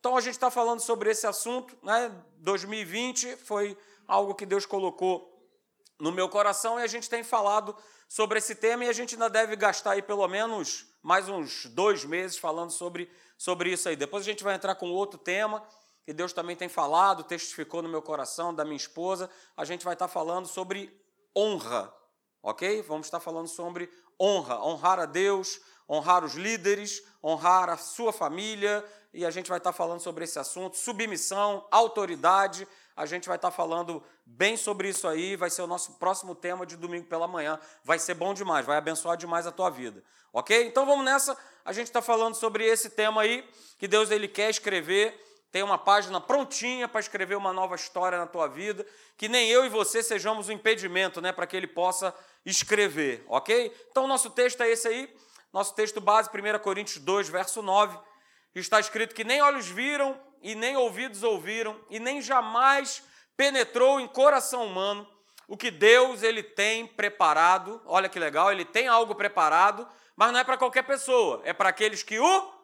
Então 0.00 0.16
a 0.16 0.20
gente 0.20 0.32
está 0.32 0.50
falando 0.50 0.80
sobre 0.80 1.10
esse 1.10 1.26
assunto, 1.26 1.76
né? 1.82 2.10
2020 2.38 3.36
foi 3.36 3.76
algo 4.08 4.34
que 4.34 4.46
Deus 4.46 4.64
colocou 4.64 5.30
no 6.00 6.10
meu 6.10 6.26
coração 6.26 6.80
e 6.80 6.82
a 6.82 6.86
gente 6.86 7.08
tem 7.08 7.22
falado 7.22 7.76
sobre 8.08 8.38
esse 8.38 8.54
tema 8.54 8.86
e 8.86 8.88
a 8.88 8.92
gente 8.94 9.14
ainda 9.14 9.28
deve 9.28 9.54
gastar 9.56 9.92
aí 9.92 10.02
pelo 10.02 10.26
menos 10.26 10.86
mais 11.02 11.28
uns 11.28 11.66
dois 11.66 12.02
meses 12.04 12.38
falando 12.38 12.70
sobre, 12.70 13.10
sobre 13.36 13.72
isso 13.72 13.90
aí. 13.90 13.94
Depois 13.94 14.22
a 14.22 14.30
gente 14.30 14.42
vai 14.42 14.54
entrar 14.54 14.74
com 14.74 14.90
outro 14.90 15.18
tema 15.18 15.62
que 16.02 16.14
Deus 16.14 16.32
também 16.32 16.56
tem 16.56 16.68
falado, 16.68 17.22
testificou 17.22 17.82
no 17.82 17.88
meu 17.88 18.00
coração, 18.00 18.54
da 18.54 18.64
minha 18.64 18.76
esposa. 18.76 19.28
A 19.54 19.66
gente 19.66 19.84
vai 19.84 19.92
estar 19.92 20.08
falando 20.08 20.48
sobre 20.48 20.90
honra, 21.36 21.94
ok? 22.42 22.80
Vamos 22.82 23.06
estar 23.06 23.20
falando 23.20 23.48
sobre 23.48 23.90
honra, 24.18 24.64
honrar 24.64 24.98
a 24.98 25.06
Deus, 25.06 25.60
honrar 25.90 26.24
os 26.24 26.34
líderes, 26.34 27.02
honrar 27.22 27.68
a 27.68 27.76
sua 27.76 28.12
família, 28.12 28.84
e 29.12 29.26
a 29.26 29.30
gente 29.30 29.48
vai 29.48 29.58
estar 29.58 29.72
falando 29.72 30.00
sobre 30.00 30.22
esse 30.22 30.38
assunto, 30.38 30.76
submissão, 30.76 31.66
autoridade. 31.68 32.66
A 32.96 33.04
gente 33.06 33.26
vai 33.26 33.36
estar 33.36 33.50
falando 33.50 34.00
bem 34.24 34.56
sobre 34.56 34.88
isso 34.88 35.08
aí, 35.08 35.34
vai 35.34 35.50
ser 35.50 35.62
o 35.62 35.66
nosso 35.66 35.94
próximo 35.94 36.32
tema 36.32 36.64
de 36.64 36.76
domingo 36.76 37.06
pela 37.06 37.26
manhã. 37.26 37.58
Vai 37.82 37.98
ser 37.98 38.14
bom 38.14 38.32
demais, 38.32 38.64
vai 38.64 38.76
abençoar 38.76 39.16
demais 39.16 39.48
a 39.48 39.50
tua 39.50 39.68
vida. 39.68 40.04
OK? 40.32 40.64
Então 40.64 40.86
vamos 40.86 41.04
nessa. 41.04 41.36
A 41.64 41.72
gente 41.72 41.86
está 41.86 42.00
falando 42.00 42.34
sobre 42.36 42.64
esse 42.64 42.90
tema 42.90 43.22
aí, 43.22 43.44
que 43.76 43.88
Deus 43.88 44.12
ele 44.12 44.28
quer 44.28 44.48
escrever. 44.48 45.26
Tem 45.50 45.64
uma 45.64 45.76
página 45.76 46.20
prontinha 46.20 46.86
para 46.86 47.00
escrever 47.00 47.34
uma 47.34 47.52
nova 47.52 47.74
história 47.74 48.16
na 48.16 48.26
tua 48.26 48.46
vida, 48.46 48.86
que 49.16 49.28
nem 49.28 49.50
eu 49.50 49.64
e 49.64 49.68
você 49.68 50.00
sejamos 50.00 50.48
um 50.48 50.52
impedimento, 50.52 51.20
né, 51.20 51.32
para 51.32 51.44
que 51.44 51.56
ele 51.56 51.66
possa 51.66 52.14
escrever, 52.46 53.24
OK? 53.26 53.74
Então 53.90 54.06
nosso 54.06 54.30
texto 54.30 54.60
é 54.60 54.70
esse 54.70 54.86
aí. 54.86 55.12
Nosso 55.52 55.74
texto 55.74 56.00
base, 56.00 56.28
1 56.28 56.58
Coríntios 56.60 56.98
2, 56.98 57.28
verso 57.28 57.62
9, 57.62 57.98
está 58.54 58.78
escrito 58.78 59.14
que 59.14 59.24
nem 59.24 59.42
olhos 59.42 59.66
viram, 59.66 60.18
e 60.42 60.54
nem 60.54 60.76
ouvidos 60.76 61.22
ouviram, 61.22 61.78
e 61.90 61.98
nem 61.98 62.22
jamais 62.22 63.02
penetrou 63.36 64.00
em 64.00 64.06
coração 64.06 64.66
humano 64.66 65.06
o 65.46 65.56
que 65.56 65.70
Deus 65.70 66.22
ele 66.22 66.42
tem 66.42 66.86
preparado. 66.86 67.82
Olha 67.84 68.08
que 68.08 68.18
legal, 68.18 68.52
ele 68.52 68.64
tem 68.64 68.86
algo 68.86 69.14
preparado, 69.14 69.86
mas 70.14 70.32
não 70.32 70.38
é 70.38 70.44
para 70.44 70.56
qualquer 70.56 70.84
pessoa, 70.84 71.42
é 71.44 71.52
para 71.52 71.68
aqueles 71.68 72.02
que 72.02 72.18
o 72.18 72.60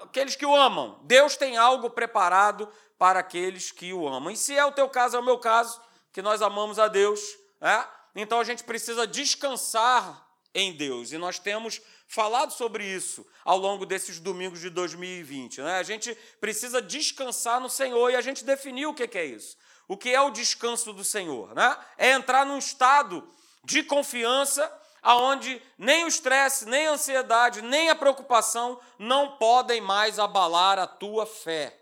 aqueles 0.00 0.34
que 0.34 0.46
o 0.46 0.56
amam. 0.56 0.98
Deus 1.02 1.36
tem 1.36 1.56
algo 1.56 1.90
preparado 1.90 2.68
para 2.98 3.20
aqueles 3.20 3.70
que 3.70 3.92
o 3.92 4.08
amam. 4.08 4.32
E 4.32 4.36
se 4.36 4.56
é 4.56 4.64
o 4.64 4.72
teu 4.72 4.88
caso, 4.88 5.16
é 5.16 5.20
o 5.20 5.24
meu 5.24 5.38
caso, 5.38 5.80
que 6.12 6.20
nós 6.20 6.42
amamos 6.42 6.78
a 6.78 6.88
Deus, 6.88 7.20
é? 7.60 7.84
então 8.16 8.40
a 8.40 8.44
gente 8.44 8.64
precisa 8.64 9.06
descansar 9.06 10.21
em 10.54 10.72
Deus. 10.72 11.12
E 11.12 11.18
nós 11.18 11.38
temos 11.38 11.80
falado 12.06 12.52
sobre 12.52 12.84
isso 12.84 13.26
ao 13.44 13.56
longo 13.56 13.86
desses 13.86 14.20
domingos 14.20 14.60
de 14.60 14.70
2020. 14.70 15.60
Né? 15.62 15.78
A 15.78 15.82
gente 15.82 16.14
precisa 16.40 16.82
descansar 16.82 17.60
no 17.60 17.70
Senhor 17.70 18.10
e 18.10 18.16
a 18.16 18.20
gente 18.20 18.44
definiu 18.44 18.90
o 18.90 18.94
que 18.94 19.18
é 19.18 19.24
isso. 19.24 19.56
O 19.88 19.96
que 19.96 20.10
é 20.10 20.20
o 20.20 20.30
descanso 20.30 20.92
do 20.92 21.04
Senhor? 21.04 21.54
Né? 21.54 21.76
É 21.98 22.12
entrar 22.12 22.46
num 22.46 22.58
estado 22.58 23.26
de 23.64 23.82
confiança 23.82 24.70
aonde 25.02 25.60
nem 25.76 26.04
o 26.04 26.08
estresse, 26.08 26.64
nem 26.66 26.86
a 26.86 26.92
ansiedade, 26.92 27.60
nem 27.60 27.90
a 27.90 27.94
preocupação 27.94 28.80
não 28.98 29.36
podem 29.36 29.80
mais 29.80 30.18
abalar 30.18 30.78
a 30.78 30.86
tua 30.86 31.26
fé. 31.26 31.76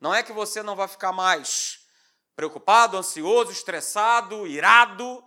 Não 0.00 0.14
é 0.14 0.22
que 0.22 0.32
você 0.32 0.62
não 0.62 0.76
vai 0.76 0.86
ficar 0.86 1.12
mais 1.12 1.80
preocupado, 2.36 2.98
ansioso, 2.98 3.50
estressado, 3.50 4.46
irado, 4.46 5.24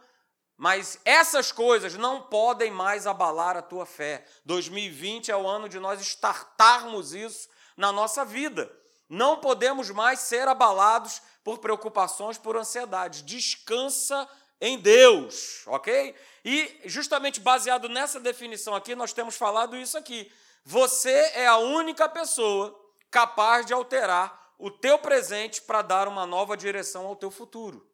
mas 0.59 0.99
essas 1.05 1.53
coisas 1.53 1.93
não 1.93 2.21
podem 2.21 2.69
mais 2.69 3.07
abalar 3.07 3.55
a 3.55 3.61
tua 3.61 3.85
fé. 3.85 4.25
2020 4.43 5.31
é 5.31 5.38
o 5.38 5.47
ano 5.47 5.69
de 5.69 5.79
nós 5.79 6.02
startarmos 6.02 7.13
isso 7.13 7.47
na 7.77 7.93
nossa 7.93 8.25
vida. 8.25 8.69
Não 9.07 9.37
podemos 9.37 9.89
mais 9.89 10.19
ser 10.19 10.49
abalados 10.49 11.21
por 11.45 11.59
preocupações, 11.59 12.37
por 12.37 12.57
ansiedade. 12.57 13.23
Descansa 13.23 14.27
em 14.59 14.77
Deus, 14.77 15.63
ok? 15.65 16.13
E 16.43 16.81
justamente 16.83 17.39
baseado 17.39 17.87
nessa 17.87 18.20
definição 18.20 18.76
aqui, 18.76 18.95
nós 18.95 19.14
temos 19.14 19.37
falado 19.37 19.77
isso 19.77 19.97
aqui. 19.97 20.30
Você 20.65 21.31
é 21.36 21.47
a 21.47 21.55
única 21.55 22.09
pessoa 22.09 22.77
capaz 23.09 23.65
de 23.65 23.71
alterar 23.71 24.53
o 24.59 24.70
teu 24.70 24.99
presente 24.99 25.61
para 25.61 25.81
dar 25.81 26.05
uma 26.05 26.26
nova 26.26 26.58
direção 26.58 27.08
ao 27.08 27.15
teu 27.15 27.31
futuro. 27.31 27.89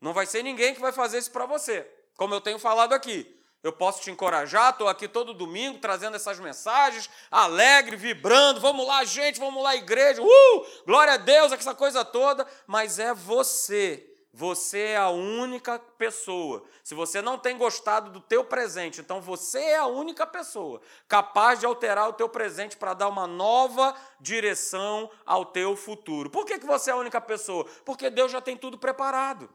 Não 0.00 0.12
vai 0.12 0.26
ser 0.26 0.42
ninguém 0.42 0.74
que 0.74 0.80
vai 0.80 0.92
fazer 0.92 1.18
isso 1.18 1.30
para 1.30 1.46
você. 1.46 1.88
Como 2.16 2.34
eu 2.34 2.40
tenho 2.40 2.58
falado 2.58 2.92
aqui. 2.92 3.34
Eu 3.62 3.72
posso 3.72 4.00
te 4.00 4.10
encorajar, 4.10 4.70
estou 4.70 4.86
aqui 4.86 5.08
todo 5.08 5.34
domingo 5.34 5.78
trazendo 5.78 6.14
essas 6.14 6.38
mensagens, 6.38 7.10
alegre, 7.28 7.96
vibrando, 7.96 8.60
vamos 8.60 8.86
lá, 8.86 9.04
gente, 9.04 9.40
vamos 9.40 9.60
lá, 9.60 9.74
igreja, 9.74 10.22
uh, 10.22 10.66
glória 10.86 11.14
a 11.14 11.16
Deus, 11.16 11.50
essa 11.50 11.74
coisa 11.74 12.04
toda, 12.04 12.46
mas 12.68 13.00
é 13.00 13.12
você. 13.12 14.08
Você 14.32 14.78
é 14.78 14.96
a 14.96 15.08
única 15.08 15.80
pessoa. 15.98 16.62
Se 16.84 16.94
você 16.94 17.20
não 17.20 17.36
tem 17.36 17.58
gostado 17.58 18.10
do 18.12 18.20
teu 18.20 18.44
presente, 18.44 19.00
então 19.00 19.20
você 19.20 19.58
é 19.58 19.78
a 19.78 19.86
única 19.86 20.24
pessoa 20.24 20.80
capaz 21.08 21.58
de 21.58 21.66
alterar 21.66 22.08
o 22.08 22.12
teu 22.12 22.28
presente 22.28 22.76
para 22.76 22.94
dar 22.94 23.08
uma 23.08 23.26
nova 23.26 23.96
direção 24.20 25.10
ao 25.26 25.44
teu 25.44 25.74
futuro. 25.74 26.30
Por 26.30 26.46
que, 26.46 26.60
que 26.60 26.66
você 26.66 26.90
é 26.90 26.92
a 26.92 26.98
única 26.98 27.20
pessoa? 27.20 27.66
Porque 27.84 28.08
Deus 28.08 28.30
já 28.30 28.40
tem 28.40 28.56
tudo 28.56 28.78
preparado. 28.78 29.50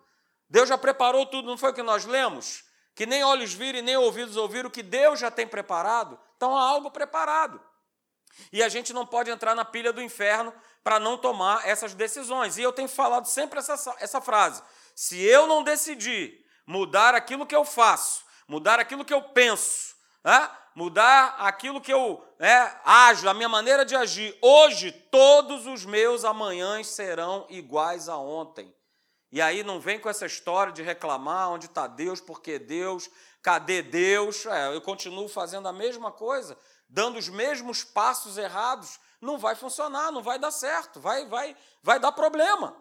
Deus 0.54 0.70
já 0.70 0.78
preparou 0.78 1.26
tudo, 1.26 1.48
não 1.48 1.58
foi 1.58 1.72
o 1.72 1.74
que 1.74 1.82
nós 1.82 2.06
lemos? 2.06 2.64
Que 2.94 3.08
nem 3.08 3.24
olhos 3.24 3.56
viram 3.56 3.80
e 3.80 3.82
nem 3.82 3.98
ouvidos 3.98 4.38
ouviram, 4.38 4.70
que 4.70 4.84
Deus 4.84 5.20
já 5.20 5.32
tem 5.32 5.48
preparado. 5.48 6.20
Então 6.38 6.56
há 6.56 6.62
algo 6.62 6.92
preparado. 6.92 7.60
E 8.52 8.62
a 8.62 8.70
gente 8.70 8.94
não 8.94 9.04
pode 9.04 9.32
entrar 9.32 9.56
na 9.56 9.66
pilha 9.66 9.92
do 9.92 10.00
inferno 10.00 10.54
para 10.84 11.00
não 11.00 11.18
tomar 11.18 11.68
essas 11.68 11.96
decisões. 11.96 12.56
E 12.56 12.62
eu 12.62 12.72
tenho 12.72 12.88
falado 12.88 13.26
sempre 13.26 13.58
essa, 13.58 13.96
essa 13.98 14.22
frase: 14.22 14.62
se 14.94 15.20
eu 15.24 15.48
não 15.48 15.64
decidir 15.64 16.46
mudar 16.68 17.16
aquilo 17.16 17.48
que 17.48 17.56
eu 17.56 17.66
faço, 17.66 18.24
mudar 18.48 18.80
aquilo 18.80 19.04
que 19.04 19.14
eu 19.14 19.24
penso, 19.24 19.96
né? 20.24 20.52
mudar 20.76 21.36
aquilo 21.40 21.82
que 21.82 21.92
eu 21.92 22.24
né, 22.38 22.80
ajo, 22.86 23.28
a 23.28 23.34
minha 23.34 23.50
maneira 23.50 23.84
de 23.84 23.96
agir, 23.96 24.38
hoje 24.40 24.92
todos 24.92 25.66
os 25.66 25.84
meus 25.84 26.24
amanhãs 26.24 26.90
serão 26.90 27.48
iguais 27.50 28.08
a 28.08 28.18
ontem. 28.18 28.72
E 29.34 29.42
aí 29.42 29.64
não 29.64 29.80
vem 29.80 30.00
com 30.00 30.08
essa 30.08 30.28
história 30.28 30.72
de 30.72 30.84
reclamar 30.84 31.50
onde 31.50 31.66
está 31.66 31.88
Deus, 31.88 32.22
porque 32.22 32.60
Deus, 32.60 33.10
cadê 33.42 33.82
Deus? 33.82 34.46
É, 34.46 34.76
eu 34.76 34.80
continuo 34.80 35.28
fazendo 35.28 35.68
a 35.68 35.74
mesma 35.74 36.12
coisa, 36.12 36.56
dando 36.88 37.18
os 37.18 37.30
mesmos 37.30 37.84
passos 37.84 38.38
errados, 38.38 39.00
não 39.20 39.40
vai 39.40 39.56
funcionar, 39.56 40.12
não 40.12 40.22
vai 40.22 40.38
dar 40.38 40.52
certo, 40.52 41.00
vai, 41.00 41.26
vai, 41.26 41.58
vai 41.82 42.00
dar 42.00 42.12
problema. 42.12 42.78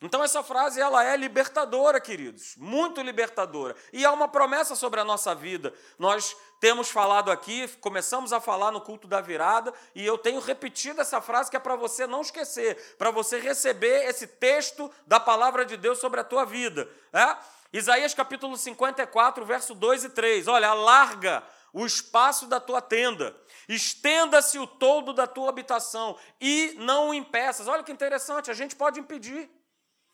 Então 0.00 0.24
essa 0.24 0.42
frase 0.42 0.80
ela 0.80 1.04
é 1.04 1.14
libertadora, 1.18 2.00
queridos, 2.00 2.54
muito 2.56 3.02
libertadora. 3.02 3.76
E 3.92 4.02
há 4.02 4.10
uma 4.10 4.26
promessa 4.26 4.74
sobre 4.74 5.00
a 5.00 5.04
nossa 5.04 5.34
vida. 5.34 5.74
Nós 5.98 6.34
temos 6.60 6.90
falado 6.90 7.30
aqui, 7.30 7.66
começamos 7.80 8.34
a 8.34 8.40
falar 8.40 8.70
no 8.70 8.82
culto 8.82 9.08
da 9.08 9.22
virada, 9.22 9.72
e 9.94 10.04
eu 10.04 10.18
tenho 10.18 10.38
repetido 10.40 11.00
essa 11.00 11.18
frase 11.20 11.50
que 11.50 11.56
é 11.56 11.60
para 11.60 11.74
você 11.74 12.06
não 12.06 12.20
esquecer, 12.20 12.96
para 12.98 13.10
você 13.10 13.40
receber 13.40 14.04
esse 14.06 14.26
texto 14.26 14.92
da 15.06 15.18
palavra 15.18 15.64
de 15.64 15.78
Deus 15.78 15.98
sobre 15.98 16.20
a 16.20 16.24
tua 16.24 16.44
vida. 16.44 16.86
É? 17.14 17.36
Isaías 17.72 18.12
capítulo 18.12 18.58
54, 18.58 19.42
verso 19.46 19.74
2 19.74 20.04
e 20.04 20.08
3. 20.10 20.48
Olha, 20.48 20.68
alarga 20.68 21.42
o 21.72 21.86
espaço 21.86 22.46
da 22.46 22.60
tua 22.60 22.82
tenda, 22.82 23.34
estenda-se 23.66 24.58
o 24.58 24.66
todo 24.66 25.14
da 25.14 25.26
tua 25.26 25.48
habitação 25.48 26.18
e 26.38 26.74
não 26.78 27.08
o 27.08 27.14
impeças. 27.14 27.68
Olha 27.68 27.82
que 27.82 27.92
interessante, 27.92 28.50
a 28.50 28.54
gente 28.54 28.76
pode 28.76 29.00
impedir. 29.00 29.48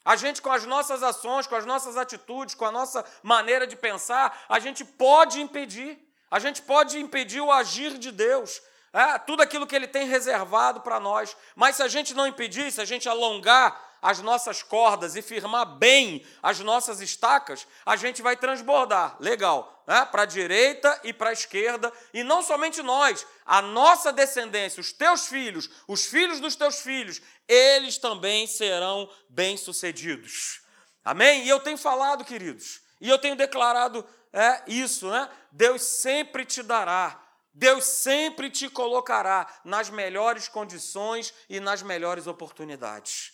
A 0.04 0.14
gente, 0.14 0.40
com 0.40 0.52
as 0.52 0.64
nossas 0.64 1.02
ações, 1.02 1.48
com 1.48 1.56
as 1.56 1.66
nossas 1.66 1.96
atitudes, 1.96 2.54
com 2.54 2.64
a 2.64 2.70
nossa 2.70 3.04
maneira 3.24 3.66
de 3.66 3.74
pensar, 3.74 4.44
a 4.48 4.60
gente 4.60 4.84
pode 4.84 5.40
impedir. 5.40 6.05
A 6.30 6.38
gente 6.38 6.62
pode 6.62 6.98
impedir 6.98 7.40
o 7.40 7.52
agir 7.52 7.98
de 7.98 8.10
Deus. 8.10 8.60
É, 8.92 9.18
tudo 9.18 9.42
aquilo 9.42 9.66
que 9.66 9.76
Ele 9.76 9.86
tem 9.86 10.06
reservado 10.06 10.80
para 10.80 10.98
nós. 10.98 11.36
Mas 11.54 11.76
se 11.76 11.82
a 11.82 11.88
gente 11.88 12.14
não 12.14 12.26
impedir, 12.26 12.72
se 12.72 12.80
a 12.80 12.84
gente 12.84 13.08
alongar 13.08 13.86
as 14.00 14.20
nossas 14.20 14.62
cordas 14.62 15.16
e 15.16 15.22
firmar 15.22 15.66
bem 15.66 16.24
as 16.42 16.60
nossas 16.60 17.00
estacas, 17.00 17.66
a 17.84 17.96
gente 17.96 18.22
vai 18.22 18.36
transbordar. 18.36 19.16
Legal. 19.20 19.82
Né? 19.86 20.04
Para 20.06 20.22
a 20.22 20.26
direita 20.26 21.00
e 21.04 21.12
para 21.12 21.30
a 21.30 21.32
esquerda. 21.32 21.92
E 22.14 22.22
não 22.22 22.42
somente 22.42 22.82
nós, 22.82 23.26
a 23.44 23.60
nossa 23.60 24.12
descendência, 24.12 24.80
os 24.80 24.92
teus 24.92 25.26
filhos, 25.26 25.68
os 25.86 26.06
filhos 26.06 26.40
dos 26.40 26.56
teus 26.56 26.80
filhos, 26.80 27.20
eles 27.48 27.98
também 27.98 28.46
serão 28.46 29.10
bem-sucedidos. 29.28 30.60
Amém? 31.04 31.44
E 31.44 31.48
eu 31.48 31.60
tenho 31.60 31.78
falado, 31.78 32.24
queridos, 32.24 32.80
e 33.00 33.08
eu 33.08 33.18
tenho 33.18 33.36
declarado 33.36 34.04
é, 34.36 34.62
isso, 34.66 35.10
né? 35.10 35.28
Deus 35.50 35.82
sempre 35.82 36.44
te 36.44 36.62
dará 36.62 37.26
Deus 37.58 37.84
sempre 37.84 38.50
te 38.50 38.68
colocará 38.68 39.46
nas 39.64 39.88
melhores 39.88 40.46
condições 40.46 41.32
e 41.48 41.58
nas 41.58 41.80
melhores 41.80 42.26
oportunidades. 42.26 43.32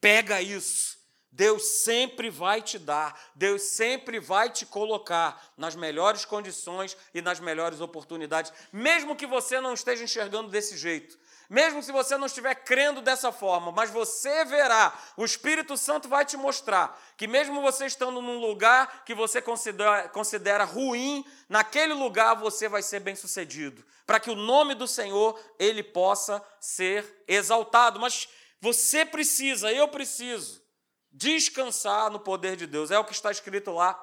Pega 0.00 0.42
isso. 0.42 0.98
Deus 1.30 1.62
sempre 1.82 2.28
vai 2.28 2.60
te 2.60 2.76
dar, 2.76 3.30
Deus 3.36 3.62
sempre 3.62 4.18
vai 4.18 4.50
te 4.50 4.66
colocar 4.66 5.52
nas 5.56 5.76
melhores 5.76 6.24
condições 6.24 6.96
e 7.14 7.22
nas 7.22 7.38
melhores 7.38 7.80
oportunidades, 7.80 8.52
mesmo 8.72 9.14
que 9.14 9.28
você 9.28 9.60
não 9.60 9.72
esteja 9.72 10.02
enxergando 10.02 10.50
desse 10.50 10.76
jeito, 10.76 11.16
mesmo 11.50 11.82
se 11.82 11.90
você 11.90 12.16
não 12.16 12.26
estiver 12.26 12.54
crendo 12.54 13.02
dessa 13.02 13.32
forma, 13.32 13.72
mas 13.72 13.90
você 13.90 14.44
verá, 14.44 14.96
o 15.16 15.24
Espírito 15.24 15.76
Santo 15.76 16.08
vai 16.08 16.24
te 16.24 16.36
mostrar 16.36 16.96
que, 17.16 17.26
mesmo 17.26 17.60
você 17.60 17.86
estando 17.86 18.22
num 18.22 18.38
lugar 18.38 19.02
que 19.04 19.12
você 19.12 19.42
considera, 19.42 20.08
considera 20.10 20.62
ruim, 20.62 21.24
naquele 21.48 21.92
lugar 21.92 22.34
você 22.36 22.68
vai 22.68 22.82
ser 22.82 23.00
bem 23.00 23.16
sucedido, 23.16 23.84
para 24.06 24.20
que 24.20 24.30
o 24.30 24.36
nome 24.36 24.76
do 24.76 24.86
Senhor 24.86 25.36
ele 25.58 25.82
possa 25.82 26.40
ser 26.60 27.24
exaltado. 27.26 27.98
Mas 27.98 28.28
você 28.60 29.04
precisa, 29.04 29.72
eu 29.72 29.88
preciso, 29.88 30.62
descansar 31.10 32.12
no 32.12 32.20
poder 32.20 32.54
de 32.54 32.68
Deus, 32.68 32.92
é 32.92 32.98
o 32.98 33.04
que 33.04 33.12
está 33.12 33.28
escrito 33.28 33.72
lá 33.72 34.00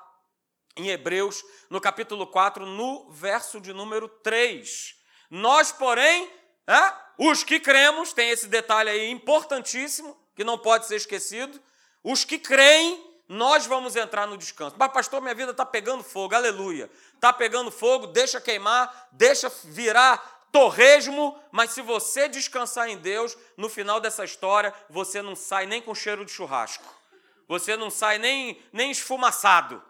em 0.76 0.90
Hebreus, 0.90 1.46
no 1.70 1.80
capítulo 1.80 2.28
4, 2.28 2.66
no 2.66 3.10
verso 3.10 3.62
de 3.62 3.72
número 3.72 4.10
3. 4.10 4.98
Nós, 5.30 5.72
porém, 5.72 6.30
é, 6.68 6.94
os 7.18 7.44
que 7.44 7.60
cremos, 7.60 8.14
tem 8.14 8.30
esse 8.30 8.48
detalhe 8.48 8.90
aí 8.90 9.10
importantíssimo, 9.10 10.18
que 10.36 10.44
não 10.44 10.58
pode 10.58 10.86
ser 10.86 10.98
esquecido, 10.98 11.60
os 12.04 12.24
que 12.24 12.38
creem, 12.38 13.04
nós 13.28 13.66
vamos 13.66 13.96
entrar 13.96 14.28
no 14.28 14.38
descanso. 14.38 14.76
Mas, 14.78 14.92
pastor, 14.92 15.22
minha 15.22 15.34
vida 15.36 15.52
está 15.52 15.66
pegando 15.66 16.04
fogo, 16.04 16.36
aleluia. 16.36 16.90
Está 17.14 17.34
pegando 17.34 17.72
fogo, 17.72 18.08
deixa 18.08 18.40
queimar, 18.40 19.10
deixa 19.12 19.50
virar 19.66 20.38
torresmo, 20.52 21.38
mas 21.52 21.72
se 21.72 21.82
você 21.82 22.28
descansar 22.28 22.90
em 22.90 22.98
Deus, 22.98 23.38
no 23.58 23.68
final 23.68 24.00
dessa 24.00 24.24
história, 24.24 24.74
você 24.90 25.22
não 25.22 25.36
sai 25.36 25.66
nem 25.66 25.82
com 25.82 25.94
cheiro 25.94 26.24
de 26.24 26.32
churrasco. 26.32 26.86
Você 27.48 27.76
não 27.76 27.90
sai 27.90 28.18
nem, 28.18 28.62
nem 28.72 28.92
esfumaçado. 28.92 29.84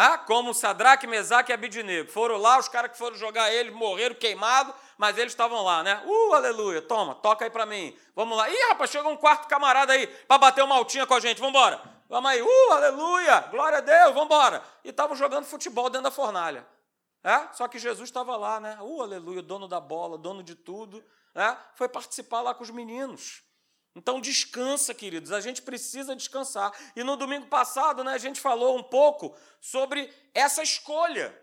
Ah, 0.00 0.16
como 0.16 0.54
Sadraque, 0.54 1.08
Mesaque 1.08 1.50
e 1.50 1.52
Abidinego. 1.52 2.08
Foram 2.08 2.36
lá, 2.36 2.56
os 2.56 2.68
caras 2.68 2.92
que 2.92 2.96
foram 2.96 3.16
jogar 3.16 3.52
ele 3.52 3.72
morreram 3.72 4.14
queimados, 4.14 4.72
mas 4.96 5.18
eles 5.18 5.32
estavam 5.32 5.60
lá, 5.64 5.82
né? 5.82 6.00
Uh, 6.06 6.34
aleluia, 6.34 6.80
toma, 6.80 7.16
toca 7.16 7.44
aí 7.44 7.50
para 7.50 7.66
mim. 7.66 7.98
Vamos 8.14 8.38
lá. 8.38 8.48
Ih, 8.48 8.68
rapaz, 8.68 8.92
chegou 8.92 9.10
um 9.10 9.16
quarto 9.16 9.48
camarada 9.48 9.92
aí 9.92 10.06
para 10.06 10.38
bater 10.38 10.62
uma 10.62 10.76
altinha 10.76 11.04
com 11.04 11.14
a 11.14 11.18
gente, 11.18 11.40
vamos 11.40 11.50
embora. 11.52 11.82
Vamos 12.08 12.30
aí, 12.30 12.40
uh, 12.40 12.72
aleluia, 12.74 13.40
glória 13.50 13.78
a 13.78 13.80
Deus, 13.80 14.14
vamos 14.14 14.26
embora. 14.26 14.62
E 14.84 14.90
estavam 14.90 15.16
jogando 15.16 15.46
futebol 15.46 15.90
dentro 15.90 16.04
da 16.04 16.12
fornalha. 16.12 16.64
É? 17.24 17.52
Só 17.52 17.66
que 17.66 17.80
Jesus 17.80 18.08
estava 18.08 18.36
lá, 18.36 18.60
né? 18.60 18.78
Uh, 18.80 19.02
aleluia, 19.02 19.42
dono 19.42 19.66
da 19.66 19.80
bola, 19.80 20.16
dono 20.16 20.44
de 20.44 20.54
tudo. 20.54 21.04
É? 21.34 21.56
Foi 21.74 21.88
participar 21.88 22.40
lá 22.40 22.54
com 22.54 22.62
os 22.62 22.70
meninos. 22.70 23.42
Então 23.98 24.20
descansa, 24.20 24.94
queridos, 24.94 25.32
a 25.32 25.40
gente 25.40 25.60
precisa 25.60 26.14
descansar. 26.14 26.72
E 26.94 27.02
no 27.02 27.16
domingo 27.16 27.48
passado, 27.48 28.04
né, 28.04 28.12
a 28.12 28.18
gente 28.18 28.40
falou 28.40 28.78
um 28.78 28.82
pouco 28.82 29.36
sobre 29.60 30.08
essa 30.32 30.62
escolha. 30.62 31.36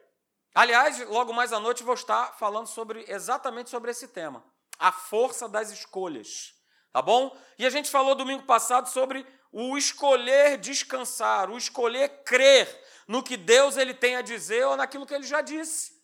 Aliás, 0.53 1.05
logo 1.09 1.33
mais 1.33 1.51
à 1.51 1.59
noite 1.59 1.83
vou 1.83 1.95
estar 1.95 2.37
falando 2.37 2.67
sobre 2.67 3.03
exatamente 3.09 3.69
sobre 3.69 3.91
esse 3.91 4.07
tema, 4.07 4.41
a 4.79 4.89
força 4.89 5.49
das 5.49 5.69
escolhas. 5.69 6.53
Tá 6.93 7.01
bom? 7.01 7.37
E 7.59 7.65
a 7.65 7.69
gente 7.69 7.91
falou 7.91 8.15
domingo 8.15 8.43
passado 8.43 8.87
sobre 8.87 9.27
o 9.51 9.77
escolher 9.77 10.57
descansar, 10.57 11.49
o 11.49 11.57
escolher 11.57 12.23
crer 12.23 12.69
no 13.05 13.21
que 13.21 13.35
Deus 13.35 13.75
ele 13.75 13.93
tem 13.93 14.15
a 14.15 14.21
dizer 14.21 14.65
ou 14.65 14.77
naquilo 14.77 15.05
que 15.05 15.13
ele 15.13 15.25
já 15.25 15.41
disse. 15.41 16.01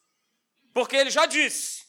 Porque 0.73 0.97
ele 0.97 1.09
já 1.09 1.25
disse. 1.25 1.85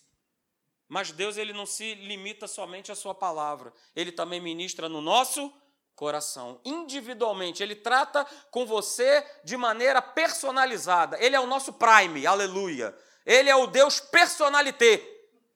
Mas 0.93 1.11
Deus 1.11 1.39
ele 1.39 1.55
não 1.55 1.65
se 1.65 1.95
limita 1.95 2.47
somente 2.47 2.93
à 2.93 2.95
sua 2.95 3.15
palavra. 3.15 3.73
Ele 3.97 4.13
também 4.13 4.43
ministra 4.43 4.91
no 4.91 5.01
nosso 5.01 5.51
coração, 5.97 6.61
individualmente. 6.67 7.63
Ele 7.63 7.75
trata 7.75 8.27
com 8.51 8.67
você 8.67 9.27
de 9.43 9.57
maneira 9.57 10.03
personalizada. 10.03 11.19
Ele 11.19 11.35
é 11.35 11.41
o 11.41 11.47
nosso 11.47 11.73
prime, 11.73 12.27
aleluia. 12.27 12.95
Ele 13.25 13.49
é 13.49 13.57
o 13.57 13.67
Deus 13.69 14.01
personalité. 14.01 14.99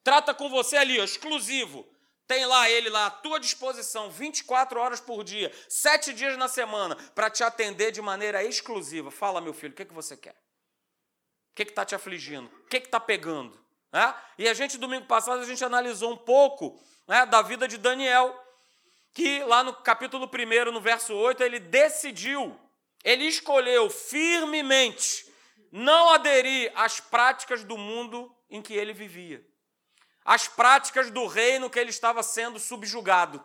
Trata 0.03 0.33
com 0.33 0.49
você 0.49 0.79
ali, 0.79 0.99
ó, 0.99 1.05
exclusivo. 1.05 1.87
Tem 2.27 2.47
lá 2.47 2.71
ele 2.71 2.89
lá 2.89 3.05
à 3.05 3.11
tua 3.11 3.39
disposição 3.39 4.11
24 4.11 4.81
horas 4.81 5.03
por 5.03 5.23
dia, 5.23 5.53
sete 5.69 6.15
dias 6.15 6.39
na 6.39 6.49
semana, 6.49 6.97
para 7.15 7.29
te 7.29 7.45
atender 7.45 7.93
de 7.93 8.01
maneira 8.01 8.43
exclusiva. 8.43 9.11
Fala, 9.11 9.43
meu 9.43 9.53
filho, 9.53 9.75
o 9.75 9.77
que, 9.77 9.85
que 9.85 9.93
você 9.93 10.17
quer? 10.17 10.35
O 11.53 11.55
que 11.57 11.65
está 11.65 11.85
te 11.85 11.95
afligindo? 11.95 12.51
O 12.65 12.69
que 12.69 12.79
está 12.79 12.99
pegando? 12.99 13.66
Né? 13.93 14.15
E 14.39 14.49
a 14.49 14.55
gente, 14.55 14.79
domingo 14.79 15.07
passado, 15.07 15.41
a 15.41 15.45
gente 15.45 15.65
analisou 15.65 16.13
um 16.13 16.17
pouco 16.17 16.81
né, 17.07 17.25
da 17.27 17.43
vida 17.43 17.67
de 17.69 17.79
Daniel, 17.79 18.35
que 19.13 19.43
lá 19.45 19.63
no 19.63 19.73
capítulo 19.73 20.29
1, 20.29 20.71
no 20.73 20.81
verso 20.81 21.15
8, 21.15 21.43
ele 21.43 21.59
decidiu, 21.59 22.59
ele 23.03 23.25
escolheu 23.25 23.89
firmemente 23.89 25.33
não 25.73 26.11
aderir 26.11 26.73
às 26.75 27.01
práticas 27.01 27.65
do 27.65 27.77
mundo 27.77 28.35
em 28.49 28.63
que 28.63 28.75
ele 28.75 28.93
vivia, 28.93 29.45
às 30.25 30.49
práticas 30.49 31.11
do 31.11 31.27
reino 31.27 31.71
que 31.71 31.79
ele 31.79 31.91
estava 31.91 32.23
sendo 32.23 32.59
subjugado. 32.59 33.43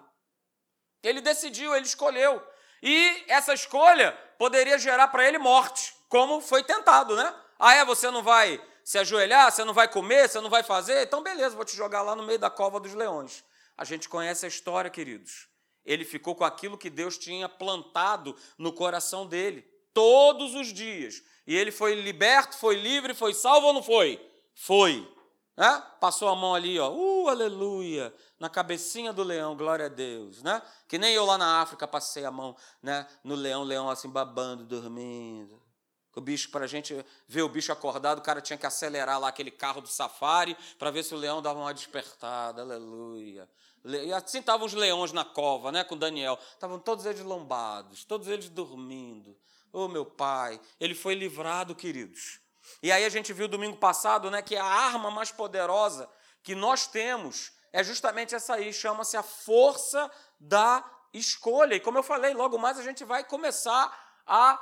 Ele 1.04 1.22
decidiu, 1.22 1.74
ele 1.76 1.86
escolheu. 1.86 2.46
E 2.82 3.24
essa 3.28 3.54
escolha 3.54 4.12
poderia 4.38 4.78
gerar 4.78 5.08
para 5.08 5.28
ele 5.28 5.38
morte, 5.38 5.94
como 6.10 6.42
foi 6.42 6.64
tentado, 6.64 7.16
né? 7.16 7.34
Ah, 7.60 7.76
é, 7.76 7.86
você 7.86 8.10
não 8.10 8.24
vai 8.24 8.62
se 8.92 8.98
ajoelhar, 8.98 9.50
você 9.50 9.64
não 9.64 9.74
vai 9.74 9.88
comer, 9.88 10.28
você 10.28 10.42
não 10.42 10.50
vai 10.50 10.64
fazer, 10.64 11.04
então 11.04 11.24
beleza, 11.24 11.56
vou 11.56 11.64
te 11.64 11.78
jogar 11.78 12.02
lá 12.02 12.14
no 12.14 12.24
meio 12.24 12.38
da 12.38 12.50
cova 12.50 12.78
dos 12.78 12.94
leões. 12.94 13.42
A 13.78 13.86
gente 13.86 14.10
conhece 14.10 14.44
a 14.46 14.50
história, 14.50 14.92
queridos. 14.92 15.48
Ele 15.86 16.04
ficou 16.04 16.36
com 16.36 16.44
aquilo 16.44 16.78
que 16.78 16.90
Deus 16.90 17.18
tinha 17.18 17.48
plantado 17.48 18.36
no 18.58 18.74
coração 18.74 19.26
dele, 19.26 19.62
todos 19.94 20.56
os 20.56 20.74
dias. 20.74 21.24
E 21.48 21.56
ele 21.56 21.72
foi 21.72 21.96
liberto, 22.02 22.58
foi 22.58 22.76
livre, 22.76 23.14
foi 23.14 23.34
salvo 23.34 23.68
ou 23.68 23.74
não 23.74 23.82
foi? 23.82 24.20
Foi. 24.54 25.10
Né? 25.56 25.84
Passou 26.02 26.28
a 26.28 26.36
mão 26.36 26.54
ali, 26.54 26.78
ó, 26.78 26.92
uh, 26.92 27.30
aleluia, 27.30 28.14
na 28.38 28.50
cabecinha 28.50 29.14
do 29.14 29.24
leão, 29.24 29.56
glória 29.56 29.86
a 29.86 29.90
Deus, 29.90 30.44
né? 30.44 30.62
Que 30.90 30.98
nem 30.98 31.14
eu 31.14 31.24
lá 31.24 31.38
na 31.38 31.62
África 31.62 31.88
passei 31.88 32.26
a 32.26 32.32
mão, 32.32 32.58
né, 32.84 33.08
no 33.24 33.36
leão, 33.36 33.64
leão 33.64 33.90
assim 33.90 34.10
babando, 34.10 34.66
dormindo. 34.66 35.71
O 36.16 36.22
bicho, 36.22 36.50
para 36.50 36.66
a 36.66 36.68
gente 36.68 37.06
ver 37.28 37.42
o 37.42 37.50
bicho 37.50 37.72
acordado, 37.72 38.20
o 38.20 38.22
cara 38.22 38.42
tinha 38.42 38.58
que 38.58 38.66
acelerar 38.66 39.20
lá 39.20 39.30
aquele 39.30 39.52
carro 39.52 39.82
do 39.82 39.88
safari 39.88 40.58
para 40.78 40.92
ver 40.92 41.04
se 41.04 41.14
o 41.14 41.18
leão 41.18 41.42
dava 41.42 41.60
uma 41.60 41.74
despertada, 41.74 42.62
aleluia. 42.62 43.50
E 43.86 44.14
assim 44.14 44.40
estavam 44.40 44.68
os 44.68 44.74
leões 44.74 45.12
na 45.12 45.24
cova, 45.24 45.72
né, 45.72 45.84
com 45.84 45.98
Daniel. 45.98 46.38
Estavam 46.54 46.80
todos 46.80 47.06
eles 47.06 47.22
lombados, 47.22 48.04
todos 48.04 48.28
eles 48.28 48.50
dormindo. 48.50 49.38
Oh, 49.72 49.88
meu 49.88 50.06
pai, 50.06 50.60
ele 50.80 50.94
foi 50.94 51.16
livrado, 51.16 51.74
queridos. 51.74 52.40
E 52.84 52.92
aí 52.92 53.06
a 53.06 53.10
gente 53.10 53.32
viu 53.32 53.48
domingo 53.48 53.78
passado, 53.78 54.30
né, 54.30 54.42
que 54.42 54.56
a 54.56 54.66
arma 54.66 55.10
mais 55.10 55.32
poderosa 55.32 56.10
que 56.44 56.54
nós 56.54 56.88
temos 56.88 57.54
é 57.72 57.84
justamente 57.84 58.36
essa 58.36 58.56
aí, 58.56 58.74
chama-se 58.74 59.16
a 59.16 59.24
força 59.24 60.12
da 60.40 60.84
escolha. 61.14 61.76
E 61.76 61.80
como 61.80 61.98
eu 61.98 62.04
falei, 62.04 62.34
logo 62.34 62.58
mais 62.58 62.78
a 62.78 62.84
gente 62.84 63.04
vai 63.06 63.24
começar 63.24 64.22
a 64.28 64.60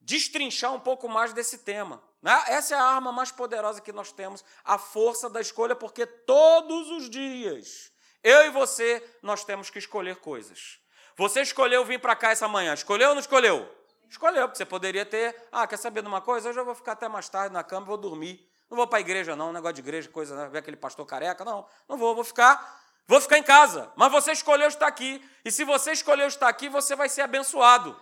destrinchar 0.00 0.72
um 0.72 0.80
pouco 0.80 1.08
mais 1.08 1.32
desse 1.32 1.58
tema. 1.58 2.02
Né? 2.22 2.44
Essa 2.48 2.74
é 2.74 2.78
a 2.78 2.82
arma 2.82 3.12
mais 3.12 3.30
poderosa 3.30 3.80
que 3.80 3.92
nós 3.92 4.12
temos, 4.12 4.44
a 4.64 4.78
força 4.78 5.28
da 5.28 5.40
escolha, 5.40 5.76
porque 5.76 6.06
todos 6.06 6.90
os 6.90 7.10
dias, 7.10 7.92
eu 8.22 8.46
e 8.46 8.50
você, 8.50 9.02
nós 9.22 9.44
temos 9.44 9.70
que 9.70 9.78
escolher 9.78 10.16
coisas. 10.16 10.78
Você 11.16 11.40
escolheu 11.40 11.84
vir 11.84 12.00
para 12.00 12.16
cá 12.16 12.30
essa 12.30 12.48
manhã, 12.48 12.74
escolheu 12.74 13.10
ou 13.10 13.14
não 13.14 13.20
escolheu? 13.20 13.72
Escolheu, 14.08 14.46
porque 14.46 14.58
você 14.58 14.64
poderia 14.64 15.04
ter, 15.04 15.34
ah, 15.50 15.66
quer 15.66 15.76
saber 15.76 16.02
de 16.02 16.08
uma 16.08 16.20
coisa? 16.20 16.48
Hoje 16.48 16.58
eu 16.58 16.64
vou 16.64 16.74
ficar 16.74 16.92
até 16.92 17.08
mais 17.08 17.28
tarde 17.28 17.52
na 17.52 17.64
cama 17.64 17.86
e 17.86 17.88
vou 17.88 17.96
dormir. 17.96 18.48
Não 18.70 18.76
vou 18.76 18.86
para 18.86 18.98
a 18.98 19.00
igreja, 19.00 19.36
não, 19.36 19.52
negócio 19.52 19.74
de 19.74 19.80
igreja, 19.80 20.08
coisa, 20.08 20.34
né? 20.34 20.48
ver 20.48 20.58
aquele 20.58 20.76
pastor 20.76 21.06
careca, 21.06 21.44
não, 21.44 21.66
não 21.88 21.96
vou, 21.96 22.14
vou 22.14 22.24
ficar, 22.24 22.82
vou 23.06 23.20
ficar 23.20 23.38
em 23.38 23.42
casa. 23.42 23.92
Mas 23.96 24.10
você 24.10 24.32
escolheu 24.32 24.68
estar 24.68 24.86
aqui. 24.86 25.24
E 25.44 25.50
se 25.50 25.64
você 25.64 25.92
escolheu 25.92 26.26
estar 26.26 26.48
aqui, 26.48 26.68
você 26.68 26.96
vai 26.96 27.08
ser 27.08 27.22
abençoado. 27.22 27.98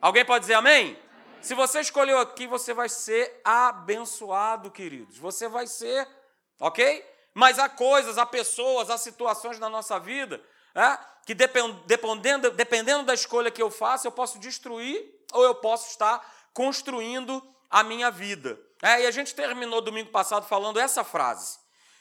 Alguém 0.00 0.24
pode 0.24 0.42
dizer 0.42 0.54
amém? 0.54 0.98
Se 1.46 1.54
você 1.54 1.78
escolheu 1.78 2.18
aqui, 2.18 2.44
você 2.48 2.74
vai 2.74 2.88
ser 2.88 3.40
abençoado, 3.44 4.68
queridos. 4.68 5.16
Você 5.18 5.46
vai 5.46 5.68
ser, 5.68 6.04
ok? 6.58 7.08
Mas 7.32 7.60
há 7.60 7.68
coisas, 7.68 8.18
há 8.18 8.26
pessoas, 8.26 8.90
há 8.90 8.98
situações 8.98 9.56
na 9.60 9.68
nossa 9.68 9.96
vida 10.00 10.42
é, 10.74 10.98
que 11.24 11.34
dependendo, 11.34 12.50
dependendo 12.50 13.04
da 13.04 13.14
escolha 13.14 13.52
que 13.52 13.62
eu 13.62 13.70
faço, 13.70 14.08
eu 14.08 14.10
posso 14.10 14.40
destruir 14.40 15.00
ou 15.32 15.44
eu 15.44 15.54
posso 15.54 15.88
estar 15.88 16.48
construindo 16.52 17.40
a 17.70 17.84
minha 17.84 18.10
vida. 18.10 18.58
É, 18.82 19.02
e 19.02 19.06
a 19.06 19.12
gente 19.12 19.32
terminou 19.32 19.80
domingo 19.80 20.10
passado 20.10 20.48
falando 20.48 20.80
essa 20.80 21.04
frase: 21.04 21.60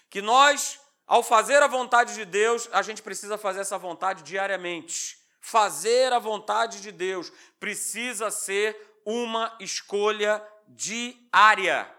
que 0.10 0.24
nós, 0.24 0.80
ao 1.06 1.22
fazer 1.22 1.62
a 1.62 1.68
vontade 1.68 2.16
de 2.16 2.26
Deus, 2.26 2.68
a 2.72 2.82
gente 2.82 3.04
precisa 3.04 3.38
fazer 3.38 3.60
essa 3.60 3.78
vontade 3.78 4.24
diariamente. 4.24 5.20
Fazer 5.40 6.12
a 6.12 6.18
vontade 6.18 6.82
de 6.82 6.92
Deus 6.92 7.32
precisa 7.60 8.32
ser 8.32 8.95
uma 9.06 9.56
escolha 9.60 10.46
diária. 10.68 11.90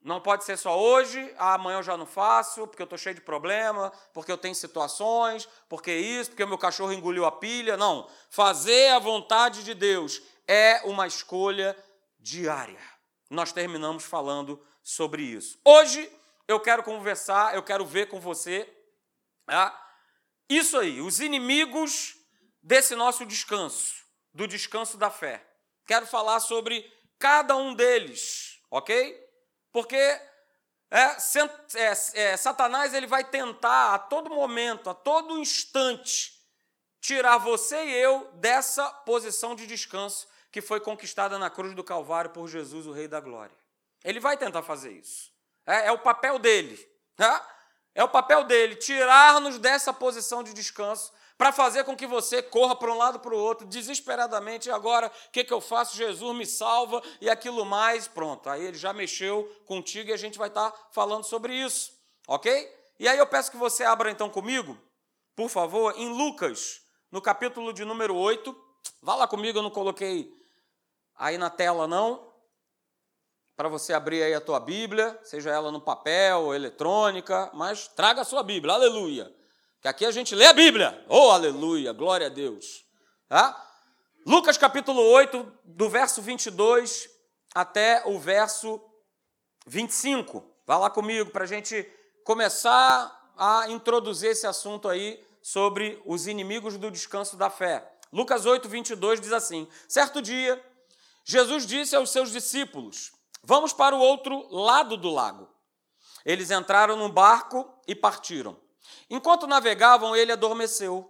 Não 0.00 0.20
pode 0.20 0.44
ser 0.44 0.56
só 0.56 0.76
hoje, 0.76 1.32
ah, 1.38 1.54
amanhã 1.54 1.78
eu 1.78 1.82
já 1.82 1.96
não 1.96 2.06
faço, 2.06 2.66
porque 2.66 2.82
eu 2.82 2.84
estou 2.84 2.98
cheio 2.98 3.14
de 3.14 3.20
problema, 3.20 3.92
porque 4.12 4.32
eu 4.32 4.36
tenho 4.36 4.54
situações, 4.54 5.48
porque 5.68 5.92
isso, 5.92 6.30
porque 6.30 6.42
o 6.42 6.48
meu 6.48 6.58
cachorro 6.58 6.92
engoliu 6.92 7.24
a 7.24 7.30
pilha. 7.30 7.76
Não. 7.76 8.10
Fazer 8.28 8.88
a 8.88 8.98
vontade 8.98 9.62
de 9.62 9.74
Deus 9.74 10.20
é 10.48 10.82
uma 10.84 11.06
escolha 11.06 11.76
diária. 12.18 12.80
Nós 13.30 13.52
terminamos 13.52 14.02
falando 14.02 14.60
sobre 14.82 15.22
isso. 15.22 15.60
Hoje 15.64 16.10
eu 16.48 16.58
quero 16.58 16.82
conversar, 16.82 17.54
eu 17.54 17.62
quero 17.62 17.86
ver 17.86 18.08
com 18.08 18.18
você 18.20 18.68
É? 19.48 19.72
Isso 20.48 20.78
aí, 20.78 21.00
os 21.00 21.20
inimigos 21.20 22.14
desse 22.62 22.94
nosso 22.94 23.24
descanso, 23.24 23.94
do 24.32 24.46
descanso 24.46 24.96
da 24.96 25.10
fé. 25.10 25.44
Quero 25.92 26.06
falar 26.06 26.40
sobre 26.40 26.90
cada 27.18 27.54
um 27.54 27.74
deles, 27.74 28.58
ok? 28.70 29.14
Porque 29.70 29.94
é, 29.94 30.20
é, 30.90 31.92
é, 32.14 32.36
Satanás 32.38 32.94
ele 32.94 33.06
vai 33.06 33.22
tentar 33.22 33.92
a 33.92 33.98
todo 33.98 34.30
momento, 34.30 34.88
a 34.88 34.94
todo 34.94 35.36
instante, 35.36 36.32
tirar 36.98 37.36
você 37.36 37.76
e 37.84 37.92
eu 37.92 38.26
dessa 38.36 38.88
posição 39.04 39.54
de 39.54 39.66
descanso 39.66 40.26
que 40.50 40.62
foi 40.62 40.80
conquistada 40.80 41.38
na 41.38 41.50
cruz 41.50 41.74
do 41.74 41.84
Calvário 41.84 42.30
por 42.30 42.48
Jesus, 42.48 42.86
o 42.86 42.92
Rei 42.92 43.06
da 43.06 43.20
Glória. 43.20 43.54
Ele 44.02 44.18
vai 44.18 44.38
tentar 44.38 44.62
fazer 44.62 44.92
isso. 44.92 45.30
É, 45.66 45.88
é 45.88 45.92
o 45.92 45.98
papel 45.98 46.38
dele. 46.38 46.78
Tá? 47.16 47.46
É 47.94 48.02
o 48.02 48.08
papel 48.08 48.44
dele 48.44 48.76
tirar-nos 48.76 49.58
dessa 49.58 49.92
posição 49.92 50.42
de 50.42 50.54
descanso 50.54 51.12
para 51.42 51.50
fazer 51.50 51.82
com 51.82 51.96
que 51.96 52.06
você 52.06 52.40
corra 52.40 52.76
para 52.76 52.92
um 52.92 52.96
lado 52.96 53.18
para 53.18 53.34
o 53.34 53.36
outro, 53.36 53.66
desesperadamente, 53.66 54.68
e 54.68 54.70
agora 54.70 55.08
o 55.08 55.30
que, 55.32 55.42
que 55.42 55.52
eu 55.52 55.60
faço? 55.60 55.96
Jesus 55.96 56.36
me 56.36 56.46
salva 56.46 57.02
e 57.20 57.28
aquilo 57.28 57.64
mais, 57.64 58.06
pronto. 58.06 58.48
Aí 58.48 58.64
ele 58.64 58.78
já 58.78 58.92
mexeu 58.92 59.52
contigo 59.66 60.10
e 60.10 60.12
a 60.12 60.16
gente 60.16 60.38
vai 60.38 60.46
estar 60.46 60.70
tá 60.70 60.88
falando 60.92 61.24
sobre 61.24 61.52
isso, 61.52 61.98
ok? 62.28 62.72
E 62.96 63.08
aí 63.08 63.18
eu 63.18 63.26
peço 63.26 63.50
que 63.50 63.56
você 63.56 63.82
abra 63.82 64.08
então 64.08 64.30
comigo, 64.30 64.78
por 65.34 65.48
favor, 65.48 65.92
em 65.98 66.10
Lucas, 66.10 66.80
no 67.10 67.20
capítulo 67.20 67.72
de 67.72 67.84
número 67.84 68.14
8. 68.14 68.56
Vá 69.02 69.16
lá 69.16 69.26
comigo, 69.26 69.58
eu 69.58 69.64
não 69.64 69.70
coloquei 69.70 70.32
aí 71.16 71.36
na 71.38 71.50
tela 71.50 71.88
não. 71.88 72.32
Para 73.56 73.68
você 73.68 73.92
abrir 73.92 74.22
aí 74.22 74.32
a 74.32 74.40
tua 74.40 74.60
Bíblia, 74.60 75.18
seja 75.24 75.50
ela 75.50 75.72
no 75.72 75.80
papel 75.80 76.54
eletrônica, 76.54 77.50
mas 77.52 77.88
traga 77.88 78.20
a 78.20 78.24
sua 78.24 78.44
Bíblia, 78.44 78.74
aleluia. 78.74 79.41
Que 79.82 79.88
aqui 79.88 80.06
a 80.06 80.12
gente 80.12 80.32
lê 80.36 80.46
a 80.46 80.52
Bíblia. 80.52 81.04
Oh, 81.08 81.32
aleluia, 81.32 81.92
glória 81.92 82.28
a 82.28 82.30
Deus. 82.30 82.86
Tá? 83.28 83.68
Lucas 84.24 84.56
capítulo 84.56 85.02
8, 85.02 85.44
do 85.64 85.90
verso 85.90 86.22
22 86.22 87.10
até 87.52 88.00
o 88.06 88.16
verso 88.16 88.80
25. 89.66 90.48
Vá 90.64 90.78
lá 90.78 90.88
comigo 90.88 91.32
para 91.32 91.42
a 91.42 91.48
gente 91.48 91.84
começar 92.22 93.32
a 93.36 93.68
introduzir 93.70 94.30
esse 94.30 94.46
assunto 94.46 94.88
aí 94.88 95.20
sobre 95.42 96.00
os 96.06 96.28
inimigos 96.28 96.78
do 96.78 96.88
descanso 96.88 97.36
da 97.36 97.50
fé. 97.50 97.84
Lucas 98.12 98.46
8, 98.46 98.68
22 98.68 99.20
diz 99.20 99.32
assim: 99.32 99.66
Certo 99.88 100.22
dia, 100.22 100.64
Jesus 101.24 101.66
disse 101.66 101.96
aos 101.96 102.10
seus 102.10 102.30
discípulos: 102.30 103.10
Vamos 103.42 103.72
para 103.72 103.96
o 103.96 104.00
outro 104.00 104.46
lado 104.48 104.96
do 104.96 105.10
lago. 105.10 105.48
Eles 106.24 106.52
entraram 106.52 106.96
no 106.96 107.08
barco 107.08 107.68
e 107.88 107.96
partiram. 107.96 108.56
Enquanto 109.08 109.46
navegavam, 109.46 110.16
ele 110.16 110.32
adormeceu 110.32 111.08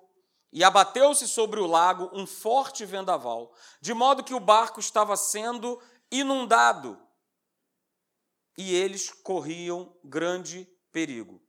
e 0.52 0.62
abateu-se 0.62 1.26
sobre 1.26 1.61
o 1.61 1.67
lago 1.67 2.11
um 2.12 2.26
forte 2.26 2.85
vendaval, 2.85 3.55
de 3.81 3.95
modo 3.95 4.23
que 4.23 4.35
o 4.35 4.41
barco 4.41 4.81
estava 4.81 5.17
sendo 5.17 5.81
inundado 6.11 7.00
e 8.57 8.75
eles 8.75 9.11
corriam 9.11 9.97
grande 10.05 10.69
perigo. 10.91 11.43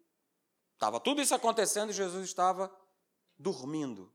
Estava 0.74 1.00
tudo 1.00 1.22
isso 1.22 1.36
acontecendo 1.36 1.90
e 1.90 1.94
Jesus 1.94 2.26
estava 2.26 2.74
dormindo. 3.38 4.12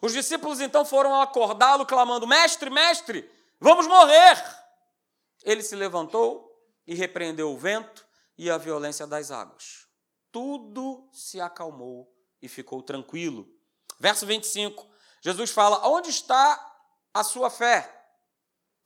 Os 0.00 0.12
discípulos 0.12 0.60
então 0.60 0.84
foram 0.84 1.20
acordá-lo, 1.20 1.84
clamando: 1.84 2.26
Mestre, 2.26 2.70
mestre, 2.70 3.30
vamos 3.58 3.86
morrer! 3.86 4.42
Ele 5.42 5.62
se 5.62 5.74
levantou 5.74 6.50
e 6.86 6.94
repreendeu 6.94 7.52
o 7.52 7.58
vento 7.58 8.06
e 8.36 8.50
a 8.50 8.56
violência 8.56 9.06
das 9.06 9.30
águas 9.30 9.79
tudo 10.32 11.08
se 11.12 11.40
acalmou 11.40 12.12
e 12.40 12.48
ficou 12.48 12.82
tranquilo. 12.82 13.48
Verso 13.98 14.26
25, 14.26 14.88
Jesus 15.20 15.50
fala: 15.50 15.86
Onde 15.88 16.10
está 16.10 16.58
a 17.12 17.22
sua 17.22 17.50
fé? 17.50 17.96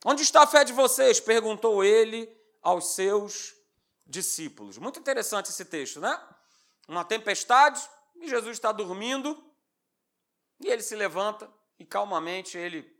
Onde 0.05 0.21
está 0.21 0.43
a 0.43 0.47
fé 0.47 0.63
de 0.63 0.73
vocês? 0.73 1.19
perguntou 1.19 1.83
ele 1.83 2.29
aos 2.61 2.95
seus 2.95 3.53
discípulos. 4.05 4.77
Muito 4.77 4.99
interessante 4.99 5.49
esse 5.49 5.65
texto, 5.65 5.99
né? 5.99 6.21
Uma 6.87 7.03
tempestade 7.03 7.81
e 8.15 8.27
Jesus 8.27 8.57
está 8.57 8.71
dormindo 8.71 9.43
e 10.59 10.67
ele 10.67 10.81
se 10.81 10.95
levanta 10.95 11.51
e 11.79 11.85
calmamente 11.85 12.57
ele 12.57 12.93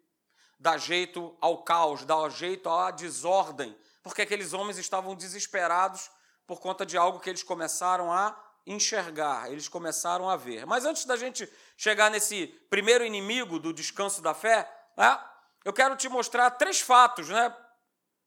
dá 0.60 0.78
jeito 0.78 1.38
ao 1.40 1.64
caos, 1.64 2.06
dá 2.06 2.28
jeito 2.30 2.70
à 2.70 2.92
desordem, 2.92 3.78
porque 4.02 4.22
aqueles 4.22 4.54
homens 4.54 4.78
estavam 4.78 5.16
desesperados 5.16 6.10
por 6.48 6.60
conta 6.60 6.86
de 6.86 6.98
algo 6.98 7.20
que 7.20 7.30
eles 7.30 7.44
começaram 7.44 8.12
a 8.12 8.40
enxergar, 8.66 9.52
eles 9.52 9.68
começaram 9.68 10.30
a 10.30 10.36
ver. 10.36 10.66
Mas 10.66 10.86
antes 10.86 11.06
da 11.06 11.16
gente 11.16 11.52
chegar 11.78 12.10
nesse 12.10 12.48
primeiro 12.70 13.06
inimigo 13.06 13.60
do 13.60 13.74
descanso 13.74 14.22
da 14.22 14.34
fé, 14.34 14.70
né, 14.98 15.20
eu 15.64 15.72
quero 15.72 15.96
te 15.96 16.10
mostrar 16.10 16.50
três 16.52 16.82
fatos, 16.82 17.30
né, 17.30 17.56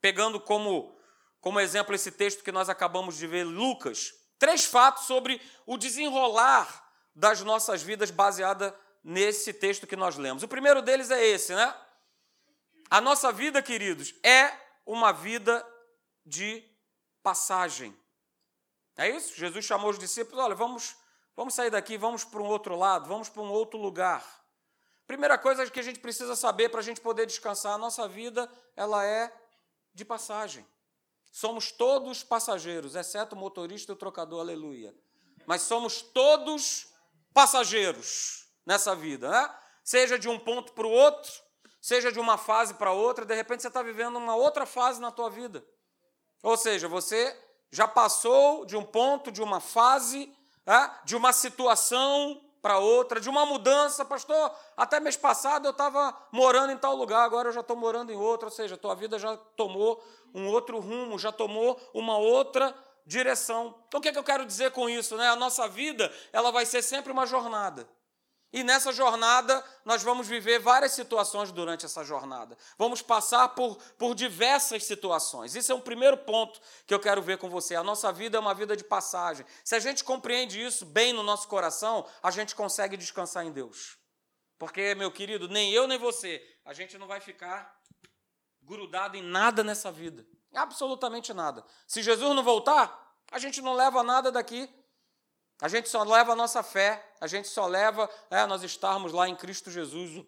pegando 0.01 0.41
como, 0.41 0.97
como 1.41 1.61
exemplo 1.61 1.95
esse 1.95 2.13
texto 2.13 2.45
que 2.45 2.53
nós 2.53 2.69
acabamos 2.69 3.17
de 3.17 3.27
ver, 3.27 3.45
Lucas. 3.45 4.13
Três 4.39 4.65
fatos 4.65 5.05
sobre 5.05 5.41
o 5.67 5.77
desenrolar 5.77 6.87
das 7.15 7.41
nossas 7.41 7.83
vidas 7.83 8.11
baseada 8.13 8.75
nesse 9.03 9.53
texto 9.53 9.87
que 9.87 9.97
nós 9.97 10.17
lemos. 10.17 10.45
O 10.45 10.49
primeiro 10.49 10.81
deles 10.81 11.11
é 11.11 11.25
esse, 11.27 11.53
né? 11.55 11.75
A 12.89 13.01
nossa 13.01 13.33
vida, 13.33 13.61
queridos, 13.61 14.15
é 14.23 14.53
uma 14.87 15.13
vida 15.13 15.67
de 16.25 16.65
passagem. 17.23 17.97
É 18.99 19.09
isso? 19.09 19.37
Jesus 19.37 19.64
chamou 19.64 19.90
os 19.90 19.99
discípulos: 19.99 20.45
olha, 20.45 20.57
vamos, 20.57 20.97
vamos 21.37 21.55
sair 21.55 21.71
daqui, 21.71 21.97
vamos 21.97 22.25
para 22.25 22.43
um 22.43 22.47
outro 22.47 22.76
lado, 22.76 23.09
vamos 23.09 23.28
para 23.28 23.40
um 23.40 23.50
outro 23.50 23.78
lugar. 23.78 24.26
Primeira 25.07 25.38
coisa 25.38 25.71
que 25.71 25.78
a 25.78 25.83
gente 25.85 26.00
precisa 26.00 26.35
saber 26.35 26.69
para 26.69 26.81
a 26.81 26.83
gente 26.83 27.00
poder 27.00 27.25
descansar: 27.25 27.75
a 27.75 27.78
nossa 27.78 28.09
vida 28.09 28.50
ela 28.75 29.07
é 29.07 29.33
de 29.95 30.05
passagem. 30.05 30.67
Somos 31.31 31.71
todos 31.71 32.25
passageiros, 32.25 32.97
exceto 32.97 33.37
o 33.37 33.38
motorista 33.38 33.93
e 33.93 33.95
o 33.95 33.97
trocador, 33.97 34.40
aleluia. 34.40 34.93
Mas 35.47 35.62
somos 35.62 36.02
todos 36.02 36.93
passageiros 37.33 38.49
nessa 38.67 38.97
vida, 38.97 39.31
né? 39.31 39.59
Seja 39.85 40.19
de 40.19 40.28
um 40.28 40.38
ponto 40.38 40.73
para 40.73 40.87
o 40.87 40.90
outro, 40.90 41.31
seja 41.81 42.11
de 42.11 42.19
uma 42.19 42.37
fase 42.37 42.75
para 42.75 42.93
outra, 42.93 43.25
de 43.25 43.35
repente 43.35 43.62
você 43.62 43.69
está 43.69 43.83
vivendo 43.83 44.17
uma 44.17 44.35
outra 44.35 44.67
fase 44.67 45.00
na 45.00 45.12
tua 45.12 45.31
vida. 45.31 45.64
Ou 46.43 46.57
seja, 46.57 46.88
você 46.88 47.48
já 47.71 47.87
passou 47.87 48.65
de 48.65 48.77
um 48.77 48.85
ponto, 48.85 49.31
de 49.31 49.43
uma 49.43 49.61
fase, 49.61 50.33
é, 50.67 50.91
de 51.05 51.17
uma 51.17 51.33
situação 51.33 52.41
para 52.61 52.79
outra, 52.79 53.21
de 53.21 53.29
uma 53.29 53.47
mudança. 53.47 54.05
Pastor, 54.05 54.53
até 54.77 55.01
mês 55.01 55.17
passado 55.17 55.67
eu 55.67 55.71
estava 55.71 56.17
morando 56.33 56.73
em 56.73 56.77
tal 56.77 56.95
lugar, 56.95 57.25
agora 57.25 57.49
eu 57.49 57.53
já 57.53 57.61
estou 57.61 57.77
morando 57.77 58.13
em 58.13 58.17
outro. 58.17 58.47
Ou 58.49 58.53
seja, 58.53 58.75
a 58.75 58.79
tua 58.79 58.95
vida 58.95 59.19
já 59.19 59.37
tomou 59.57 60.03
um 60.35 60.49
outro 60.49 60.79
rumo, 60.79 61.19
já 61.19 61.33
tomou 61.33 61.81
uma 61.95 62.19
outra 62.19 62.75
direção. 63.07 63.75
Então, 63.89 63.99
o 63.99 64.03
que, 64.03 64.09
é 64.09 64.13
que 64.13 64.19
eu 64.19 64.25
quero 64.25 64.45
dizer 64.45 64.71
com 64.73 64.89
isso? 64.89 65.17
Né? 65.17 65.29
A 65.29 65.37
nossa 65.37 65.67
vida 65.69 66.13
ela 66.33 66.51
vai 66.51 66.67
ser 66.67 66.83
sempre 66.83 67.11
uma 67.11 67.27
jornada. 67.27 67.89
E 68.50 68.64
nessa 68.64 68.93
jornada, 68.93 69.62
nós 69.85 70.02
vamos 70.02 70.26
viver 70.26 70.59
várias 70.59 70.93
situações 70.93 71.52
durante 71.52 71.85
essa 71.85 72.02
jornada. 72.02 72.57
Vamos 72.78 73.02
passar 73.02 73.50
por, 73.50 73.76
por 73.99 74.14
diversas 74.14 74.85
situações. 74.85 75.55
Isso 75.55 75.71
é 75.71 75.75
um 75.75 75.81
primeiro 75.81 76.17
ponto 76.17 76.59
que 76.87 76.95
eu 76.95 77.00
quero 77.00 77.21
ver 77.21 77.37
com 77.37 77.50
você. 77.50 77.75
A 77.75 77.83
nossa 77.83 78.11
vida 78.11 78.38
é 78.38 78.40
uma 78.40 78.55
vida 78.55 78.75
de 78.75 78.85
passagem. 78.85 79.45
Se 79.62 79.75
a 79.75 79.78
gente 79.78 80.02
compreende 80.02 80.64
isso 80.64 80.87
bem 80.87 81.12
no 81.12 81.23
nosso 81.23 81.47
coração, 81.47 82.07
a 82.23 82.31
gente 82.31 82.55
consegue 82.55 82.97
descansar 82.97 83.45
em 83.45 83.52
Deus. 83.52 83.99
Porque, 84.59 84.95
meu 84.95 85.12
querido, 85.12 85.47
nem 85.47 85.73
eu 85.73 85.87
nem 85.87 85.99
você, 85.99 86.43
a 86.64 86.73
gente 86.73 86.97
não 86.97 87.07
vai 87.07 87.21
ficar 87.21 87.78
grudado 88.62 89.17
em 89.17 89.23
nada 89.23 89.62
nessa 89.62 89.93
vida. 89.93 90.26
Absolutamente 90.55 91.35
nada. 91.35 91.64
Se 91.87 92.02
Jesus 92.02 92.35
não 92.35 92.43
voltar, 92.43 93.14
a 93.31 93.38
gente 93.38 93.61
não 93.61 93.75
leva 93.75 94.02
nada 94.02 94.33
daqui. 94.33 94.69
A 95.61 95.69
gente 95.69 95.88
só 95.88 96.03
leva 96.05 96.33
a 96.33 96.37
nossa 96.37 96.62
fé, 96.62 97.05
a 97.21 97.27
gente 97.27 97.49
só 97.49 97.67
leva 97.67 98.09
é, 98.31 98.47
nós 98.47 98.62
estarmos 98.62 99.12
lá 99.12 99.29
em 99.29 99.35
Cristo 99.35 99.71
Jesus. 99.71 100.25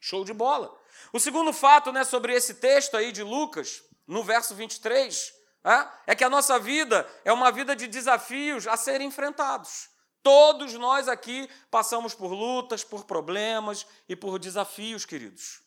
Show 0.00 0.24
de 0.24 0.32
bola. 0.32 0.74
O 1.12 1.20
segundo 1.20 1.52
fato 1.52 1.92
né, 1.92 2.04
sobre 2.04 2.34
esse 2.34 2.54
texto 2.54 2.96
aí 2.96 3.12
de 3.12 3.22
Lucas, 3.22 3.82
no 4.06 4.24
verso 4.24 4.54
23, 4.54 5.34
é, 5.62 6.12
é 6.12 6.14
que 6.14 6.24
a 6.24 6.30
nossa 6.30 6.58
vida 6.58 7.06
é 7.24 7.32
uma 7.32 7.52
vida 7.52 7.76
de 7.76 7.86
desafios 7.86 8.66
a 8.66 8.76
serem 8.76 9.08
enfrentados. 9.08 9.90
Todos 10.22 10.74
nós 10.74 11.08
aqui 11.08 11.48
passamos 11.70 12.14
por 12.14 12.32
lutas, 12.32 12.82
por 12.82 13.04
problemas 13.04 13.86
e 14.08 14.16
por 14.16 14.38
desafios, 14.38 15.04
queridos. 15.04 15.62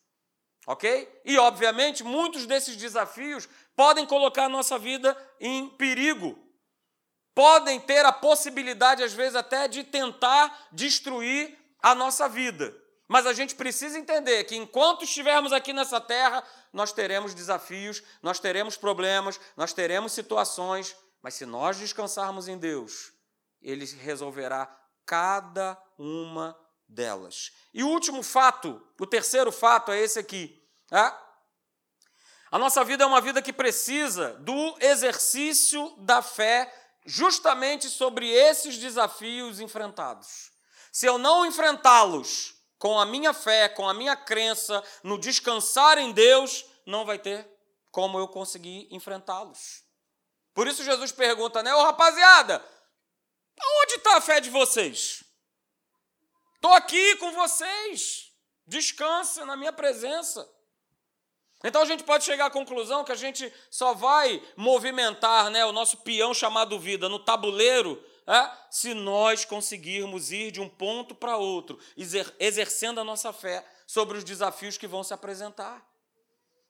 Ok? 0.66 1.22
E, 1.26 1.38
obviamente, 1.38 2.04
muitos 2.04 2.46
desses 2.46 2.76
desafios 2.76 3.50
podem 3.76 4.06
colocar 4.06 4.46
a 4.46 4.50
nossa 4.50 4.78
vida 4.80 5.18
em 5.40 5.70
perigo, 5.70 6.38
podem 7.36 7.80
ter 7.80 8.06
a 8.06 8.12
possibilidade, 8.12 9.04
às 9.04 9.14
vezes, 9.14 9.36
até 9.36 9.68
de 9.68 9.84
tentar 9.84 10.68
destruir 10.72 11.58
a 11.82 11.94
nossa 11.96 12.30
vida. 12.30 12.76
Mas 13.08 13.26
a 13.26 13.34
gente 13.34 13.56
precisa 13.56 14.00
entender 14.00 14.44
que 14.46 14.56
enquanto 14.56 15.04
estivermos 15.04 15.52
aqui 15.52 15.74
nessa 15.74 16.00
terra, 16.00 16.44
nós 16.72 16.92
teremos 16.92 17.34
desafios, 17.34 18.02
nós 18.22 18.40
teremos 18.40 18.78
problemas, 18.78 19.40
nós 19.58 19.74
teremos 19.74 20.14
situações, 20.14 20.96
mas 21.22 21.36
se 21.36 21.46
nós 21.46 21.78
descansarmos 21.78 22.48
em 22.48 22.58
Deus, 22.58 23.12
Ele 23.62 23.86
resolverá 23.86 24.66
cada 25.06 25.78
uma 25.98 26.58
delas. 26.88 27.52
E 27.74 27.84
o 27.84 27.90
último 27.90 28.24
fato, 28.24 28.82
o 29.00 29.06
terceiro 29.06 29.52
fato 29.52 29.92
é 29.92 30.00
esse 30.00 30.18
aqui. 30.18 30.64
Tá? 30.88 31.20
A 32.52 32.58
nossa 32.58 32.84
vida 32.84 33.04
é 33.04 33.08
uma 33.08 33.22
vida 33.22 33.42
que 33.42 33.52
precisa 33.52 34.34
do 34.36 34.78
exercício 34.80 35.96
da 35.98 36.22
fé 36.22 36.72
justamente 37.06 37.90
sobre 37.90 38.30
esses 38.30 38.78
desafios 38.78 39.60
enfrentados. 39.60 40.52
Se 40.92 41.06
eu 41.06 41.18
não 41.18 41.46
enfrentá-los 41.46 42.56
com 42.78 43.00
a 43.00 43.06
minha 43.06 43.34
fé, 43.34 43.70
com 43.70 43.88
a 43.88 43.94
minha 43.94 44.16
crença, 44.16 44.84
no 45.04 45.18
descansar 45.18 45.98
em 45.98 46.12
Deus, 46.12 46.66
não 46.86 47.06
vai 47.06 47.18
ter 47.18 47.50
como 47.92 48.20
eu 48.20 48.28
conseguir 48.28 48.88
enfrentá-los. 48.92 49.84
Por 50.54 50.68
isso 50.68 50.84
Jesus 50.84 51.12
pergunta, 51.12 51.64
né, 51.64 51.74
ô 51.74 51.82
rapaziada, 51.84 52.64
onde 53.82 53.96
está 53.96 54.18
a 54.18 54.22
fé 54.22 54.40
de 54.40 54.50
vocês? 54.50 55.24
Estou 56.56 56.74
aqui 56.74 57.16
com 57.18 57.32
vocês, 57.32 58.32
descansa 58.66 59.46
na 59.46 59.58
minha 59.58 59.74
presença. 59.74 60.48
Então 61.64 61.82
a 61.82 61.86
gente 61.86 62.04
pode 62.04 62.26
chegar 62.26 62.48
à 62.48 62.52
conclusão 62.52 63.06
que 63.06 63.12
a 63.12 63.16
gente 63.16 63.52
só 63.70 63.94
vai 63.94 64.42
movimentar 64.58 65.50
né, 65.50 65.66
o 65.66 65.72
nosso 65.72 65.98
peão 65.98 66.34
chamado 66.34 66.78
vida 66.78 67.08
no 67.08 67.20
tabuleiro 67.20 68.04
é, 68.28 68.52
se 68.70 68.94
nós 68.94 69.46
conseguirmos 69.46 70.32
ir 70.32 70.52
de 70.52 70.60
um 70.60 70.68
ponto 70.68 71.16
para 71.16 71.38
outro, 71.38 71.80
exercendo 72.40 73.00
a 73.00 73.04
nossa 73.04 73.32
fé 73.32 73.66
sobre 73.88 74.18
os 74.18 74.24
desafios 74.24 74.78
que 74.78 74.88
vão 74.88 75.04
se 75.04 75.14
apresentar. 75.14 75.86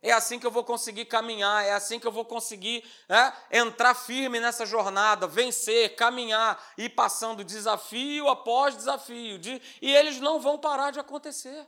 É 0.02 0.12
assim 0.12 0.38
que 0.38 0.46
eu 0.46 0.52
vou 0.52 0.66
conseguir 0.66 1.06
caminhar, 1.06 1.64
é 1.64 1.72
assim 1.72 1.98
que 1.98 2.06
eu 2.06 2.12
vou 2.12 2.26
conseguir 2.26 2.84
é, 3.08 3.58
entrar 3.60 3.96
firme 3.96 4.38
nessa 4.38 4.66
jornada, 4.66 5.26
vencer, 5.28 5.96
caminhar, 5.96 6.62
ir 6.78 6.90
passando 6.90 7.42
desafio 7.42 8.28
após 8.28 8.76
desafio. 8.76 9.40
De, 9.40 9.62
e 9.82 9.96
eles 9.96 10.20
não 10.20 10.42
vão 10.42 10.58
parar 10.58 10.92
de 10.92 11.00
acontecer. 11.00 11.66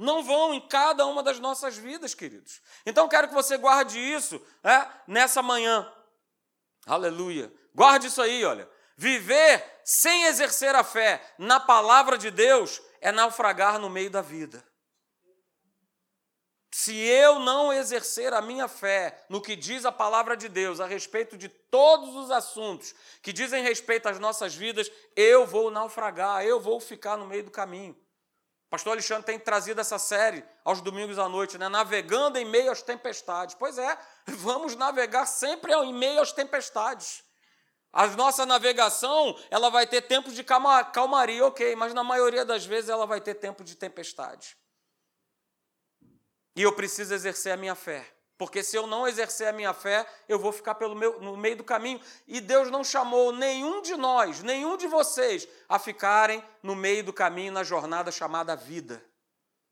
Não 0.00 0.22
vão 0.22 0.54
em 0.54 0.66
cada 0.66 1.04
uma 1.04 1.22
das 1.22 1.38
nossas 1.38 1.76
vidas, 1.76 2.14
queridos. 2.14 2.62
Então 2.86 3.06
quero 3.06 3.28
que 3.28 3.34
você 3.34 3.58
guarde 3.58 3.98
isso 3.98 4.40
é, 4.64 4.88
nessa 5.06 5.42
manhã. 5.42 5.92
Aleluia. 6.86 7.52
Guarde 7.74 8.06
isso 8.06 8.22
aí, 8.22 8.42
olha. 8.42 8.66
Viver 8.96 9.62
sem 9.84 10.24
exercer 10.24 10.74
a 10.74 10.82
fé 10.82 11.22
na 11.38 11.60
palavra 11.60 12.16
de 12.16 12.30
Deus 12.30 12.80
é 13.02 13.12
naufragar 13.12 13.78
no 13.78 13.90
meio 13.90 14.10
da 14.10 14.22
vida. 14.22 14.64
Se 16.72 16.96
eu 16.96 17.38
não 17.38 17.70
exercer 17.70 18.32
a 18.32 18.40
minha 18.40 18.68
fé 18.68 19.26
no 19.28 19.42
que 19.42 19.54
diz 19.54 19.84
a 19.84 19.92
palavra 19.92 20.34
de 20.34 20.48
Deus 20.48 20.80
a 20.80 20.86
respeito 20.86 21.36
de 21.36 21.50
todos 21.50 22.16
os 22.16 22.30
assuntos 22.30 22.94
que 23.20 23.34
dizem 23.34 23.62
respeito 23.62 24.08
às 24.08 24.18
nossas 24.18 24.54
vidas, 24.54 24.90
eu 25.14 25.46
vou 25.46 25.70
naufragar, 25.70 26.42
eu 26.42 26.58
vou 26.58 26.80
ficar 26.80 27.18
no 27.18 27.26
meio 27.26 27.44
do 27.44 27.50
caminho. 27.50 27.94
Pastor 28.70 28.92
Alexandre 28.92 29.26
tem 29.26 29.38
trazido 29.38 29.80
essa 29.80 29.98
série 29.98 30.44
aos 30.64 30.80
domingos 30.80 31.18
à 31.18 31.28
noite, 31.28 31.58
né? 31.58 31.68
Navegando 31.68 32.38
em 32.38 32.44
meio 32.44 32.70
às 32.70 32.80
tempestades. 32.80 33.56
Pois 33.56 33.76
é, 33.76 33.98
vamos 34.26 34.76
navegar 34.76 35.26
sempre 35.26 35.74
em 35.74 35.92
meio 35.92 36.20
às 36.20 36.30
tempestades. 36.30 37.24
A 37.92 38.06
nossa 38.06 38.46
navegação, 38.46 39.36
ela 39.50 39.68
vai 39.68 39.88
ter 39.88 40.02
tempo 40.02 40.30
de 40.30 40.44
calmaria, 40.44 41.44
ok, 41.44 41.74
mas 41.74 41.92
na 41.92 42.04
maioria 42.04 42.44
das 42.44 42.64
vezes 42.64 42.88
ela 42.88 43.04
vai 43.04 43.20
ter 43.20 43.34
tempo 43.34 43.64
de 43.64 43.74
tempestade. 43.74 44.56
E 46.54 46.62
eu 46.62 46.72
preciso 46.72 47.12
exercer 47.12 47.52
a 47.52 47.56
minha 47.56 47.74
fé. 47.74 48.06
Porque 48.40 48.62
se 48.62 48.74
eu 48.74 48.86
não 48.86 49.06
exercer 49.06 49.48
a 49.48 49.52
minha 49.52 49.74
fé, 49.74 50.06
eu 50.26 50.38
vou 50.38 50.50
ficar 50.50 50.74
pelo 50.76 50.96
meu, 50.96 51.20
no 51.20 51.36
meio 51.36 51.56
do 51.56 51.62
caminho. 51.62 52.00
E 52.26 52.40
Deus 52.40 52.70
não 52.70 52.82
chamou 52.82 53.32
nenhum 53.32 53.82
de 53.82 53.94
nós, 53.96 54.42
nenhum 54.42 54.78
de 54.78 54.86
vocês, 54.86 55.46
a 55.68 55.78
ficarem 55.78 56.42
no 56.62 56.74
meio 56.74 57.04
do 57.04 57.12
caminho 57.12 57.52
na 57.52 57.62
jornada 57.62 58.10
chamada 58.10 58.56
vida. 58.56 59.04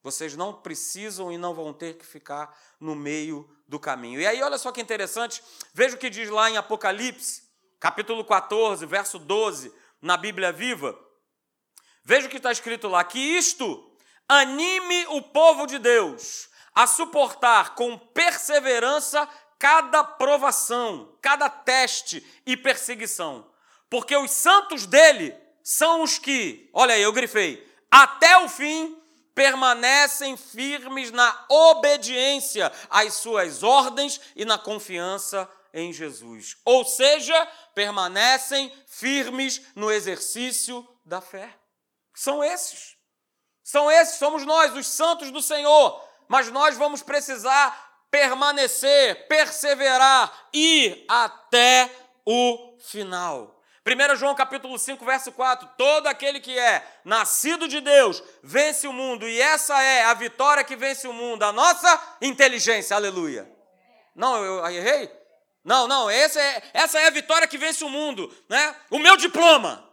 Vocês 0.02 0.36
não 0.36 0.52
precisam 0.52 1.32
e 1.32 1.38
não 1.38 1.54
vão 1.54 1.72
ter 1.72 1.96
que 1.96 2.04
ficar 2.04 2.54
no 2.78 2.94
meio 2.94 3.48
do 3.66 3.80
caminho. 3.80 4.20
E 4.20 4.26
aí, 4.26 4.42
olha 4.42 4.58
só 4.58 4.70
que 4.70 4.82
interessante, 4.82 5.42
veja 5.72 5.96
o 5.96 5.98
que 5.98 6.10
diz 6.10 6.28
lá 6.28 6.50
em 6.50 6.58
Apocalipse, 6.58 7.44
capítulo 7.80 8.22
14, 8.22 8.84
verso 8.84 9.18
12, 9.18 9.72
na 10.02 10.18
Bíblia 10.18 10.52
Viva. 10.52 10.94
Veja 12.04 12.26
o 12.26 12.30
que 12.30 12.36
está 12.36 12.52
escrito 12.52 12.86
lá: 12.86 13.02
que 13.02 13.18
isto 13.18 13.90
anime 14.28 15.06
o 15.06 15.22
povo 15.22 15.66
de 15.66 15.78
Deus 15.78 16.50
a 16.74 16.86
suportar 16.86 17.74
com 17.74 17.98
perseverança 17.98 19.28
cada 19.58 20.04
provação, 20.04 21.16
cada 21.20 21.48
teste 21.50 22.24
e 22.46 22.56
perseguição. 22.56 23.50
Porque 23.90 24.16
os 24.16 24.30
santos 24.30 24.86
dele 24.86 25.34
são 25.62 26.02
os 26.02 26.18
que, 26.18 26.70
olha 26.72 26.94
aí, 26.94 27.02
eu 27.02 27.12
grifei, 27.12 27.66
até 27.90 28.38
o 28.38 28.48
fim 28.48 28.96
permanecem 29.34 30.36
firmes 30.36 31.10
na 31.10 31.46
obediência 31.48 32.72
às 32.90 33.14
suas 33.14 33.62
ordens 33.62 34.20
e 34.34 34.44
na 34.44 34.58
confiança 34.58 35.48
em 35.72 35.92
Jesus. 35.92 36.56
Ou 36.64 36.84
seja, 36.84 37.46
permanecem 37.74 38.72
firmes 38.86 39.62
no 39.74 39.90
exercício 39.90 40.86
da 41.04 41.20
fé. 41.20 41.54
São 42.14 42.42
esses. 42.42 42.96
São 43.62 43.90
esses, 43.90 44.18
somos 44.18 44.44
nós, 44.44 44.74
os 44.74 44.86
santos 44.86 45.30
do 45.30 45.42
Senhor, 45.42 46.07
mas 46.28 46.50
nós 46.50 46.76
vamos 46.76 47.02
precisar 47.02 47.88
permanecer, 48.10 49.26
perseverar, 49.28 50.32
ir 50.52 51.04
até 51.08 51.90
o 52.24 52.76
final. 52.78 53.58
1 53.86 54.16
João 54.16 54.34
capítulo 54.34 54.78
5, 54.78 55.02
verso 55.04 55.32
4: 55.32 55.68
Todo 55.78 56.06
aquele 56.06 56.40
que 56.40 56.58
é 56.58 56.86
nascido 57.04 57.66
de 57.66 57.80
Deus 57.80 58.22
vence 58.42 58.86
o 58.86 58.92
mundo, 58.92 59.26
e 59.26 59.40
essa 59.40 59.82
é 59.82 60.04
a 60.04 60.14
vitória 60.14 60.62
que 60.62 60.76
vence 60.76 61.08
o 61.08 61.12
mundo, 61.12 61.42
a 61.42 61.52
nossa 61.52 62.16
inteligência, 62.20 62.94
aleluia. 62.94 63.50
Não, 64.14 64.44
eu 64.44 64.66
errei? 64.66 65.10
Não, 65.64 65.86
não, 65.86 66.08
essa 66.10 66.40
é, 66.40 66.62
essa 66.74 67.00
é 67.00 67.06
a 67.06 67.10
vitória 67.10 67.48
que 67.48 67.58
vence 67.58 67.82
o 67.84 67.88
mundo, 67.88 68.34
né? 68.48 68.74
O 68.90 68.98
meu 68.98 69.16
diploma. 69.16 69.88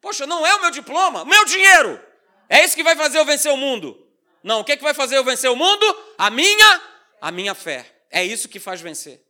Poxa, 0.00 0.26
não 0.26 0.44
é 0.46 0.54
o 0.54 0.60
meu 0.60 0.70
diploma, 0.70 1.22
o 1.22 1.26
meu 1.26 1.44
dinheiro. 1.44 2.00
É 2.48 2.64
isso 2.64 2.76
que 2.76 2.82
vai 2.82 2.96
fazer 2.96 3.18
eu 3.18 3.24
vencer 3.24 3.52
o 3.52 3.56
mundo. 3.56 4.01
Não, 4.42 4.60
o 4.60 4.64
que, 4.64 4.72
é 4.72 4.76
que 4.76 4.82
vai 4.82 4.94
fazer 4.94 5.16
eu 5.16 5.24
vencer 5.24 5.50
o 5.50 5.56
mundo? 5.56 5.84
A 6.18 6.30
minha, 6.30 6.82
a 7.20 7.30
minha 7.30 7.54
fé. 7.54 7.86
É 8.10 8.24
isso 8.24 8.48
que 8.48 8.58
faz 8.58 8.80
vencer. 8.80 9.22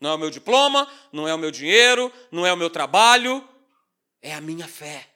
Não 0.00 0.10
é 0.10 0.14
o 0.14 0.18
meu 0.18 0.30
diploma, 0.30 0.88
não 1.12 1.26
é 1.26 1.34
o 1.34 1.38
meu 1.38 1.50
dinheiro, 1.50 2.12
não 2.30 2.46
é 2.46 2.52
o 2.52 2.56
meu 2.56 2.70
trabalho, 2.70 3.46
é 4.22 4.34
a 4.34 4.40
minha 4.40 4.68
fé. 4.68 5.08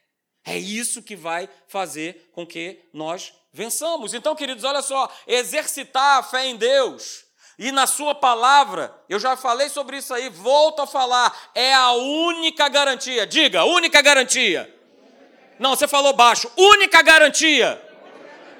É 0.44 0.58
isso 0.58 1.02
que 1.02 1.14
vai 1.14 1.48
fazer 1.68 2.30
com 2.32 2.44
que 2.44 2.80
nós 2.92 3.32
vençamos. 3.52 4.12
Então, 4.12 4.34
queridos, 4.34 4.64
olha 4.64 4.82
só, 4.82 5.08
exercitar 5.26 6.18
a 6.18 6.22
fé 6.22 6.46
em 6.46 6.56
Deus 6.56 7.24
e 7.58 7.70
na 7.70 7.86
Sua 7.86 8.14
palavra, 8.14 8.92
eu 9.08 9.20
já 9.20 9.36
falei 9.36 9.68
sobre 9.68 9.98
isso 9.98 10.12
aí, 10.12 10.28
volto 10.28 10.82
a 10.82 10.86
falar, 10.86 11.50
é 11.54 11.72
a 11.72 11.92
única 11.92 12.68
garantia. 12.68 13.24
Diga, 13.24 13.64
única 13.64 14.02
garantia. 14.02 14.74
Não, 15.60 15.76
você 15.76 15.86
falou 15.86 16.12
baixo, 16.12 16.50
única 16.56 17.02
garantia 17.02 17.91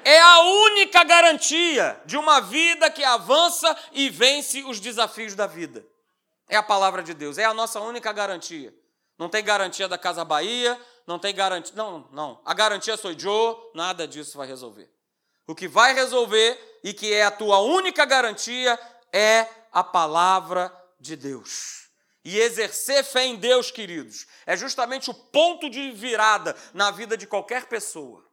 é 0.05 0.19
a 0.19 0.39
única 0.41 1.03
garantia 1.03 2.01
de 2.05 2.17
uma 2.17 2.39
vida 2.41 2.89
que 2.89 3.03
avança 3.03 3.75
e 3.91 4.09
vence 4.09 4.63
os 4.63 4.79
desafios 4.79 5.35
da 5.35 5.47
vida. 5.47 5.85
É 6.47 6.55
a 6.55 6.63
palavra 6.63 7.01
de 7.01 7.13
Deus, 7.13 7.37
é 7.37 7.45
a 7.45 7.53
nossa 7.53 7.79
única 7.79 8.11
garantia. 8.11 8.73
Não 9.17 9.29
tem 9.29 9.43
garantia 9.43 9.87
da 9.87 9.97
Casa 9.97 10.25
Bahia, 10.25 10.79
não 11.05 11.19
tem 11.19 11.33
garantia. 11.33 11.73
Não, 11.75 12.07
não. 12.11 12.41
A 12.45 12.53
garantia 12.53 12.97
sou 12.97 13.17
Joe, 13.17 13.55
nada 13.73 14.07
disso 14.07 14.37
vai 14.37 14.47
resolver. 14.47 14.89
O 15.47 15.53
que 15.55 15.67
vai 15.67 15.93
resolver 15.93 16.79
e 16.83 16.93
que 16.93 17.13
é 17.13 17.23
a 17.23 17.31
tua 17.31 17.59
única 17.59 18.05
garantia 18.05 18.79
é 19.11 19.47
a 19.71 19.83
palavra 19.83 20.73
de 20.99 21.15
Deus. 21.15 21.89
E 22.25 22.39
exercer 22.39 23.03
fé 23.03 23.25
em 23.25 23.35
Deus, 23.35 23.69
queridos, 23.69 24.25
é 24.45 24.55
justamente 24.55 25.09
o 25.09 25.13
ponto 25.13 25.69
de 25.69 25.91
virada 25.91 26.55
na 26.73 26.89
vida 26.89 27.17
de 27.17 27.27
qualquer 27.27 27.65
pessoa. 27.65 28.23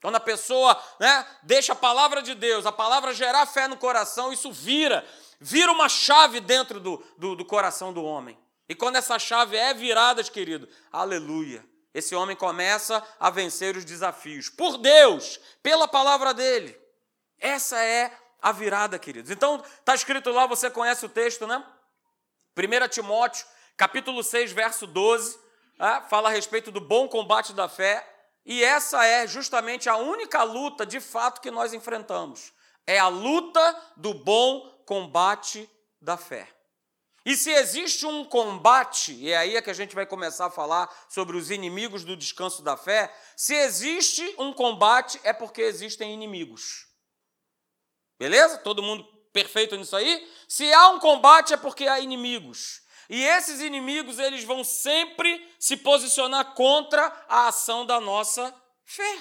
Quando 0.00 0.16
a 0.16 0.20
pessoa 0.20 0.80
né, 0.98 1.26
deixa 1.42 1.72
a 1.72 1.76
palavra 1.76 2.22
de 2.22 2.34
Deus, 2.34 2.64
a 2.64 2.72
palavra 2.72 3.12
gerar 3.12 3.44
fé 3.46 3.68
no 3.68 3.76
coração, 3.76 4.32
isso 4.32 4.50
vira, 4.50 5.06
vira 5.38 5.70
uma 5.70 5.88
chave 5.88 6.40
dentro 6.40 6.80
do, 6.80 7.04
do, 7.18 7.36
do 7.36 7.44
coração 7.44 7.92
do 7.92 8.02
homem. 8.02 8.38
E 8.68 8.74
quando 8.74 8.96
essa 8.96 9.18
chave 9.18 9.56
é 9.56 9.74
virada, 9.74 10.22
querido, 10.24 10.68
aleluia. 10.90 11.64
Esse 11.92 12.14
homem 12.14 12.36
começa 12.36 13.02
a 13.18 13.28
vencer 13.30 13.76
os 13.76 13.84
desafios. 13.84 14.48
Por 14.48 14.78
Deus, 14.78 15.40
pela 15.62 15.88
palavra 15.88 16.32
dele. 16.32 16.78
Essa 17.38 17.82
é 17.82 18.16
a 18.40 18.52
virada, 18.52 18.98
queridos. 18.98 19.30
Então, 19.30 19.62
está 19.78 19.94
escrito 19.94 20.30
lá, 20.30 20.46
você 20.46 20.70
conhece 20.70 21.04
o 21.04 21.08
texto, 21.08 21.46
né? 21.46 21.62
1 22.56 22.88
Timóteo, 22.88 23.44
capítulo 23.76 24.22
6, 24.22 24.52
verso 24.52 24.86
12, 24.86 25.38
é, 25.78 26.00
fala 26.08 26.28
a 26.28 26.32
respeito 26.32 26.70
do 26.70 26.80
bom 26.80 27.08
combate 27.08 27.52
da 27.52 27.68
fé. 27.68 28.09
E 28.44 28.64
essa 28.64 29.04
é 29.04 29.26
justamente 29.26 29.88
a 29.88 29.96
única 29.96 30.42
luta 30.42 30.86
de 30.86 31.00
fato 31.00 31.40
que 31.40 31.50
nós 31.50 31.72
enfrentamos. 31.72 32.52
É 32.86 32.98
a 32.98 33.08
luta 33.08 33.92
do 33.96 34.14
bom 34.14 34.82
combate 34.86 35.68
da 36.00 36.16
fé. 36.16 36.48
E 37.24 37.36
se 37.36 37.50
existe 37.50 38.06
um 38.06 38.24
combate, 38.24 39.12
e 39.12 39.30
é 39.30 39.36
aí 39.36 39.60
que 39.60 39.70
a 39.70 39.74
gente 39.74 39.94
vai 39.94 40.06
começar 40.06 40.46
a 40.46 40.50
falar 40.50 40.88
sobre 41.08 41.36
os 41.36 41.50
inimigos 41.50 42.02
do 42.02 42.16
descanso 42.16 42.62
da 42.62 42.76
fé, 42.76 43.14
se 43.36 43.54
existe 43.54 44.34
um 44.38 44.52
combate 44.52 45.20
é 45.22 45.32
porque 45.32 45.60
existem 45.60 46.14
inimigos. 46.14 46.86
Beleza? 48.18 48.58
Todo 48.58 48.82
mundo 48.82 49.04
perfeito 49.32 49.76
nisso 49.76 49.94
aí? 49.94 50.28
Se 50.48 50.72
há 50.72 50.88
um 50.88 50.98
combate 50.98 51.52
é 51.52 51.56
porque 51.56 51.86
há 51.86 52.00
inimigos. 52.00 52.79
E 53.10 53.24
esses 53.24 53.60
inimigos, 53.60 54.20
eles 54.20 54.44
vão 54.44 54.62
sempre 54.62 55.52
se 55.58 55.76
posicionar 55.76 56.54
contra 56.54 57.12
a 57.28 57.48
ação 57.48 57.84
da 57.84 57.98
nossa 58.00 58.54
fé. 58.84 59.18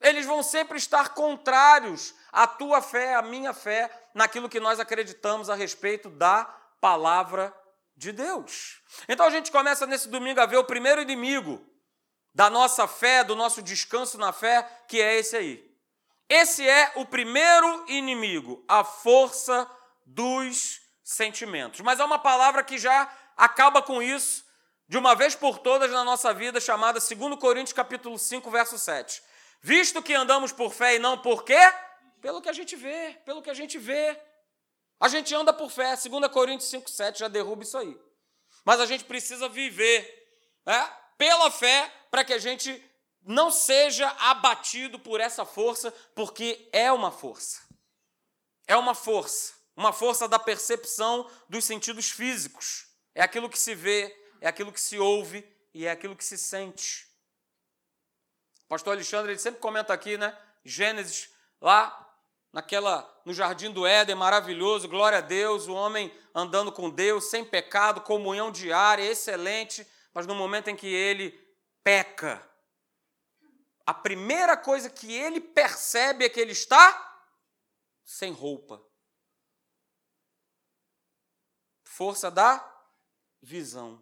Eles 0.00 0.24
vão 0.24 0.42
sempre 0.42 0.78
estar 0.78 1.10
contrários 1.10 2.14
à 2.32 2.46
tua 2.46 2.80
fé, 2.80 3.14
à 3.14 3.20
minha 3.20 3.52
fé, 3.52 3.90
naquilo 4.14 4.48
que 4.48 4.58
nós 4.58 4.80
acreditamos 4.80 5.50
a 5.50 5.54
respeito 5.54 6.08
da 6.08 6.46
palavra 6.80 7.54
de 7.94 8.12
Deus. 8.12 8.80
Então 9.06 9.26
a 9.26 9.30
gente 9.30 9.52
começa 9.52 9.86
nesse 9.86 10.08
domingo 10.08 10.40
a 10.40 10.46
ver 10.46 10.56
o 10.56 10.64
primeiro 10.64 11.02
inimigo 11.02 11.62
da 12.34 12.48
nossa 12.48 12.88
fé, 12.88 13.22
do 13.22 13.36
nosso 13.36 13.60
descanso 13.60 14.16
na 14.16 14.32
fé, 14.32 14.66
que 14.88 15.02
é 15.02 15.18
esse 15.18 15.36
aí. 15.36 15.70
Esse 16.30 16.66
é 16.66 16.92
o 16.94 17.04
primeiro 17.04 17.84
inimigo, 17.88 18.64
a 18.66 18.82
força 18.82 19.70
dos 20.06 20.87
sentimentos. 21.08 21.80
Mas 21.80 22.00
é 22.00 22.04
uma 22.04 22.18
palavra 22.18 22.62
que 22.62 22.76
já 22.76 23.10
acaba 23.34 23.80
com 23.80 24.02
isso 24.02 24.44
de 24.86 24.98
uma 24.98 25.14
vez 25.14 25.34
por 25.34 25.58
todas 25.58 25.90
na 25.90 26.04
nossa 26.04 26.34
vida, 26.34 26.60
chamada 26.60 27.00
2 27.00 27.38
Coríntios 27.38 27.72
capítulo 27.72 28.18
5, 28.18 28.50
verso 28.50 28.78
7. 28.78 29.22
Visto 29.62 30.02
que 30.02 30.12
andamos 30.14 30.52
por 30.52 30.72
fé 30.72 30.96
e 30.96 30.98
não 30.98 31.16
por 31.18 31.44
quê? 31.44 31.58
Pelo 32.20 32.42
que 32.42 32.48
a 32.48 32.52
gente 32.52 32.76
vê, 32.76 33.18
pelo 33.24 33.40
que 33.42 33.48
a 33.48 33.54
gente 33.54 33.78
vê. 33.78 34.20
A 35.00 35.08
gente 35.08 35.34
anda 35.34 35.52
por 35.52 35.70
fé. 35.70 35.96
2 35.96 36.28
Coríntios 36.30 36.68
5, 36.68 36.90
7 36.90 37.20
já 37.20 37.28
derruba 37.28 37.62
isso 37.62 37.78
aí. 37.78 37.98
Mas 38.64 38.78
a 38.80 38.86
gente 38.86 39.04
precisa 39.04 39.48
viver 39.48 40.28
né, 40.66 40.92
pela 41.16 41.50
fé 41.50 41.90
para 42.10 42.22
que 42.22 42.34
a 42.34 42.38
gente 42.38 42.84
não 43.22 43.50
seja 43.50 44.08
abatido 44.18 44.98
por 44.98 45.20
essa 45.20 45.44
força, 45.44 45.90
porque 46.14 46.68
é 46.70 46.92
uma 46.92 47.10
força. 47.10 47.62
É 48.66 48.76
uma 48.76 48.94
força. 48.94 49.57
Uma 49.78 49.92
força 49.92 50.26
da 50.26 50.40
percepção 50.40 51.30
dos 51.48 51.64
sentidos 51.64 52.10
físicos. 52.10 52.88
É 53.14 53.22
aquilo 53.22 53.48
que 53.48 53.56
se 53.56 53.76
vê, 53.76 54.12
é 54.40 54.48
aquilo 54.48 54.72
que 54.72 54.80
se 54.80 54.98
ouve 54.98 55.48
e 55.72 55.86
é 55.86 55.90
aquilo 55.92 56.16
que 56.16 56.24
se 56.24 56.36
sente. 56.36 57.06
O 58.64 58.68
pastor 58.68 58.94
Alexandre 58.94 59.30
ele 59.30 59.38
sempre 59.38 59.60
comenta 59.60 59.94
aqui, 59.94 60.18
né? 60.18 60.36
Gênesis, 60.64 61.32
lá 61.60 62.12
naquela 62.52 63.08
no 63.24 63.32
jardim 63.32 63.70
do 63.70 63.86
Éden, 63.86 64.16
maravilhoso, 64.16 64.88
glória 64.88 65.18
a 65.18 65.20
Deus, 65.20 65.68
o 65.68 65.74
homem 65.74 66.12
andando 66.34 66.72
com 66.72 66.90
Deus, 66.90 67.30
sem 67.30 67.44
pecado, 67.44 68.00
comunhão 68.00 68.50
diária, 68.50 69.08
excelente, 69.08 69.86
mas 70.12 70.26
no 70.26 70.34
momento 70.34 70.66
em 70.66 70.74
que 70.74 70.88
ele 70.88 71.30
peca, 71.84 72.44
a 73.86 73.94
primeira 73.94 74.56
coisa 74.56 74.90
que 74.90 75.14
ele 75.14 75.40
percebe 75.40 76.24
é 76.24 76.28
que 76.28 76.40
ele 76.40 76.50
está 76.50 77.22
sem 78.04 78.32
roupa. 78.32 78.87
Força 81.98 82.30
da 82.30 82.64
visão. 83.42 84.00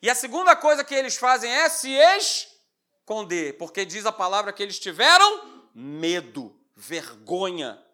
E 0.00 0.08
a 0.08 0.14
segunda 0.14 0.54
coisa 0.54 0.84
que 0.84 0.94
eles 0.94 1.16
fazem 1.16 1.50
é 1.50 1.68
se 1.68 1.90
esconder, 1.90 3.58
porque 3.58 3.84
diz 3.84 4.06
a 4.06 4.12
palavra 4.12 4.52
que 4.52 4.62
eles 4.62 4.78
tiveram 4.78 5.68
medo, 5.74 6.56
vergonha, 6.76 7.84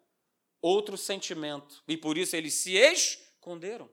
outro 0.61 0.99
sentimento, 0.99 1.83
e 1.89 1.97
por 1.97 2.19
isso 2.19 2.37
eles 2.37 2.53
se 2.53 2.77
esconderam. 2.77 3.91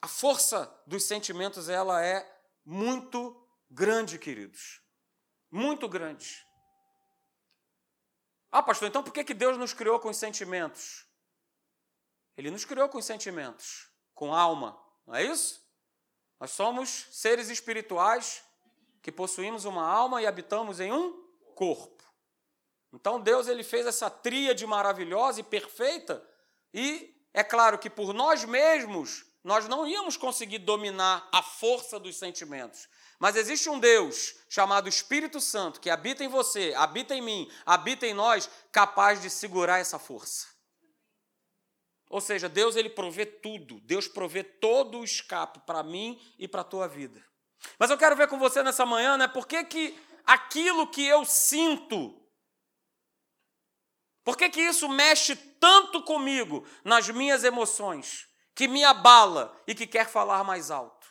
A 0.00 0.08
força 0.08 0.74
dos 0.86 1.04
sentimentos 1.04 1.68
ela 1.68 2.02
é 2.02 2.26
muito 2.64 3.46
grande, 3.70 4.18
queridos. 4.18 4.80
Muito 5.50 5.86
grande. 5.86 6.46
Ah, 8.50 8.62
pastor, 8.62 8.88
então 8.88 9.02
por 9.02 9.12
que, 9.12 9.22
que 9.22 9.34
Deus 9.34 9.58
nos 9.58 9.74
criou 9.74 10.00
com 10.00 10.10
sentimentos? 10.14 11.01
Ele 12.36 12.50
nos 12.50 12.64
criou 12.64 12.88
com 12.88 13.00
sentimentos, 13.02 13.88
com 14.14 14.34
alma, 14.34 14.78
não 15.06 15.14
é 15.14 15.24
isso? 15.24 15.62
Nós 16.40 16.50
somos 16.50 17.06
seres 17.10 17.48
espirituais 17.48 18.42
que 19.00 19.12
possuímos 19.12 19.64
uma 19.64 19.86
alma 19.86 20.22
e 20.22 20.26
habitamos 20.26 20.80
em 20.80 20.92
um 20.92 21.12
corpo. 21.54 22.02
Então 22.92 23.20
Deus 23.20 23.48
ele 23.48 23.62
fez 23.62 23.86
essa 23.86 24.10
tríade 24.10 24.66
maravilhosa 24.66 25.40
e 25.40 25.44
perfeita 25.44 26.24
e 26.72 27.14
é 27.34 27.42
claro 27.42 27.78
que 27.78 27.88
por 27.88 28.12
nós 28.12 28.44
mesmos 28.44 29.24
nós 29.42 29.66
não 29.66 29.86
íamos 29.86 30.16
conseguir 30.16 30.58
dominar 30.58 31.28
a 31.32 31.42
força 31.42 31.98
dos 31.98 32.16
sentimentos. 32.16 32.88
Mas 33.18 33.36
existe 33.36 33.68
um 33.68 33.78
Deus 33.78 34.34
chamado 34.48 34.88
Espírito 34.88 35.40
Santo 35.40 35.80
que 35.80 35.90
habita 35.90 36.22
em 36.24 36.28
você, 36.28 36.74
habita 36.76 37.14
em 37.14 37.22
mim, 37.22 37.50
habita 37.64 38.06
em 38.06 38.14
nós, 38.14 38.48
capaz 38.70 39.20
de 39.20 39.30
segurar 39.30 39.78
essa 39.78 39.98
força. 39.98 40.51
Ou 42.12 42.20
seja, 42.20 42.46
Deus 42.46 42.76
ele 42.76 42.90
provê 42.90 43.24
tudo, 43.24 43.80
Deus 43.80 44.06
provê 44.06 44.44
todo 44.44 44.98
o 44.98 45.04
escape 45.04 45.60
para 45.60 45.82
mim 45.82 46.20
e 46.38 46.46
para 46.46 46.60
a 46.60 46.64
tua 46.64 46.86
vida. 46.86 47.24
Mas 47.78 47.90
eu 47.90 47.96
quero 47.96 48.14
ver 48.14 48.28
com 48.28 48.38
você 48.38 48.62
nessa 48.62 48.84
manhã, 48.84 49.16
né? 49.16 49.26
Por 49.26 49.46
que, 49.46 49.64
que 49.64 49.98
aquilo 50.26 50.86
que 50.86 51.06
eu 51.06 51.24
sinto, 51.24 52.22
por 54.22 54.36
que, 54.36 54.50
que 54.50 54.60
isso 54.60 54.90
mexe 54.90 55.34
tanto 55.34 56.02
comigo 56.02 56.66
nas 56.84 57.08
minhas 57.08 57.44
emoções, 57.44 58.28
que 58.54 58.68
me 58.68 58.84
abala 58.84 59.58
e 59.66 59.74
que 59.74 59.86
quer 59.86 60.06
falar 60.06 60.44
mais 60.44 60.70
alto? 60.70 61.06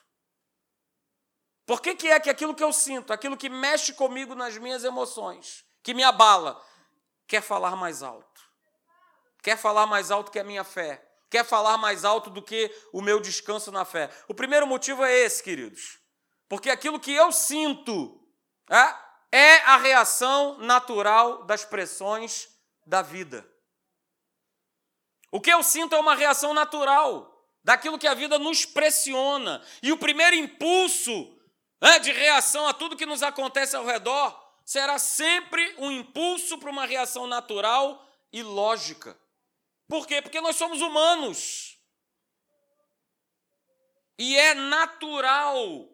Por 1.66 1.82
que, 1.82 1.96
que 1.96 2.10
é 2.10 2.20
que 2.20 2.30
aquilo 2.30 2.54
que 2.54 2.64
eu 2.64 2.72
sinto, 2.72 3.12
aquilo 3.12 3.36
que 3.36 3.50
mexe 3.50 3.92
comigo 3.94 4.36
nas 4.36 4.56
minhas 4.56 4.84
emoções, 4.84 5.66
que 5.82 5.96
me 5.96 6.04
abala, 6.04 6.64
quer 7.28 7.42
falar 7.42 7.76
mais 7.76 8.04
alto? 8.04 8.31
Quer 9.42 9.58
falar 9.58 9.86
mais 9.86 10.12
alto 10.12 10.32
que 10.32 10.40
a 10.40 10.44
minha 10.44 10.64
fé? 10.64 11.06
Quer 11.30 11.46
falar 11.46 11.78
mais 11.78 12.04
alto 12.04 12.30
do 12.30 12.42
que 12.42 12.70
o 12.92 13.02
meu 13.02 13.20
descanso 13.20 13.72
na 13.72 13.86
fé? 13.86 14.10
O 14.28 14.34
primeiro 14.34 14.68
motivo 14.68 15.04
é 15.04 15.12
esse, 15.12 15.42
queridos. 15.42 16.00
Porque 16.50 16.70
aquilo 16.70 17.00
que 17.00 17.14
eu 17.14 17.32
sinto 17.32 18.22
é, 18.70 19.38
é 19.38 19.56
a 19.62 19.78
reação 19.78 20.58
natural 20.58 21.46
das 21.46 21.64
pressões 21.64 22.50
da 22.86 23.02
vida. 23.02 23.50
O 25.32 25.40
que 25.40 25.50
eu 25.50 25.64
sinto 25.64 25.96
é 25.96 26.00
uma 26.00 26.16
reação 26.16 26.54
natural 26.54 27.32
daquilo 27.64 27.98
que 27.98 28.08
a 28.08 28.14
vida 28.14 28.38
nos 28.38 28.66
pressiona. 28.66 29.64
E 29.82 29.92
o 29.92 29.98
primeiro 29.98 30.36
impulso 30.36 31.38
né, 31.82 31.98
de 32.00 32.12
reação 32.12 32.68
a 32.68 32.74
tudo 32.74 32.96
que 32.96 33.06
nos 33.06 33.24
acontece 33.24 33.76
ao 33.76 33.86
redor, 33.86 34.40
será 34.64 35.00
sempre 35.00 35.76
um 35.80 35.90
impulso 35.90 36.58
para 36.60 36.70
uma 36.70 36.86
reação 36.86 37.26
natural 37.26 38.08
e 38.32 38.44
lógica. 38.44 39.18
Por 39.92 40.08
quê? 40.08 40.22
Porque 40.22 40.40
nós 40.40 40.56
somos 40.56 40.80
humanos. 40.80 41.78
E 44.18 44.38
é 44.38 44.54
natural 44.54 45.86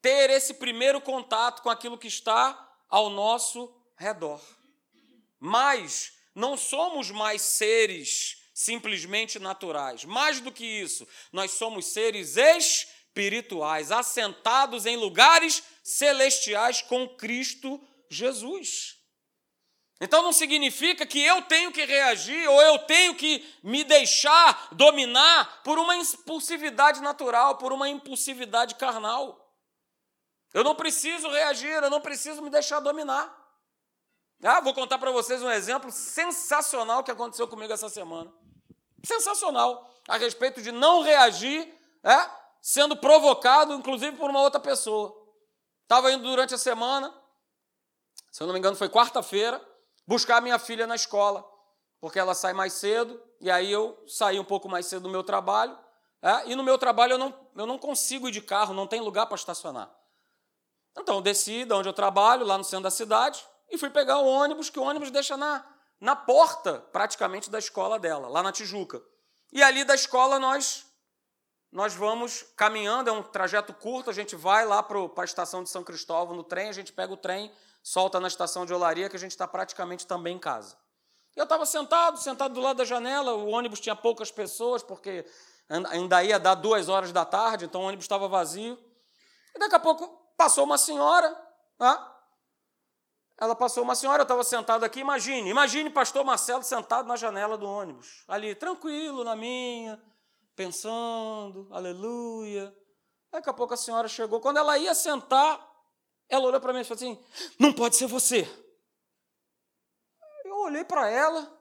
ter 0.00 0.30
esse 0.30 0.54
primeiro 0.54 1.02
contato 1.02 1.60
com 1.60 1.68
aquilo 1.68 1.98
que 1.98 2.08
está 2.08 2.58
ao 2.88 3.10
nosso 3.10 3.78
redor. 3.98 4.40
Mas 5.38 6.14
não 6.34 6.56
somos 6.56 7.10
mais 7.10 7.42
seres 7.42 8.38
simplesmente 8.54 9.38
naturais. 9.38 10.06
Mais 10.06 10.40
do 10.40 10.50
que 10.50 10.64
isso, 10.64 11.06
nós 11.30 11.50
somos 11.50 11.84
seres 11.84 12.38
espirituais 12.38 13.92
assentados 13.92 14.86
em 14.86 14.96
lugares 14.96 15.62
celestiais 15.82 16.80
com 16.80 17.06
Cristo 17.16 17.86
Jesus. 18.08 18.93
Então 20.00 20.22
não 20.22 20.32
significa 20.32 21.06
que 21.06 21.22
eu 21.22 21.42
tenho 21.42 21.70
que 21.70 21.84
reagir 21.84 22.48
ou 22.48 22.60
eu 22.60 22.78
tenho 22.80 23.14
que 23.14 23.44
me 23.62 23.84
deixar 23.84 24.68
dominar 24.72 25.62
por 25.62 25.78
uma 25.78 25.94
impulsividade 25.96 27.00
natural, 27.00 27.56
por 27.56 27.72
uma 27.72 27.88
impulsividade 27.88 28.74
carnal. 28.74 29.40
Eu 30.52 30.64
não 30.64 30.74
preciso 30.74 31.28
reagir, 31.28 31.82
eu 31.82 31.90
não 31.90 32.00
preciso 32.00 32.42
me 32.42 32.50
deixar 32.50 32.80
dominar. 32.80 33.32
Ah, 34.42 34.60
vou 34.60 34.74
contar 34.74 34.98
para 34.98 35.10
vocês 35.10 35.42
um 35.42 35.50
exemplo 35.50 35.90
sensacional 35.90 37.02
que 37.02 37.10
aconteceu 37.10 37.48
comigo 37.48 37.72
essa 37.72 37.88
semana. 37.88 38.32
Sensacional. 39.04 39.90
A 40.08 40.16
respeito 40.16 40.60
de 40.60 40.70
não 40.70 41.02
reagir 41.02 41.72
é, 42.02 42.30
sendo 42.60 42.96
provocado, 42.96 43.74
inclusive, 43.74 44.16
por 44.16 44.28
uma 44.28 44.42
outra 44.42 44.60
pessoa. 44.60 45.14
Estava 45.82 46.12
indo 46.12 46.24
durante 46.24 46.54
a 46.54 46.58
semana, 46.58 47.14
se 48.30 48.42
eu 48.42 48.46
não 48.46 48.52
me 48.52 48.58
engano, 48.58 48.76
foi 48.76 48.88
quarta-feira, 48.88 49.64
buscar 50.06 50.40
minha 50.40 50.58
filha 50.58 50.86
na 50.86 50.94
escola, 50.94 51.44
porque 52.00 52.18
ela 52.18 52.34
sai 52.34 52.52
mais 52.52 52.74
cedo, 52.74 53.22
e 53.40 53.50
aí 53.50 53.70
eu 53.70 54.02
saí 54.06 54.38
um 54.38 54.44
pouco 54.44 54.68
mais 54.68 54.86
cedo 54.86 55.02
do 55.02 55.08
meu 55.08 55.22
trabalho, 55.22 55.78
é, 56.22 56.50
e 56.50 56.54
no 56.54 56.62
meu 56.62 56.78
trabalho 56.78 57.14
eu 57.14 57.18
não, 57.18 57.34
eu 57.56 57.66
não 57.66 57.78
consigo 57.78 58.28
ir 58.28 58.32
de 58.32 58.40
carro, 58.40 58.74
não 58.74 58.86
tem 58.86 59.00
lugar 59.00 59.26
para 59.26 59.36
estacionar. 59.36 59.94
Então 60.98 61.16
eu 61.16 61.20
desci 61.20 61.64
de 61.64 61.72
onde 61.72 61.88
eu 61.88 61.92
trabalho, 61.92 62.46
lá 62.46 62.56
no 62.56 62.64
centro 62.64 62.84
da 62.84 62.90
cidade, 62.90 63.44
e 63.70 63.76
fui 63.76 63.90
pegar 63.90 64.18
o 64.18 64.26
ônibus, 64.26 64.70
que 64.70 64.78
o 64.78 64.82
ônibus 64.82 65.10
deixa 65.10 65.36
na, 65.36 65.64
na 66.00 66.14
porta, 66.14 66.80
praticamente, 66.92 67.50
da 67.50 67.58
escola 67.58 67.98
dela, 67.98 68.28
lá 68.28 68.42
na 68.42 68.52
Tijuca. 68.52 69.02
E 69.52 69.62
ali 69.62 69.84
da 69.84 69.94
escola 69.94 70.38
nós 70.38 70.86
nós 71.74 71.92
vamos 71.92 72.44
caminhando, 72.56 73.10
é 73.10 73.12
um 73.12 73.20
trajeto 73.20 73.74
curto, 73.74 74.08
a 74.08 74.12
gente 74.12 74.36
vai 74.36 74.64
lá 74.64 74.80
para 74.80 74.96
a 75.16 75.24
estação 75.24 75.60
de 75.60 75.68
São 75.68 75.82
Cristóvão 75.82 76.36
no 76.36 76.44
trem, 76.44 76.68
a 76.68 76.72
gente 76.72 76.92
pega 76.92 77.12
o 77.12 77.16
trem, 77.16 77.50
solta 77.84 78.18
na 78.18 78.28
estação 78.28 78.64
de 78.64 78.72
Olaria, 78.72 79.10
que 79.10 79.16
a 79.16 79.18
gente 79.18 79.32
está 79.32 79.46
praticamente 79.46 80.06
também 80.06 80.36
em 80.36 80.38
casa. 80.38 80.74
Eu 81.36 81.44
estava 81.44 81.66
sentado, 81.66 82.16
sentado 82.16 82.54
do 82.54 82.60
lado 82.60 82.78
da 82.78 82.84
janela, 82.84 83.34
o 83.34 83.50
ônibus 83.50 83.78
tinha 83.78 83.94
poucas 83.94 84.30
pessoas, 84.30 84.82
porque 84.82 85.26
ainda 85.68 86.24
ia 86.24 86.38
dar 86.40 86.54
duas 86.54 86.88
horas 86.88 87.12
da 87.12 87.26
tarde, 87.26 87.66
então 87.66 87.82
o 87.82 87.84
ônibus 87.84 88.06
estava 88.06 88.26
vazio. 88.26 88.82
E 89.54 89.58
daqui 89.58 89.74
a 89.74 89.78
pouco 89.78 90.08
passou 90.34 90.64
uma 90.64 90.78
senhora, 90.78 91.30
tá? 91.76 92.10
Ela 93.38 93.54
passou 93.54 93.82
uma 93.82 93.94
senhora, 93.94 94.20
eu 94.20 94.24
estava 94.24 94.44
sentado 94.44 94.84
aqui, 94.84 95.00
imagine, 95.00 95.50
imagine 95.50 95.90
pastor 95.90 96.24
Marcelo 96.24 96.62
sentado 96.62 97.06
na 97.06 97.16
janela 97.16 97.58
do 97.58 97.68
ônibus, 97.68 98.24
ali, 98.28 98.54
tranquilo, 98.54 99.24
na 99.24 99.36
minha, 99.36 100.00
pensando, 100.56 101.68
aleluia. 101.70 102.74
Daqui 103.30 103.50
a 103.50 103.52
pouco 103.52 103.74
a 103.74 103.76
senhora 103.76 104.08
chegou. 104.08 104.40
Quando 104.40 104.58
ela 104.58 104.78
ia 104.78 104.94
sentar, 104.94 105.73
ela 106.28 106.46
olhou 106.46 106.60
para 106.60 106.72
mim 106.72 106.80
e 106.80 106.84
falou 106.84 106.96
assim: 106.96 107.24
Não 107.58 107.72
pode 107.72 107.96
ser 107.96 108.06
você. 108.06 108.46
Eu 110.44 110.56
olhei 110.58 110.84
para 110.84 111.08
ela. 111.08 111.52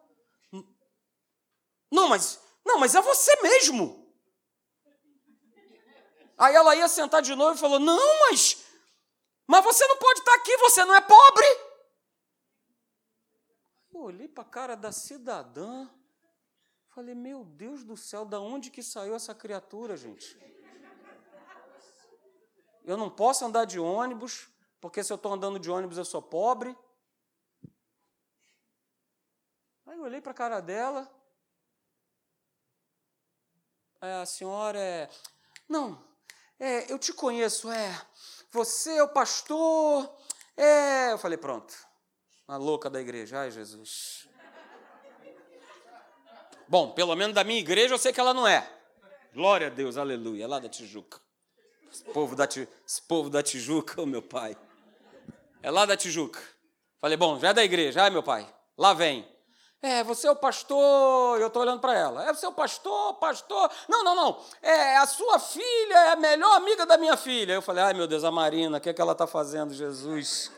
Não, 1.91 2.07
mas 2.09 2.39
não, 2.65 2.79
mas 2.79 2.95
é 2.95 3.01
você 3.01 3.41
mesmo. 3.41 4.01
Aí 6.37 6.55
ela 6.55 6.75
ia 6.75 6.87
sentar 6.87 7.21
de 7.21 7.35
novo 7.35 7.55
e 7.55 7.59
falou: 7.59 7.79
Não, 7.79 8.19
mas 8.21 8.63
mas 9.47 9.63
você 9.63 9.85
não 9.87 9.97
pode 9.97 10.19
estar 10.19 10.35
aqui, 10.35 10.57
você 10.57 10.85
não 10.85 10.95
é 10.95 11.01
pobre. 11.01 11.45
Eu 13.93 14.01
olhei 14.01 14.27
para 14.27 14.43
a 14.43 14.47
cara 14.47 14.75
da 14.75 14.91
cidadã. 14.91 15.89
Falei, 16.89 17.15
meu 17.15 17.43
Deus 17.43 17.83
do 17.83 17.97
céu, 17.97 18.23
da 18.23 18.39
onde 18.39 18.69
que 18.69 18.83
saiu 18.83 19.15
essa 19.15 19.33
criatura, 19.33 19.97
gente? 19.97 20.37
Eu 22.83 22.97
não 22.97 23.09
posso 23.09 23.45
andar 23.45 23.65
de 23.65 23.79
ônibus, 23.79 24.49
porque 24.83 25.01
se 25.01 25.13
eu 25.13 25.15
estou 25.15 25.31
andando 25.31 25.57
de 25.57 25.71
ônibus 25.71 25.97
eu 25.97 26.03
sou 26.03 26.21
pobre. 26.21 26.75
Aí 29.85 29.97
eu 29.97 30.03
olhei 30.03 30.19
para 30.19 30.33
a 30.33 30.35
cara 30.35 30.59
dela. 30.59 31.09
É, 34.01 34.15
a 34.15 34.25
senhora 34.25 34.77
é. 34.77 35.09
Não, 35.69 36.05
é, 36.59 36.91
eu 36.91 36.99
te 36.99 37.13
conheço, 37.13 37.71
é. 37.71 38.05
Você 38.51 38.97
é 38.97 39.03
o 39.03 39.07
pastor. 39.07 40.13
É. 40.57 41.13
Eu 41.13 41.17
falei, 41.17 41.37
pronto. 41.37 41.73
A 42.45 42.57
louca 42.57 42.89
da 42.89 42.99
igreja. 42.99 43.39
Ai, 43.39 43.51
Jesus. 43.51 44.27
Bom, 46.67 46.91
pelo 46.91 47.15
menos 47.15 47.33
da 47.33 47.45
minha 47.45 47.61
igreja 47.61 47.93
eu 47.93 47.99
sei 47.99 48.11
que 48.11 48.19
ela 48.19 48.33
não 48.33 48.45
é. 48.45 48.69
Glória 49.33 49.67
a 49.67 49.69
Deus, 49.69 49.95
aleluia. 49.95 50.45
Lá 50.45 50.59
da 50.59 50.67
Tijuca. 50.67 51.21
Esse 51.89 52.03
povo 52.03 52.35
da, 52.35 52.43
esse 52.43 53.01
povo 53.07 53.29
da 53.29 53.41
Tijuca, 53.41 54.01
oh, 54.01 54.05
meu 54.05 54.21
pai. 54.21 54.57
É 55.63 55.71
lá 55.71 55.85
da 55.85 55.95
Tijuca. 55.95 56.41
Falei, 56.99 57.15
bom, 57.15 57.39
já 57.39 57.49
é 57.49 57.53
da 57.53 57.63
igreja. 57.63 58.03
Ai, 58.03 58.09
meu 58.09 58.21
pai, 58.21 58.45
lá 58.77 58.93
vem. 58.93 59.25
É, 59.81 60.03
você 60.03 60.27
é 60.27 60.31
o 60.31 60.35
pastor, 60.35 61.39
eu 61.39 61.47
estou 61.47 61.61
olhando 61.61 61.79
para 61.79 61.97
ela. 61.97 62.25
É 62.25 62.33
você 62.33 62.45
é 62.45 62.49
o 62.49 62.53
pastor, 62.53 63.13
pastor. 63.15 63.71
Não, 63.87 64.03
não, 64.03 64.15
não. 64.15 64.41
É 64.61 64.97
a 64.97 65.05
sua 65.05 65.39
filha, 65.39 65.93
é 65.93 66.11
a 66.11 66.15
melhor 66.17 66.55
amiga 66.55 66.85
da 66.85 66.97
minha 66.97 67.15
filha. 67.15 67.53
Eu 67.53 67.61
falei, 67.61 67.81
ai 67.81 67.93
meu 67.93 68.07
Deus, 68.07 68.25
a 68.25 68.31
Marina, 68.31 68.77
o 68.77 68.81
que, 68.81 68.89
é 68.89 68.93
que 68.93 69.01
ela 69.01 69.13
está 69.13 69.25
fazendo, 69.25 69.73
Jesus? 69.73 70.51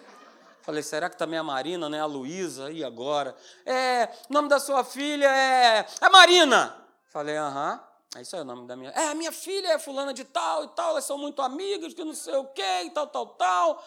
Falei, 0.64 0.82
será 0.82 1.08
que 1.08 1.18
também 1.18 1.38
a 1.38 1.44
Marina, 1.44 1.88
né? 1.88 2.02
A 2.02 2.06
Luísa, 2.06 2.72
e 2.72 2.84
agora? 2.84 3.36
É, 3.64 4.10
o 4.28 4.34
nome 4.34 4.50
da 4.50 4.60
sua 4.60 4.84
filha 4.84 5.28
é. 5.28 5.86
É 6.02 6.10
Marina! 6.10 6.76
Falei, 7.12 7.38
aham. 7.38 7.80
É 8.16 8.22
isso 8.22 8.34
aí 8.34 8.42
o 8.42 8.46
nome 8.46 8.66
da 8.66 8.78
minha. 8.78 8.92
É, 8.92 9.14
minha 9.14 9.32
filha 9.32 9.74
é 9.74 9.78
fulana 9.78 10.14
de 10.14 10.24
tal 10.24 10.64
e 10.64 10.68
tal, 10.70 10.92
elas 10.92 11.04
são 11.04 11.18
muito 11.18 11.42
amigas, 11.42 11.94
que 11.94 12.02
não 12.02 12.14
sei 12.14 12.36
o 12.36 12.46
quê, 12.46 12.84
e 12.86 12.90
tal, 12.92 13.08
tal, 13.08 13.28
tal. 13.28 13.84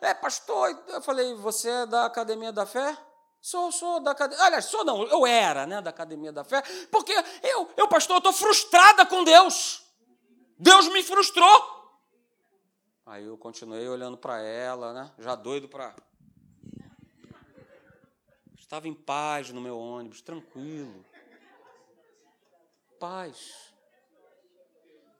É, 0.00 0.08
é 0.08 0.14
pastor. 0.14 0.82
Eu 0.88 1.02
falei, 1.02 1.34
você 1.34 1.68
é 1.68 1.86
da 1.86 2.06
Academia 2.06 2.50
da 2.50 2.64
Fé? 2.64 2.96
Sou, 3.42 3.70
sou 3.70 4.00
da 4.00 4.12
academia. 4.12 4.42
Olha, 4.44 4.62
sou 4.62 4.84
não, 4.84 5.02
eu 5.04 5.26
era, 5.26 5.66
né, 5.66 5.82
da 5.82 5.90
Academia 5.90 6.32
da 6.32 6.44
Fé, 6.44 6.62
porque 6.90 7.12
eu, 7.42 7.68
eu 7.76 7.88
pastor, 7.88 8.14
eu 8.14 8.18
estou 8.18 8.32
frustrada 8.32 9.04
com 9.04 9.22
Deus. 9.22 9.82
Deus 10.58 10.88
me 10.88 11.02
frustrou. 11.02 12.00
Aí 13.04 13.24
eu 13.24 13.36
continuei 13.36 13.86
olhando 13.86 14.16
para 14.16 14.40
ela, 14.40 14.94
né? 14.94 15.12
Já 15.18 15.34
doido 15.34 15.68
para. 15.68 15.94
Estava 18.56 18.88
em 18.88 18.94
paz 18.94 19.50
no 19.50 19.60
meu 19.60 19.78
ônibus, 19.78 20.22
tranquilo. 20.22 21.04
Paz. 23.02 23.74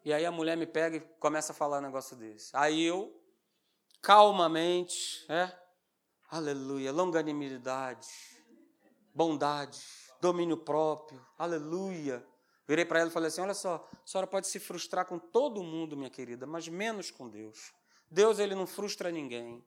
E 0.04 0.12
aí 0.12 0.24
a 0.24 0.30
mulher 0.30 0.56
me 0.56 0.68
pega 0.68 0.98
e 0.98 1.00
começa 1.18 1.50
a 1.50 1.54
falar 1.54 1.78
um 1.78 1.82
negócio 1.82 2.16
desse. 2.16 2.56
Aí 2.56 2.80
eu, 2.80 3.12
calmamente, 4.00 5.26
é, 5.28 5.52
aleluia, 6.30 6.92
longanimidade, 6.92 8.06
bondade, 9.12 9.80
domínio 10.20 10.58
próprio, 10.58 11.26
aleluia. 11.36 12.24
Virei 12.68 12.84
para 12.84 13.00
ela 13.00 13.10
e 13.10 13.12
falei 13.12 13.26
assim: 13.26 13.40
Olha 13.40 13.52
só, 13.52 13.84
a 13.92 14.06
senhora 14.06 14.28
pode 14.28 14.46
se 14.46 14.60
frustrar 14.60 15.04
com 15.04 15.18
todo 15.18 15.60
mundo, 15.60 15.96
minha 15.96 16.08
querida, 16.08 16.46
mas 16.46 16.68
menos 16.68 17.10
com 17.10 17.28
Deus. 17.28 17.72
Deus 18.08 18.38
ele 18.38 18.54
não 18.54 18.64
frustra 18.64 19.10
ninguém. 19.10 19.60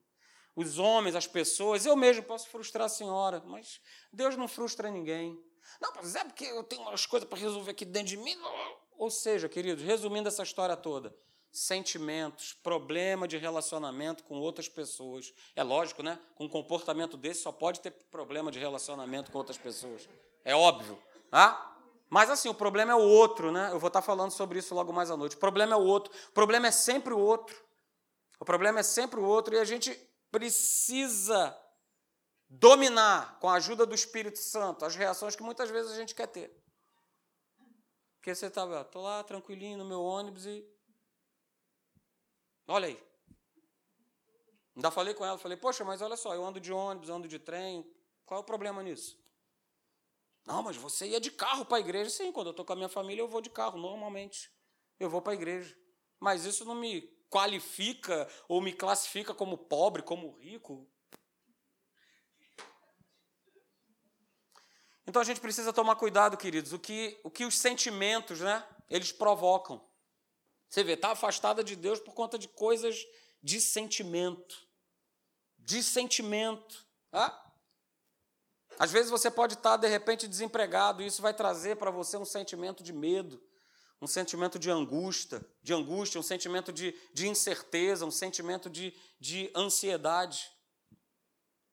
Os 0.55 0.79
homens, 0.79 1.17
as 1.17 1.27
pessoas, 1.27 1.85
eu 1.85 1.97
mesmo 1.97 2.23
posso 2.23 2.47
frustrar 2.47 2.85
a 2.85 2.89
senhora, 2.89 3.43
mas 3.45 3.81
Deus 4.09 4.37
não 4.37 4.47
frustra 4.47 4.89
ninguém. 4.89 5.37
Não, 5.81 5.91
mas 5.95 6.15
é 6.15 6.23
porque 6.23 6.45
eu 6.45 6.63
tenho 6.63 6.81
umas 6.81 7.05
coisas 7.05 7.27
para 7.27 7.37
resolver 7.37 7.71
aqui 7.71 7.85
dentro 7.85 8.09
de 8.09 8.17
mim. 8.17 8.37
Ou 8.97 9.09
seja, 9.09 9.49
queridos, 9.49 9.83
resumindo 9.83 10.27
essa 10.27 10.43
história 10.43 10.75
toda, 10.77 11.15
sentimentos, 11.51 12.53
problema 12.53 13.27
de 13.27 13.37
relacionamento 13.37 14.23
com 14.23 14.35
outras 14.35 14.67
pessoas. 14.67 15.33
É 15.55 15.63
lógico, 15.63 16.03
né? 16.03 16.19
Com 16.35 16.45
um 16.45 16.49
comportamento 16.49 17.17
desse 17.17 17.41
só 17.41 17.51
pode 17.51 17.79
ter 17.79 17.91
problema 18.11 18.51
de 18.51 18.59
relacionamento 18.59 19.31
com 19.31 19.37
outras 19.37 19.57
pessoas. 19.57 20.07
É 20.43 20.55
óbvio. 20.55 20.97
Ah? 21.31 21.73
Mas 22.09 22.29
assim, 22.29 22.49
o 22.49 22.53
problema 22.53 22.91
é 22.91 22.95
o 22.95 23.01
outro, 23.01 23.51
né? 23.51 23.69
Eu 23.71 23.79
vou 23.79 23.87
estar 23.87 24.01
falando 24.01 24.31
sobre 24.31 24.59
isso 24.59 24.75
logo 24.75 24.93
mais 24.93 25.09
à 25.09 25.17
noite. 25.17 25.35
O 25.35 25.39
problema 25.39 25.73
é 25.73 25.77
o 25.77 25.83
outro. 25.83 26.13
O 26.29 26.33
problema 26.33 26.67
é 26.67 26.71
sempre 26.71 27.13
o 27.13 27.19
outro. 27.19 27.55
O 28.39 28.45
problema 28.45 28.79
é 28.79 28.83
sempre 28.83 29.19
o 29.19 29.23
outro 29.23 29.55
e 29.55 29.59
a 29.59 29.65
gente 29.65 29.97
precisa 30.31 31.57
dominar, 32.59 33.39
com 33.39 33.49
a 33.49 33.55
ajuda 33.55 33.85
do 33.85 33.95
Espírito 33.95 34.39
Santo, 34.39 34.85
as 34.85 34.95
reações 34.95 35.35
que 35.35 35.43
muitas 35.43 35.69
vezes 35.69 35.91
a 35.91 35.95
gente 35.95 36.15
quer 36.15 36.27
ter. 36.27 36.55
Porque 38.17 38.33
você 38.33 38.47
estava, 38.47 38.81
estou 38.81 39.03
lá 39.03 39.23
tranquilinho 39.23 39.77
no 39.77 39.85
meu 39.85 40.01
ônibus 40.01 40.45
e. 40.45 40.65
Olha 42.67 42.87
aí. 42.87 43.03
Ainda 44.75 44.91
falei 44.91 45.13
com 45.13 45.25
ela, 45.25 45.37
falei, 45.37 45.57
poxa, 45.57 45.85
mas 45.85 46.01
olha 46.01 46.17
só, 46.17 46.33
eu 46.33 46.43
ando 46.43 46.59
de 46.59 46.73
ônibus, 46.73 47.09
ando 47.09 47.27
de 47.27 47.39
trem, 47.39 47.89
qual 48.25 48.39
é 48.39 48.41
o 48.41 48.45
problema 48.45 48.83
nisso? 48.83 49.17
Não, 50.45 50.61
mas 50.61 50.75
você 50.75 51.07
ia 51.07 51.19
de 51.19 51.31
carro 51.31 51.65
para 51.65 51.77
a 51.77 51.79
igreja. 51.79 52.09
Sim, 52.09 52.31
quando 52.31 52.47
eu 52.47 52.51
estou 52.51 52.65
com 52.65 52.73
a 52.73 52.75
minha 52.75 52.89
família, 52.89 53.21
eu 53.21 53.27
vou 53.27 53.41
de 53.41 53.49
carro, 53.49 53.79
normalmente. 53.79 54.51
Eu 54.99 55.09
vou 55.09 55.21
para 55.21 55.33
a 55.33 55.35
igreja. 55.35 55.75
Mas 56.19 56.45
isso 56.45 56.65
não 56.65 56.75
me 56.75 57.01
qualifica 57.29 58.27
ou 58.47 58.61
me 58.61 58.73
classifica 58.73 59.33
como 59.33 59.57
pobre, 59.57 60.01
como 60.01 60.31
rico. 60.31 60.87
Então 65.07 65.21
a 65.21 65.25
gente 65.25 65.39
precisa 65.39 65.71
tomar 65.71 65.95
cuidado, 65.95 66.35
queridos, 66.35 66.73
o 66.73 66.79
que, 66.79 67.19
o 67.23 67.29
que 67.29 67.45
os 67.45 67.57
sentimentos, 67.57 68.39
né, 68.39 68.65
eles 68.89 69.11
provocam. 69.11 69.85
Você 70.69 70.83
vê, 70.83 70.93
está 70.93 71.11
afastada 71.11 71.63
de 71.63 71.75
Deus 71.75 71.99
por 71.99 72.13
conta 72.13 72.37
de 72.37 72.47
coisas 72.47 73.05
de 73.41 73.61
sentimento. 73.61 74.67
De 75.57 75.83
sentimento. 75.83 76.85
Tá? 77.11 77.45
Às 78.77 78.91
vezes 78.91 79.09
você 79.09 79.31
pode 79.31 79.53
estar, 79.53 79.77
de 79.77 79.87
repente, 79.87 80.27
desempregado, 80.27 81.01
e 81.01 81.07
isso 81.07 81.21
vai 81.21 81.33
trazer 81.33 81.77
para 81.77 81.91
você 81.91 82.17
um 82.17 82.25
sentimento 82.25 82.83
de 82.83 82.91
medo, 82.91 83.41
um 84.01 84.07
sentimento 84.07 84.59
de 84.59 84.69
angústia, 84.69 85.45
de 85.61 85.73
angústia, 85.73 86.19
um 86.19 86.23
sentimento 86.23 86.73
de, 86.73 86.93
de 87.13 87.27
incerteza, 87.27 88.05
um 88.05 88.11
sentimento 88.11 88.69
de, 88.69 88.93
de 89.19 89.51
ansiedade. 89.55 90.51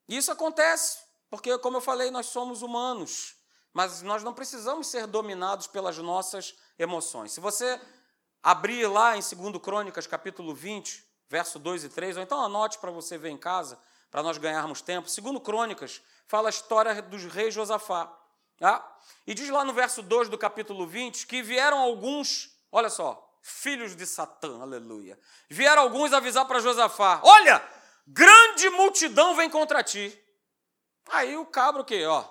E 0.06 0.16
isso 0.16 0.30
acontece, 0.30 0.98
porque, 1.32 1.56
como 1.60 1.78
eu 1.78 1.80
falei, 1.80 2.10
nós 2.10 2.26
somos 2.26 2.60
humanos, 2.60 3.36
mas 3.72 4.02
nós 4.02 4.22
não 4.22 4.34
precisamos 4.34 4.86
ser 4.86 5.06
dominados 5.06 5.66
pelas 5.66 5.96
nossas 5.96 6.54
emoções. 6.78 7.32
Se 7.32 7.40
você 7.40 7.80
abrir 8.42 8.86
lá 8.86 9.16
em 9.16 9.20
2 9.20 9.56
Crônicas, 9.62 10.06
capítulo 10.06 10.54
20, 10.54 11.02
verso 11.30 11.58
2 11.58 11.84
e 11.84 11.88
3, 11.88 12.18
ou 12.18 12.22
então 12.22 12.38
anote 12.38 12.76
para 12.78 12.90
você 12.90 13.16
ver 13.16 13.30
em 13.30 13.38
casa, 13.38 13.78
para 14.10 14.22
nós 14.22 14.36
ganharmos 14.36 14.82
tempo. 14.82 15.08
2 15.08 15.42
Crônicas 15.42 16.02
fala 16.26 16.50
a 16.50 16.50
história 16.50 17.00
dos 17.00 17.24
reis 17.24 17.54
Josafá. 17.54 18.14
Tá? 18.58 18.86
E 19.26 19.32
diz 19.32 19.48
lá 19.48 19.64
no 19.64 19.72
verso 19.72 20.02
2 20.02 20.28
do 20.28 20.36
capítulo 20.36 20.86
20 20.86 21.26
que 21.26 21.42
vieram 21.42 21.78
alguns, 21.78 22.50
olha 22.70 22.90
só, 22.90 23.26
filhos 23.40 23.96
de 23.96 24.04
Satã, 24.04 24.60
aleluia. 24.60 25.18
Vieram 25.48 25.80
alguns 25.80 26.12
avisar 26.12 26.44
para 26.44 26.60
Josafá: 26.60 27.22
olha, 27.24 27.66
grande 28.06 28.68
multidão 28.68 29.34
vem 29.34 29.48
contra 29.48 29.82
ti. 29.82 30.18
Aí 31.08 31.36
o 31.36 31.46
cabro 31.46 31.84
que, 31.84 32.04
ó, 32.04 32.28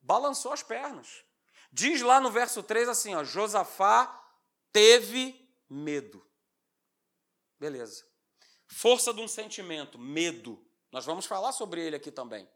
balançou 0.00 0.52
as 0.52 0.62
pernas. 0.62 1.24
Diz 1.72 2.00
lá 2.00 2.20
no 2.20 2.30
verso 2.30 2.62
3 2.62 2.88
assim, 2.88 3.14
ó, 3.14 3.24
Josafá 3.24 4.24
teve 4.72 5.48
medo. 5.68 6.24
Beleza. 7.58 8.04
Força 8.66 9.12
de 9.12 9.20
um 9.20 9.28
sentimento, 9.28 9.98
medo. 9.98 10.64
Nós 10.92 11.04
vamos 11.04 11.26
falar 11.26 11.52
sobre 11.52 11.80
ele 11.80 11.96
aqui 11.96 12.10
também. 12.10 12.48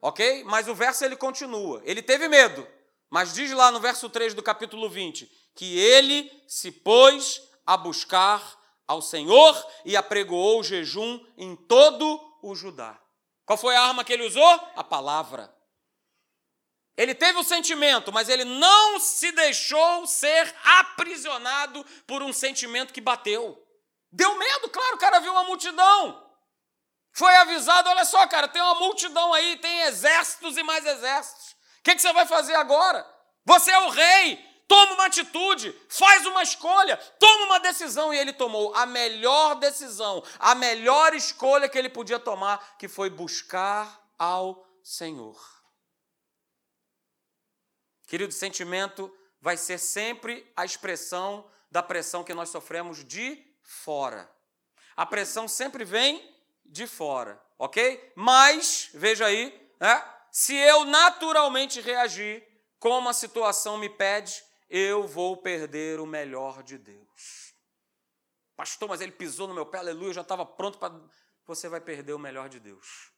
Ok? 0.00 0.44
Mas 0.44 0.68
o 0.68 0.74
verso 0.74 1.04
ele 1.04 1.16
continua. 1.16 1.82
Ele 1.84 2.02
teve 2.02 2.28
medo, 2.28 2.66
mas 3.08 3.34
diz 3.34 3.50
lá 3.52 3.70
no 3.70 3.80
verso 3.80 4.08
3 4.08 4.34
do 4.34 4.42
capítulo 4.42 4.88
20 4.88 5.30
que 5.54 5.78
ele 5.78 6.30
se 6.46 6.70
pôs 6.70 7.42
a 7.66 7.76
buscar 7.76 8.58
ao 8.86 9.02
Senhor 9.02 9.54
e 9.84 9.96
apregoou 9.96 10.60
o 10.60 10.64
jejum 10.64 11.24
em 11.36 11.54
todo 11.54 12.20
o 12.42 12.54
Judá. 12.54 13.00
Qual 13.50 13.58
foi 13.58 13.74
a 13.74 13.82
arma 13.82 14.04
que 14.04 14.12
ele 14.12 14.24
usou? 14.24 14.72
A 14.76 14.84
palavra. 14.84 15.52
Ele 16.96 17.16
teve 17.16 17.36
o 17.36 17.42
sentimento, 17.42 18.12
mas 18.12 18.28
ele 18.28 18.44
não 18.44 19.00
se 19.00 19.32
deixou 19.32 20.06
ser 20.06 20.54
aprisionado 20.62 21.84
por 22.06 22.22
um 22.22 22.32
sentimento 22.32 22.94
que 22.94 23.00
bateu. 23.00 23.60
Deu 24.12 24.36
medo, 24.36 24.68
claro, 24.68 24.94
o 24.94 24.98
cara 25.00 25.18
viu 25.18 25.32
uma 25.32 25.42
multidão. 25.42 26.30
Foi 27.12 27.34
avisado: 27.38 27.88
olha 27.88 28.04
só, 28.04 28.24
cara, 28.28 28.46
tem 28.46 28.62
uma 28.62 28.76
multidão 28.76 29.34
aí, 29.34 29.56
tem 29.56 29.80
exércitos 29.80 30.56
e 30.56 30.62
mais 30.62 30.86
exércitos. 30.86 31.50
O 31.80 31.82
que, 31.82 31.96
que 31.96 32.02
você 32.02 32.12
vai 32.12 32.26
fazer 32.26 32.54
agora? 32.54 33.04
Você 33.44 33.72
é 33.72 33.78
o 33.80 33.88
rei, 33.88 34.49
toma 34.70 34.94
uma 34.94 35.06
atitude, 35.06 35.76
faz 35.88 36.24
uma 36.26 36.44
escolha, 36.44 36.96
toma 37.18 37.46
uma 37.46 37.58
decisão. 37.58 38.14
E 38.14 38.18
ele 38.18 38.32
tomou 38.32 38.72
a 38.72 38.86
melhor 38.86 39.56
decisão, 39.56 40.22
a 40.38 40.54
melhor 40.54 41.12
escolha 41.12 41.68
que 41.68 41.76
ele 41.76 41.88
podia 41.88 42.20
tomar, 42.20 42.78
que 42.78 42.86
foi 42.86 43.10
buscar 43.10 44.00
ao 44.16 44.64
Senhor. 44.80 45.36
Querido, 48.06 48.32
sentimento 48.32 49.12
vai 49.40 49.56
ser 49.56 49.76
sempre 49.76 50.48
a 50.56 50.64
expressão 50.64 51.50
da 51.68 51.82
pressão 51.82 52.22
que 52.22 52.32
nós 52.32 52.48
sofremos 52.48 53.04
de 53.04 53.44
fora. 53.64 54.30
A 54.96 55.04
pressão 55.04 55.48
sempre 55.48 55.84
vem 55.84 56.32
de 56.64 56.86
fora, 56.86 57.42
ok? 57.58 58.12
Mas, 58.14 58.90
veja 58.94 59.26
aí, 59.26 59.68
né? 59.80 60.04
se 60.30 60.54
eu 60.54 60.84
naturalmente 60.84 61.80
reagir 61.80 62.46
como 62.78 63.08
a 63.08 63.12
situação 63.12 63.76
me 63.76 63.88
pede, 63.88 64.48
eu 64.70 65.06
vou 65.06 65.36
perder 65.36 65.98
o 65.98 66.06
melhor 66.06 66.62
de 66.62 66.78
Deus. 66.78 67.54
Pastor, 68.56 68.88
mas 68.88 69.00
ele 69.00 69.12
pisou 69.12 69.48
no 69.48 69.54
meu 69.54 69.66
pé, 69.66 69.78
aleluia, 69.78 70.10
eu 70.10 70.14
já 70.14 70.20
estava 70.20 70.46
pronto 70.46 70.78
para. 70.78 70.94
Você 71.46 71.68
vai 71.68 71.80
perder 71.80 72.12
o 72.12 72.18
melhor 72.18 72.48
de 72.48 72.60
Deus. 72.60 73.10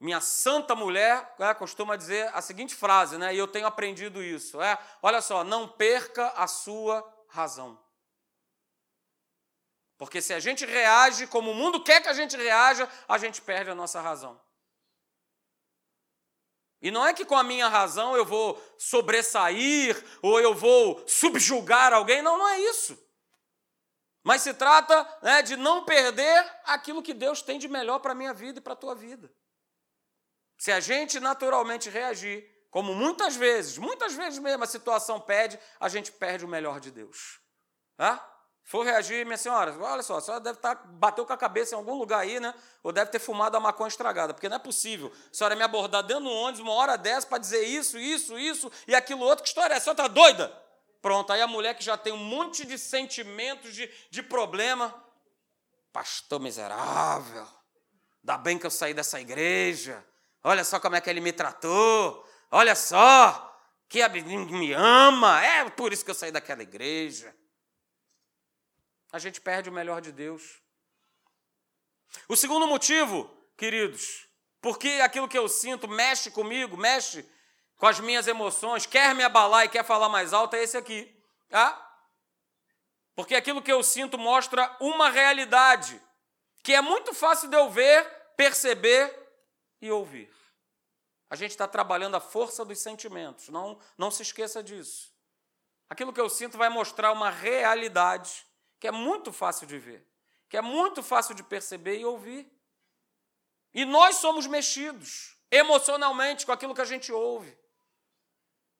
Minha 0.00 0.20
santa 0.20 0.74
mulher 0.74 1.34
é, 1.38 1.54
costuma 1.54 1.96
dizer 1.96 2.30
a 2.34 2.40
seguinte 2.40 2.74
frase, 2.74 3.18
né? 3.18 3.34
E 3.34 3.38
eu 3.38 3.46
tenho 3.46 3.66
aprendido 3.66 4.22
isso. 4.22 4.60
É, 4.60 4.78
olha 5.02 5.20
só, 5.20 5.44
não 5.44 5.68
perca 5.68 6.28
a 6.30 6.46
sua 6.46 7.04
razão. 7.28 7.80
Porque 9.96 10.22
se 10.22 10.32
a 10.32 10.40
gente 10.40 10.64
reage 10.64 11.26
como 11.26 11.50
o 11.50 11.54
mundo 11.54 11.82
quer 11.82 12.00
que 12.00 12.08
a 12.08 12.12
gente 12.12 12.36
reaja, 12.36 12.88
a 13.08 13.18
gente 13.18 13.42
perde 13.42 13.70
a 13.70 13.74
nossa 13.74 14.00
razão. 14.00 14.40
E 16.80 16.90
não 16.90 17.06
é 17.06 17.12
que 17.12 17.24
com 17.24 17.36
a 17.36 17.42
minha 17.42 17.68
razão 17.68 18.16
eu 18.16 18.24
vou 18.24 18.60
sobressair 18.78 20.00
ou 20.22 20.40
eu 20.40 20.54
vou 20.54 21.02
subjugar 21.06 21.92
alguém, 21.92 22.22
não, 22.22 22.38
não 22.38 22.48
é 22.48 22.60
isso. 22.60 22.96
Mas 24.22 24.42
se 24.42 24.54
trata 24.54 25.18
né, 25.22 25.42
de 25.42 25.56
não 25.56 25.84
perder 25.84 26.44
aquilo 26.64 27.02
que 27.02 27.14
Deus 27.14 27.42
tem 27.42 27.58
de 27.58 27.66
melhor 27.66 27.98
para 27.98 28.12
a 28.12 28.14
minha 28.14 28.32
vida 28.32 28.58
e 28.58 28.62
para 28.62 28.74
a 28.74 28.76
tua 28.76 28.94
vida. 28.94 29.32
Se 30.56 30.70
a 30.70 30.80
gente 30.80 31.18
naturalmente 31.18 31.88
reagir, 31.88 32.46
como 32.70 32.94
muitas 32.94 33.34
vezes, 33.34 33.78
muitas 33.78 34.14
vezes 34.14 34.38
mesmo 34.38 34.62
a 34.62 34.66
situação 34.66 35.20
pede, 35.20 35.58
a 35.80 35.88
gente 35.88 36.12
perde 36.12 36.44
o 36.44 36.48
melhor 36.48 36.78
de 36.80 36.90
Deus. 36.90 37.40
For 38.68 38.84
reagir, 38.84 39.24
minha 39.24 39.38
senhora, 39.38 39.74
olha 39.80 40.02
só, 40.02 40.18
a 40.18 40.20
senhora 40.20 40.42
deve 40.42 40.58
estar, 40.58 40.76
tá, 40.76 40.82
bateu 40.84 41.24
com 41.24 41.32
a 41.32 41.38
cabeça 41.38 41.74
em 41.74 41.78
algum 41.78 41.94
lugar 41.94 42.20
aí, 42.20 42.38
né? 42.38 42.54
Ou 42.82 42.92
deve 42.92 43.10
ter 43.10 43.18
fumado 43.18 43.56
a 43.56 43.60
maconha 43.60 43.88
estragada, 43.88 44.34
porque 44.34 44.46
não 44.46 44.56
é 44.56 44.58
possível. 44.58 45.10
A 45.10 45.34
senhora 45.34 45.56
me 45.56 45.62
abordar 45.62 46.02
dentro 46.02 46.24
do 46.24 46.30
ônibus 46.30 46.60
uma 46.60 46.74
hora 46.74 46.98
dessa 46.98 47.26
para 47.26 47.38
dizer 47.38 47.62
isso, 47.62 47.98
isso, 47.98 48.38
isso 48.38 48.70
e 48.86 48.94
aquilo 48.94 49.22
outro. 49.22 49.42
Que 49.42 49.48
história 49.48 49.72
é? 49.72 49.78
A 49.78 49.80
senhora 49.80 50.02
está 50.02 50.06
doida? 50.06 50.54
Pronto, 51.00 51.32
aí 51.32 51.40
a 51.40 51.46
mulher 51.46 51.78
que 51.78 51.82
já 51.82 51.96
tem 51.96 52.12
um 52.12 52.18
monte 52.18 52.66
de 52.66 52.76
sentimentos, 52.76 53.74
de, 53.74 53.90
de 54.10 54.22
problema. 54.22 54.94
Pastor 55.90 56.38
miserável, 56.38 57.46
dá 58.22 58.36
bem 58.36 58.58
que 58.58 58.66
eu 58.66 58.70
saí 58.70 58.92
dessa 58.92 59.18
igreja. 59.18 60.04
Olha 60.44 60.62
só 60.62 60.78
como 60.78 60.94
é 60.94 61.00
que 61.00 61.08
ele 61.08 61.22
me 61.22 61.32
tratou. 61.32 62.22
Olha 62.50 62.74
só, 62.74 63.50
que 63.88 64.06
me 64.10 64.74
ama. 64.74 65.42
É 65.42 65.70
por 65.70 65.90
isso 65.90 66.04
que 66.04 66.10
eu 66.10 66.14
saí 66.14 66.30
daquela 66.30 66.62
igreja 66.62 67.34
a 69.12 69.18
gente 69.18 69.40
perde 69.40 69.70
o 69.70 69.72
melhor 69.72 70.00
de 70.00 70.12
Deus. 70.12 70.60
O 72.28 72.36
segundo 72.36 72.66
motivo, 72.66 73.28
queridos, 73.56 74.28
porque 74.60 74.88
aquilo 75.02 75.28
que 75.28 75.38
eu 75.38 75.48
sinto 75.48 75.88
mexe 75.88 76.30
comigo, 76.30 76.76
mexe 76.76 77.28
com 77.76 77.86
as 77.86 78.00
minhas 78.00 78.26
emoções, 78.26 78.86
quer 78.86 79.14
me 79.14 79.22
abalar 79.22 79.64
e 79.64 79.68
quer 79.68 79.84
falar 79.84 80.08
mais 80.08 80.32
alto, 80.32 80.56
é 80.56 80.62
esse 80.62 80.76
aqui. 80.76 81.14
Tá? 81.48 81.84
Porque 83.14 83.34
aquilo 83.34 83.62
que 83.62 83.72
eu 83.72 83.82
sinto 83.82 84.18
mostra 84.18 84.76
uma 84.80 85.10
realidade 85.10 86.00
que 86.62 86.74
é 86.74 86.80
muito 86.80 87.14
fácil 87.14 87.48
de 87.48 87.56
eu 87.56 87.70
ver, 87.70 88.04
perceber 88.36 89.14
e 89.80 89.90
ouvir. 89.90 90.30
A 91.30 91.36
gente 91.36 91.50
está 91.52 91.68
trabalhando 91.68 92.16
a 92.16 92.20
força 92.20 92.64
dos 92.64 92.78
sentimentos, 92.78 93.48
não, 93.48 93.78
não 93.96 94.10
se 94.10 94.22
esqueça 94.22 94.62
disso. 94.62 95.12
Aquilo 95.88 96.12
que 96.12 96.20
eu 96.20 96.28
sinto 96.28 96.58
vai 96.58 96.68
mostrar 96.68 97.12
uma 97.12 97.30
realidade 97.30 98.46
que 98.78 98.86
é 98.86 98.90
muito 98.90 99.32
fácil 99.32 99.66
de 99.66 99.78
ver, 99.78 100.06
que 100.48 100.56
é 100.56 100.62
muito 100.62 101.02
fácil 101.02 101.34
de 101.34 101.42
perceber 101.42 101.98
e 101.98 102.04
ouvir. 102.04 102.50
E 103.74 103.84
nós 103.84 104.16
somos 104.16 104.46
mexidos 104.46 105.36
emocionalmente 105.50 106.46
com 106.46 106.52
aquilo 106.52 106.74
que 106.74 106.80
a 106.80 106.86
gente 106.86 107.12
ouve, 107.12 107.56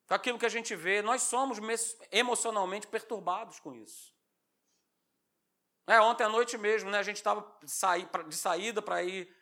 com 0.07 0.13
aquilo 0.13 0.39
que 0.39 0.45
a 0.45 0.49
gente 0.49 0.75
vê. 0.75 1.01
Nós 1.01 1.23
somos 1.23 1.59
emocionalmente 2.11 2.87
perturbados 2.87 3.59
com 3.59 3.73
isso. 3.73 4.13
É, 5.85 5.99
ontem 5.99 6.23
à 6.23 6.29
noite 6.29 6.57
mesmo, 6.57 6.89
né, 6.89 6.99
a 6.99 7.03
gente 7.03 7.17
estava 7.17 7.41
de 7.63 8.35
saída 8.35 8.81
para 8.81 9.03
ir 9.03 9.35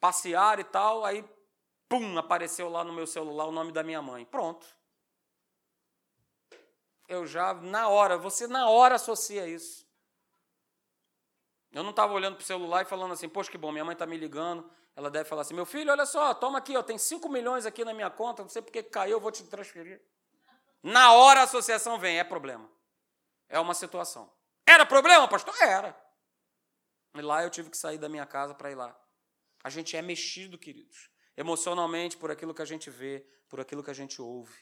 passear 0.00 0.58
e 0.58 0.64
tal, 0.64 1.04
aí, 1.04 1.24
pum, 1.88 2.18
apareceu 2.18 2.68
lá 2.68 2.82
no 2.82 2.92
meu 2.92 3.06
celular 3.06 3.46
o 3.46 3.52
nome 3.52 3.72
da 3.72 3.82
minha 3.82 4.00
mãe. 4.02 4.24
Pronto 4.24 4.66
eu 7.08 7.26
já, 7.26 7.54
na 7.54 7.88
hora, 7.88 8.16
você 8.16 8.46
na 8.46 8.68
hora 8.68 8.96
associa 8.96 9.46
isso. 9.46 9.86
Eu 11.72 11.82
não 11.82 11.90
estava 11.90 12.12
olhando 12.12 12.36
para 12.36 12.42
o 12.42 12.46
celular 12.46 12.82
e 12.82 12.84
falando 12.86 13.12
assim, 13.12 13.28
poxa, 13.28 13.50
que 13.50 13.58
bom, 13.58 13.70
minha 13.70 13.84
mãe 13.84 13.92
está 13.92 14.06
me 14.06 14.16
ligando. 14.16 14.68
Ela 14.94 15.10
deve 15.10 15.28
falar 15.28 15.42
assim, 15.42 15.54
meu 15.54 15.66
filho, 15.66 15.90
olha 15.92 16.06
só, 16.06 16.32
toma 16.32 16.58
aqui, 16.58 16.72
tem 16.84 16.96
5 16.96 17.28
milhões 17.28 17.66
aqui 17.66 17.84
na 17.84 17.92
minha 17.92 18.08
conta, 18.08 18.42
não 18.42 18.48
sei 18.48 18.62
porque 18.62 18.82
caiu, 18.82 19.12
eu 19.12 19.20
vou 19.20 19.30
te 19.30 19.44
transferir. 19.44 20.00
Na 20.82 21.12
hora 21.12 21.40
a 21.40 21.42
associação 21.42 21.98
vem, 21.98 22.18
é 22.18 22.24
problema. 22.24 22.70
É 23.48 23.60
uma 23.60 23.74
situação. 23.74 24.32
Era 24.66 24.86
problema, 24.86 25.28
pastor? 25.28 25.54
Era. 25.60 25.94
E 27.14 27.20
lá 27.20 27.42
eu 27.42 27.50
tive 27.50 27.70
que 27.70 27.76
sair 27.76 27.98
da 27.98 28.08
minha 28.08 28.24
casa 28.24 28.54
para 28.54 28.70
ir 28.70 28.74
lá. 28.74 28.98
A 29.62 29.68
gente 29.68 29.96
é 29.96 30.02
mexido, 30.02 30.56
queridos, 30.56 31.10
emocionalmente 31.36 32.16
por 32.16 32.30
aquilo 32.30 32.54
que 32.54 32.62
a 32.62 32.66
gente 32.66 32.88
vê, 32.88 33.26
por 33.48 33.60
aquilo 33.60 33.82
que 33.82 33.90
a 33.90 33.94
gente 33.94 34.22
ouve. 34.22 34.56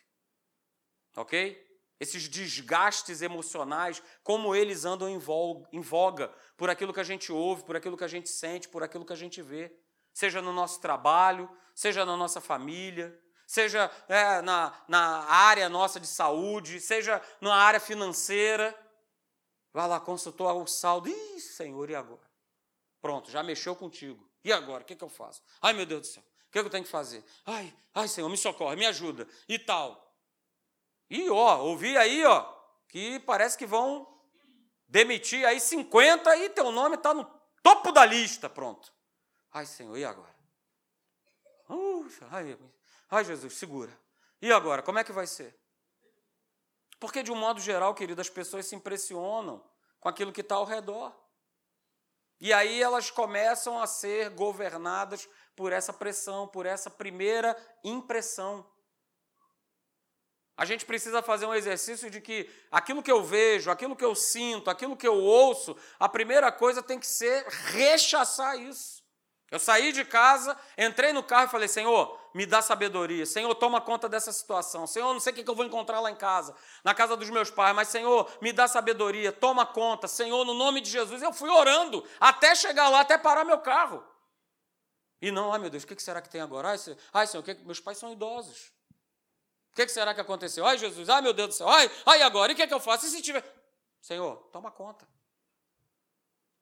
Ok? 1.16 1.73
Esses 2.00 2.28
desgastes 2.28 3.22
emocionais, 3.22 4.02
como 4.22 4.54
eles 4.54 4.84
andam 4.84 5.08
em 5.08 5.80
voga 5.80 6.28
por 6.56 6.68
aquilo 6.68 6.92
que 6.92 7.00
a 7.00 7.04
gente 7.04 7.32
ouve, 7.32 7.64
por 7.64 7.76
aquilo 7.76 7.96
que 7.96 8.04
a 8.04 8.08
gente 8.08 8.28
sente, 8.28 8.68
por 8.68 8.82
aquilo 8.82 9.04
que 9.04 9.12
a 9.12 9.16
gente 9.16 9.40
vê, 9.40 9.74
seja 10.12 10.42
no 10.42 10.52
nosso 10.52 10.80
trabalho, 10.80 11.50
seja 11.74 12.04
na 12.04 12.16
nossa 12.16 12.40
família, 12.40 13.18
seja 13.46 13.90
é, 14.08 14.40
na, 14.42 14.72
na 14.88 15.24
área 15.24 15.68
nossa 15.68 16.00
de 16.00 16.06
saúde, 16.06 16.80
seja 16.80 17.20
na 17.40 17.54
área 17.54 17.80
financeira. 17.80 18.76
Vai 19.72 19.88
lá, 19.88 19.98
consultou 19.98 20.62
o 20.62 20.66
saldo. 20.66 21.08
Ih, 21.08 21.40
Senhor, 21.40 21.90
e 21.90 21.94
agora? 21.94 22.30
Pronto, 23.00 23.30
já 23.30 23.42
mexeu 23.42 23.74
contigo. 23.74 24.28
E 24.44 24.52
agora? 24.52 24.82
O 24.82 24.86
que, 24.86 24.94
que 24.94 25.04
eu 25.04 25.08
faço? 25.08 25.42
Ai, 25.60 25.72
meu 25.72 25.86
Deus 25.86 26.02
do 26.02 26.06
céu, 26.06 26.22
o 26.22 26.52
que, 26.52 26.60
que 26.60 26.66
eu 26.66 26.70
tenho 26.70 26.84
que 26.84 26.90
fazer? 26.90 27.24
Ai, 27.44 27.74
ai, 27.92 28.08
Senhor, 28.08 28.28
me 28.28 28.36
socorre, 28.36 28.76
me 28.76 28.86
ajuda. 28.86 29.26
E 29.48 29.58
tal. 29.58 30.03
E 31.14 31.30
ó, 31.30 31.58
ouvi 31.60 31.96
aí, 31.96 32.24
ó, 32.24 32.44
que 32.88 33.20
parece 33.20 33.56
que 33.56 33.64
vão 33.64 34.04
demitir 34.88 35.46
aí 35.46 35.60
50 35.60 36.36
e 36.38 36.50
teu 36.50 36.72
nome 36.72 36.96
está 36.96 37.14
no 37.14 37.24
topo 37.62 37.92
da 37.92 38.04
lista, 38.04 38.50
pronto. 38.50 38.92
Ai, 39.52 39.64
Senhor, 39.64 39.96
e 39.96 40.04
agora? 40.04 40.34
Ai, 42.32 42.58
ai, 43.08 43.24
Jesus, 43.24 43.54
segura. 43.54 43.96
E 44.42 44.50
agora, 44.50 44.82
como 44.82 44.98
é 44.98 45.04
que 45.04 45.12
vai 45.12 45.28
ser? 45.28 45.56
Porque, 46.98 47.22
de 47.22 47.30
um 47.30 47.36
modo 47.36 47.60
geral, 47.60 47.94
querido, 47.94 48.20
as 48.20 48.28
pessoas 48.28 48.66
se 48.66 48.74
impressionam 48.74 49.64
com 50.00 50.08
aquilo 50.08 50.32
que 50.32 50.40
está 50.40 50.56
ao 50.56 50.64
redor. 50.64 51.14
E 52.40 52.52
aí 52.52 52.82
elas 52.82 53.08
começam 53.08 53.80
a 53.80 53.86
ser 53.86 54.30
governadas 54.30 55.28
por 55.54 55.72
essa 55.72 55.92
pressão, 55.92 56.48
por 56.48 56.66
essa 56.66 56.90
primeira 56.90 57.56
impressão. 57.84 58.68
A 60.56 60.64
gente 60.64 60.86
precisa 60.86 61.20
fazer 61.20 61.46
um 61.46 61.54
exercício 61.54 62.08
de 62.08 62.20
que 62.20 62.48
aquilo 62.70 63.02
que 63.02 63.10
eu 63.10 63.24
vejo, 63.24 63.70
aquilo 63.70 63.96
que 63.96 64.04
eu 64.04 64.14
sinto, 64.14 64.70
aquilo 64.70 64.96
que 64.96 65.06
eu 65.06 65.16
ouço, 65.16 65.76
a 65.98 66.08
primeira 66.08 66.52
coisa 66.52 66.82
tem 66.82 66.98
que 66.98 67.06
ser 67.06 67.44
rechaçar 67.46 68.56
isso. 68.58 69.02
Eu 69.50 69.58
saí 69.58 69.92
de 69.92 70.04
casa, 70.04 70.56
entrei 70.78 71.12
no 71.12 71.22
carro 71.22 71.46
e 71.46 71.50
falei: 71.50 71.68
Senhor, 71.68 72.18
me 72.34 72.46
dá 72.46 72.62
sabedoria. 72.62 73.26
Senhor, 73.26 73.54
toma 73.54 73.80
conta 73.80 74.08
dessa 74.08 74.32
situação. 74.32 74.86
Senhor, 74.86 75.12
não 75.12 75.20
sei 75.20 75.32
o 75.32 75.36
que 75.36 75.48
eu 75.48 75.54
vou 75.54 75.64
encontrar 75.64 76.00
lá 76.00 76.10
em 76.10 76.16
casa, 76.16 76.54
na 76.82 76.94
casa 76.94 77.16
dos 77.16 77.30
meus 77.30 77.50
pais, 77.50 77.74
mas 77.74 77.88
Senhor, 77.88 78.30
me 78.40 78.52
dá 78.52 78.66
sabedoria, 78.66 79.32
toma 79.32 79.66
conta. 79.66 80.08
Senhor, 80.08 80.44
no 80.44 80.54
nome 80.54 80.80
de 80.80 80.90
Jesus. 80.90 81.22
Eu 81.22 81.32
fui 81.32 81.50
orando 81.50 82.04
até 82.18 82.54
chegar 82.54 82.88
lá, 82.88 83.00
até 83.00 83.18
parar 83.18 83.44
meu 83.44 83.58
carro. 83.58 84.04
E 85.20 85.30
não, 85.30 85.52
ai 85.52 85.58
meu 85.58 85.70
Deus, 85.70 85.84
o 85.84 85.86
que 85.86 86.02
será 86.02 86.20
que 86.20 86.28
tem 86.28 86.40
agora? 86.40 86.74
Ai, 87.12 87.26
Senhor, 87.26 87.44
meus 87.64 87.80
pais 87.80 87.98
são 87.98 88.12
idosos. 88.12 88.72
O 89.74 89.76
que, 89.76 89.88
será 89.88 90.14
que 90.14 90.20
aconteceu? 90.20 90.64
Ai, 90.64 90.78
Jesus, 90.78 91.08
ai, 91.08 91.20
meu 91.20 91.32
Deus 91.32 91.48
do 91.48 91.54
céu, 91.54 91.68
ai, 91.68 91.90
ai, 92.06 92.22
agora, 92.22 92.52
e 92.52 92.54
o 92.54 92.56
que, 92.56 92.62
é 92.62 92.66
que 92.66 92.72
eu 92.72 92.78
faço? 92.78 93.06
E 93.06 93.10
se 93.10 93.20
tiver. 93.20 93.44
Senhor, 94.00 94.36
toma 94.52 94.70
conta. 94.70 95.04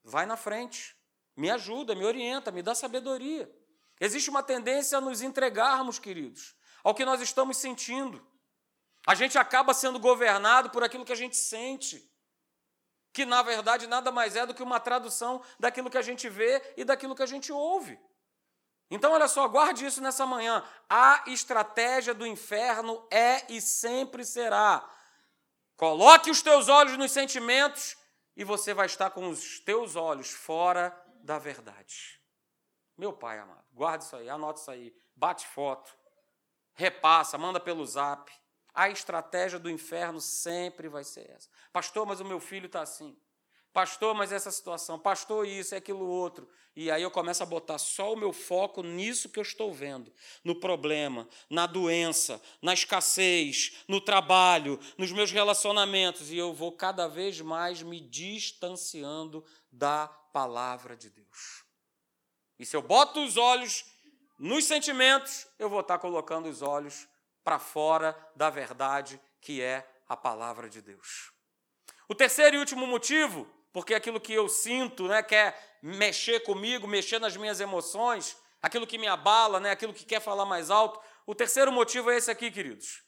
Vai 0.02 0.24
na 0.24 0.34
frente. 0.34 0.96
Me 1.36 1.50
ajuda, 1.50 1.94
me 1.94 2.06
orienta, 2.06 2.50
me 2.50 2.62
dá 2.62 2.74
sabedoria. 2.74 3.54
Existe 4.00 4.30
uma 4.30 4.42
tendência 4.42 4.96
a 4.96 5.00
nos 5.00 5.20
entregarmos, 5.20 5.98
queridos, 5.98 6.56
ao 6.82 6.94
que 6.94 7.04
nós 7.04 7.20
estamos 7.20 7.58
sentindo. 7.58 8.26
A 9.06 9.14
gente 9.14 9.36
acaba 9.36 9.74
sendo 9.74 9.98
governado 9.98 10.70
por 10.70 10.82
aquilo 10.82 11.04
que 11.04 11.12
a 11.12 11.16
gente 11.16 11.36
sente, 11.36 12.10
que 13.12 13.26
na 13.26 13.42
verdade 13.42 13.86
nada 13.86 14.10
mais 14.10 14.36
é 14.36 14.46
do 14.46 14.54
que 14.54 14.62
uma 14.62 14.80
tradução 14.80 15.42
daquilo 15.60 15.90
que 15.90 15.98
a 15.98 16.02
gente 16.02 16.30
vê 16.30 16.62
e 16.78 16.84
daquilo 16.84 17.14
que 17.14 17.22
a 17.22 17.26
gente 17.26 17.52
ouve. 17.52 18.00
Então, 18.95 19.12
olha 19.12 19.26
só, 19.26 19.49
guarde 19.49 19.86
isso 19.86 20.03
nessa 20.03 20.26
manhã. 20.26 20.62
A 20.86 21.24
estratégia 21.28 22.12
do 22.12 22.26
inferno 22.26 23.03
é 23.11 23.51
e 23.51 23.59
sempre 23.59 24.22
será. 24.22 24.86
Coloque 25.78 26.30
os 26.30 26.43
teus 26.43 26.68
olhos 26.68 26.99
nos 26.99 27.11
sentimentos 27.11 27.97
e 28.36 28.45
você 28.45 28.74
vai 28.74 28.84
estar 28.84 29.09
com 29.09 29.30
os 29.30 29.59
teus 29.61 29.97
olhos 29.97 30.30
fora 30.30 30.95
da 31.22 31.38
verdade. 31.38 32.20
Meu 32.95 33.14
pai 33.14 33.38
amado, 33.38 33.64
guarde 33.72 34.05
isso 34.05 34.14
aí, 34.14 34.28
anota 34.28 34.61
isso 34.61 34.70
aí, 34.70 34.95
bate 35.16 35.47
foto, 35.47 35.90
repassa, 36.74 37.38
manda 37.38 37.59
pelo 37.59 37.86
zap. 37.86 38.30
A 38.74 38.90
estratégia 38.90 39.59
do 39.59 39.70
inferno 39.70 40.20
sempre 40.20 40.86
vai 40.90 41.03
ser 41.03 41.30
essa. 41.30 41.49
Pastor, 41.72 42.07
mas 42.07 42.20
o 42.20 42.26
meu 42.26 42.38
filho 42.38 42.66
está 42.66 42.82
assim. 42.82 43.18
Pastor, 43.73 44.14
mas 44.14 44.33
essa 44.33 44.51
situação, 44.51 44.99
pastor, 44.99 45.47
isso, 45.47 45.75
é 45.75 45.79
aquilo 45.79 46.07
outro. 46.07 46.47
E 46.77 46.91
aí 46.91 47.03
eu 47.03 47.11
começo 47.11 47.43
a 47.43 47.47
botar 47.47 47.79
só 47.79 48.12
o 48.12 48.16
meu 48.16 48.33
foco 48.33 48.83
nisso 48.83 49.31
que 49.31 49.39
eu 49.39 49.43
estou 49.43 49.73
vendo, 49.73 50.12
no 50.45 50.55
problema, 50.55 51.27
na 51.49 51.66
doença, 51.66 52.41
na 52.61 52.75
escassez, 52.75 53.83
no 53.89 54.01
trabalho, 54.01 54.79
nos 54.99 55.11
meus 55.11 55.31
relacionamentos, 55.31 56.31
e 56.31 56.37
eu 56.37 56.53
vou 56.53 56.73
cada 56.73 57.09
vez 57.09 57.41
mais 57.41 57.83
me 57.83 57.99
distanciando 57.99 59.45
da 59.70 60.07
palavra 60.07 60.95
de 60.95 61.09
Deus. 61.09 61.64
E 62.59 62.66
se 62.66 62.77
eu 62.77 62.83
boto 62.83 63.25
os 63.25 63.39
olhos 63.39 63.85
nos 64.39 64.64
sentimentos, 64.64 65.47
eu 65.59 65.70
vou 65.70 65.81
estar 65.81 65.99
colocando 65.99 66.49
os 66.49 66.61
olhos 66.61 67.09
para 67.43 67.59
fora 67.59 68.16
da 68.37 68.51
verdade 68.51 69.20
que 69.41 69.61
é 69.61 69.89
a 70.09 70.16
palavra 70.16 70.68
de 70.68 70.81
Deus. 70.81 71.33
O 72.09 72.14
terceiro 72.14 72.57
e 72.57 72.59
último 72.59 72.87
motivo 72.87 73.49
porque 73.73 73.95
aquilo 73.95 74.20
que 74.20 74.33
eu 74.33 74.49
sinto, 74.49 75.09
né, 75.09 75.23
quer 75.23 75.79
mexer 75.83 76.41
comigo, 76.41 76.87
mexer 76.87 77.18
nas 77.18 77.37
minhas 77.37 77.59
emoções, 77.59 78.37
aquilo 78.61 78.87
que 78.87 78.99
me 78.99 79.09
abala, 79.09 79.59
né, 79.59 79.70
aquilo 79.70 79.95
que 79.95 80.05
quer 80.05 80.20
falar 80.20 80.45
mais 80.45 80.70
alto. 80.70 81.01
O 81.27 81.35
terceiro 81.35 81.73
motivo 81.73 82.11
é 82.11 82.16
esse 82.16 82.31
aqui, 82.31 82.51
queridos. 82.51 83.03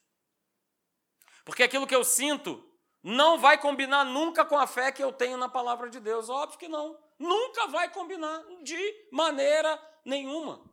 Porque 1.45 1.62
aquilo 1.62 1.87
que 1.87 1.95
eu 1.95 2.03
sinto 2.03 2.67
não 3.03 3.39
vai 3.39 3.59
combinar 3.59 4.05
nunca 4.05 4.45
com 4.45 4.59
a 4.59 4.67
fé 4.67 4.91
que 4.91 5.05
eu 5.05 5.12
tenho 5.12 5.37
na 5.37 5.49
palavra 5.49 5.91
de 5.91 6.01
Deus. 6.01 6.31
Óbvio 6.31 6.59
que 6.59 6.69
não. 6.69 6.99
Nunca 7.19 7.67
vai 7.67 7.93
combinar 7.93 8.43
de 8.62 9.09
maneira 9.12 9.79
nenhuma. 10.03 10.65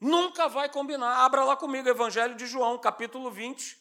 Nunca 0.00 0.48
vai 0.48 0.68
combinar. 0.68 1.24
Abra 1.24 1.44
lá 1.44 1.56
comigo, 1.56 1.88
Evangelho 1.88 2.34
de 2.34 2.46
João, 2.46 2.76
capítulo 2.76 3.30
20. 3.30 3.80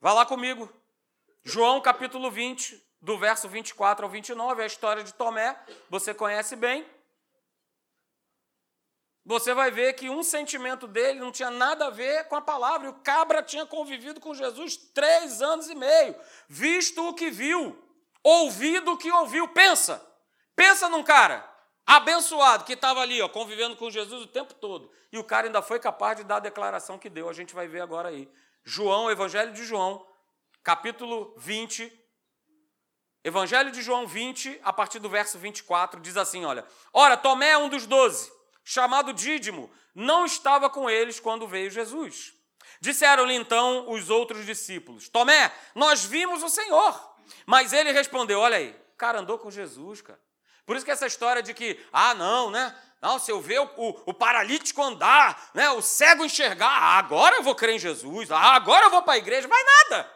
Vá 0.00 0.12
lá 0.12 0.26
comigo. 0.26 0.68
João, 1.44 1.80
capítulo 1.80 2.30
20 2.32 2.83
do 3.04 3.18
verso 3.18 3.46
24 3.50 4.06
ao 4.06 4.10
29, 4.10 4.62
é 4.62 4.64
a 4.64 4.66
história 4.66 5.04
de 5.04 5.12
Tomé, 5.12 5.54
você 5.90 6.14
conhece 6.14 6.56
bem. 6.56 6.86
Você 9.26 9.52
vai 9.52 9.70
ver 9.70 9.92
que 9.92 10.08
um 10.08 10.22
sentimento 10.22 10.86
dele 10.86 11.20
não 11.20 11.30
tinha 11.30 11.50
nada 11.50 11.86
a 11.86 11.90
ver 11.90 12.28
com 12.28 12.36
a 12.36 12.40
palavra. 12.40 12.86
E 12.86 12.90
o 12.90 12.94
cabra 12.94 13.42
tinha 13.42 13.66
convivido 13.66 14.20
com 14.20 14.34
Jesus 14.34 14.76
três 14.76 15.42
anos 15.42 15.68
e 15.68 15.74
meio, 15.74 16.16
visto 16.48 17.06
o 17.06 17.14
que 17.14 17.30
viu, 17.30 17.78
ouvido 18.22 18.92
o 18.92 18.96
que 18.96 19.10
ouviu. 19.10 19.48
Pensa, 19.48 20.02
pensa 20.56 20.88
num 20.88 21.02
cara 21.02 21.46
abençoado 21.86 22.64
que 22.64 22.72
estava 22.72 23.00
ali, 23.00 23.20
ó, 23.20 23.28
convivendo 23.28 23.76
com 23.76 23.90
Jesus 23.90 24.22
o 24.22 24.28
tempo 24.28 24.54
todo. 24.54 24.90
E 25.12 25.18
o 25.18 25.24
cara 25.24 25.46
ainda 25.46 25.60
foi 25.60 25.78
capaz 25.78 26.16
de 26.16 26.24
dar 26.24 26.36
a 26.36 26.40
declaração 26.40 26.98
que 26.98 27.10
deu. 27.10 27.28
A 27.28 27.34
gente 27.34 27.54
vai 27.54 27.68
ver 27.68 27.82
agora 27.82 28.08
aí. 28.08 28.30
João, 28.62 29.10
Evangelho 29.10 29.52
de 29.52 29.62
João, 29.62 30.06
capítulo 30.62 31.34
20, 31.36 32.03
Evangelho 33.24 33.70
de 33.70 33.80
João 33.80 34.06
20, 34.06 34.60
a 34.62 34.72
partir 34.72 34.98
do 34.98 35.08
verso 35.08 35.38
24, 35.38 35.98
diz 35.98 36.16
assim: 36.16 36.44
olha, 36.44 36.64
ora, 36.92 37.16
Tomé, 37.16 37.56
um 37.56 37.70
dos 37.70 37.86
doze, 37.86 38.30
chamado 38.62 39.14
Dídimo, 39.14 39.70
não 39.94 40.26
estava 40.26 40.68
com 40.68 40.90
eles 40.90 41.18
quando 41.18 41.48
veio 41.48 41.70
Jesus. 41.70 42.34
Disseram-lhe 42.80 43.34
então 43.34 43.90
os 43.90 44.10
outros 44.10 44.44
discípulos: 44.44 45.08
Tomé, 45.08 45.50
nós 45.74 46.04
vimos 46.04 46.42
o 46.42 46.50
Senhor. 46.50 47.14
Mas 47.46 47.72
ele 47.72 47.92
respondeu: 47.92 48.40
Olha 48.40 48.58
aí, 48.58 48.76
cara 48.98 49.20
andou 49.20 49.38
com 49.38 49.50
Jesus, 49.50 50.02
cara. 50.02 50.20
Por 50.66 50.76
isso 50.76 50.84
que 50.84 50.90
essa 50.90 51.06
história 51.06 51.42
de 51.42 51.52
que, 51.52 51.78
ah, 51.92 52.14
não, 52.14 52.50
né? 52.50 52.74
Não, 53.00 53.18
se 53.18 53.30
eu 53.30 53.40
ver 53.40 53.60
o, 53.60 53.70
o, 53.76 54.02
o 54.06 54.14
paralítico 54.14 54.82
andar, 54.82 55.50
né, 55.52 55.68
o 55.70 55.82
cego 55.82 56.24
enxergar, 56.24 56.70
ah, 56.70 56.96
agora 56.96 57.36
eu 57.36 57.42
vou 57.42 57.54
crer 57.54 57.74
em 57.74 57.78
Jesus, 57.78 58.30
ah, 58.30 58.54
agora 58.54 58.86
eu 58.86 58.90
vou 58.90 59.02
para 59.02 59.14
a 59.14 59.18
igreja. 59.18 59.46
Vai 59.46 59.62
nada, 59.62 60.10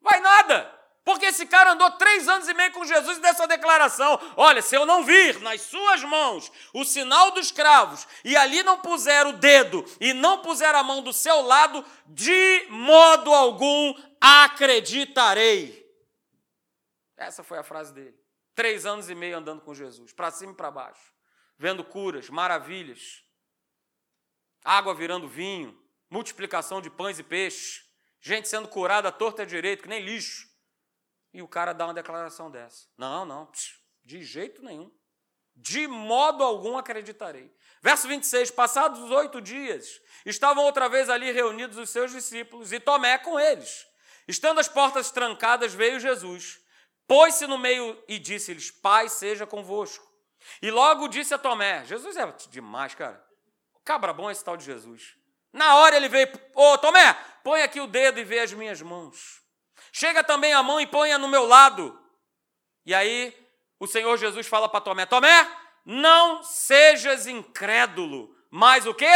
vai 0.00 0.20
nada. 0.20 0.83
Porque 1.04 1.26
esse 1.26 1.44
cara 1.44 1.72
andou 1.72 1.90
três 1.92 2.26
anos 2.28 2.48
e 2.48 2.54
meio 2.54 2.72
com 2.72 2.84
Jesus 2.84 3.18
e 3.18 3.20
dessa 3.20 3.46
declaração: 3.46 4.18
olha, 4.36 4.62
se 4.62 4.74
eu 4.74 4.86
não 4.86 5.04
vir 5.04 5.38
nas 5.40 5.60
suas 5.60 6.02
mãos 6.02 6.50
o 6.72 6.82
sinal 6.82 7.30
dos 7.32 7.50
cravos, 7.50 8.08
e 8.24 8.34
ali 8.34 8.62
não 8.62 8.80
puser 8.80 9.26
o 9.26 9.34
dedo 9.34 9.84
e 10.00 10.14
não 10.14 10.40
puser 10.40 10.74
a 10.74 10.82
mão 10.82 11.02
do 11.02 11.12
seu 11.12 11.42
lado, 11.42 11.84
de 12.06 12.66
modo 12.70 13.32
algum 13.34 13.94
acreditarei. 14.18 15.84
Essa 17.16 17.44
foi 17.44 17.58
a 17.58 17.62
frase 17.62 17.92
dele. 17.92 18.18
Três 18.54 18.86
anos 18.86 19.10
e 19.10 19.14
meio 19.14 19.36
andando 19.36 19.60
com 19.60 19.74
Jesus, 19.74 20.12
para 20.12 20.30
cima 20.30 20.52
e 20.52 20.56
para 20.56 20.70
baixo, 20.70 21.12
vendo 21.58 21.84
curas, 21.84 22.30
maravilhas, 22.30 23.22
água 24.64 24.94
virando 24.94 25.28
vinho, 25.28 25.78
multiplicação 26.08 26.80
de 26.80 26.88
pães 26.88 27.18
e 27.18 27.22
peixes, 27.22 27.84
gente 28.20 28.48
sendo 28.48 28.68
curada 28.68 29.08
à 29.08 29.12
torta 29.12 29.42
e 29.42 29.44
à 29.44 29.46
direita, 29.46 29.82
que 29.82 29.88
nem 29.88 30.00
lixo. 30.00 30.53
E 31.34 31.42
o 31.42 31.48
cara 31.48 31.72
dá 31.72 31.86
uma 31.86 31.92
declaração 31.92 32.48
dessa. 32.48 32.86
Não, 32.96 33.24
não, 33.24 33.50
de 34.04 34.22
jeito 34.22 34.62
nenhum. 34.62 34.88
De 35.56 35.88
modo 35.88 36.44
algum 36.44 36.78
acreditarei. 36.78 37.52
Verso 37.82 38.06
26: 38.06 38.52
Passados 38.52 39.00
os 39.00 39.10
oito 39.10 39.40
dias, 39.40 40.00
estavam 40.24 40.64
outra 40.64 40.88
vez 40.88 41.10
ali 41.10 41.32
reunidos 41.32 41.76
os 41.76 41.90
seus 41.90 42.12
discípulos 42.12 42.72
e 42.72 42.78
Tomé 42.78 43.18
com 43.18 43.38
eles. 43.38 43.84
Estando 44.28 44.60
as 44.60 44.68
portas 44.68 45.10
trancadas, 45.10 45.74
veio 45.74 45.98
Jesus, 45.98 46.60
pôs-se 47.06 47.48
no 47.48 47.58
meio 47.58 48.00
e 48.06 48.16
disse-lhes: 48.18 48.70
Pai 48.70 49.08
seja 49.08 49.44
convosco. 49.44 50.08
E 50.62 50.70
logo 50.70 51.08
disse 51.08 51.34
a 51.34 51.38
Tomé: 51.38 51.84
Jesus 51.84 52.16
é 52.16 52.32
demais, 52.48 52.94
cara. 52.94 53.24
Cabra 53.84 54.12
bom 54.12 54.30
esse 54.30 54.44
tal 54.44 54.56
de 54.56 54.64
Jesus. 54.64 55.16
Na 55.52 55.76
hora 55.76 55.96
ele 55.96 56.08
veio: 56.08 56.28
Ô 56.54 56.78
Tomé, 56.78 57.12
põe 57.42 57.62
aqui 57.62 57.80
o 57.80 57.88
dedo 57.88 58.20
e 58.20 58.24
vê 58.24 58.38
as 58.38 58.52
minhas 58.52 58.80
mãos. 58.80 59.43
Chega 59.96 60.24
também 60.24 60.52
a 60.52 60.60
mão 60.60 60.80
e 60.80 60.88
ponha 60.88 61.16
no 61.16 61.28
meu 61.28 61.46
lado. 61.46 61.96
E 62.84 62.92
aí 62.92 63.32
o 63.78 63.86
Senhor 63.86 64.16
Jesus 64.16 64.44
fala 64.44 64.68
para 64.68 64.80
Tomé: 64.80 65.06
Tomé, 65.06 65.48
não 65.86 66.42
sejas 66.42 67.28
incrédulo, 67.28 68.34
mas 68.50 68.86
o 68.86 68.92
que? 68.92 69.06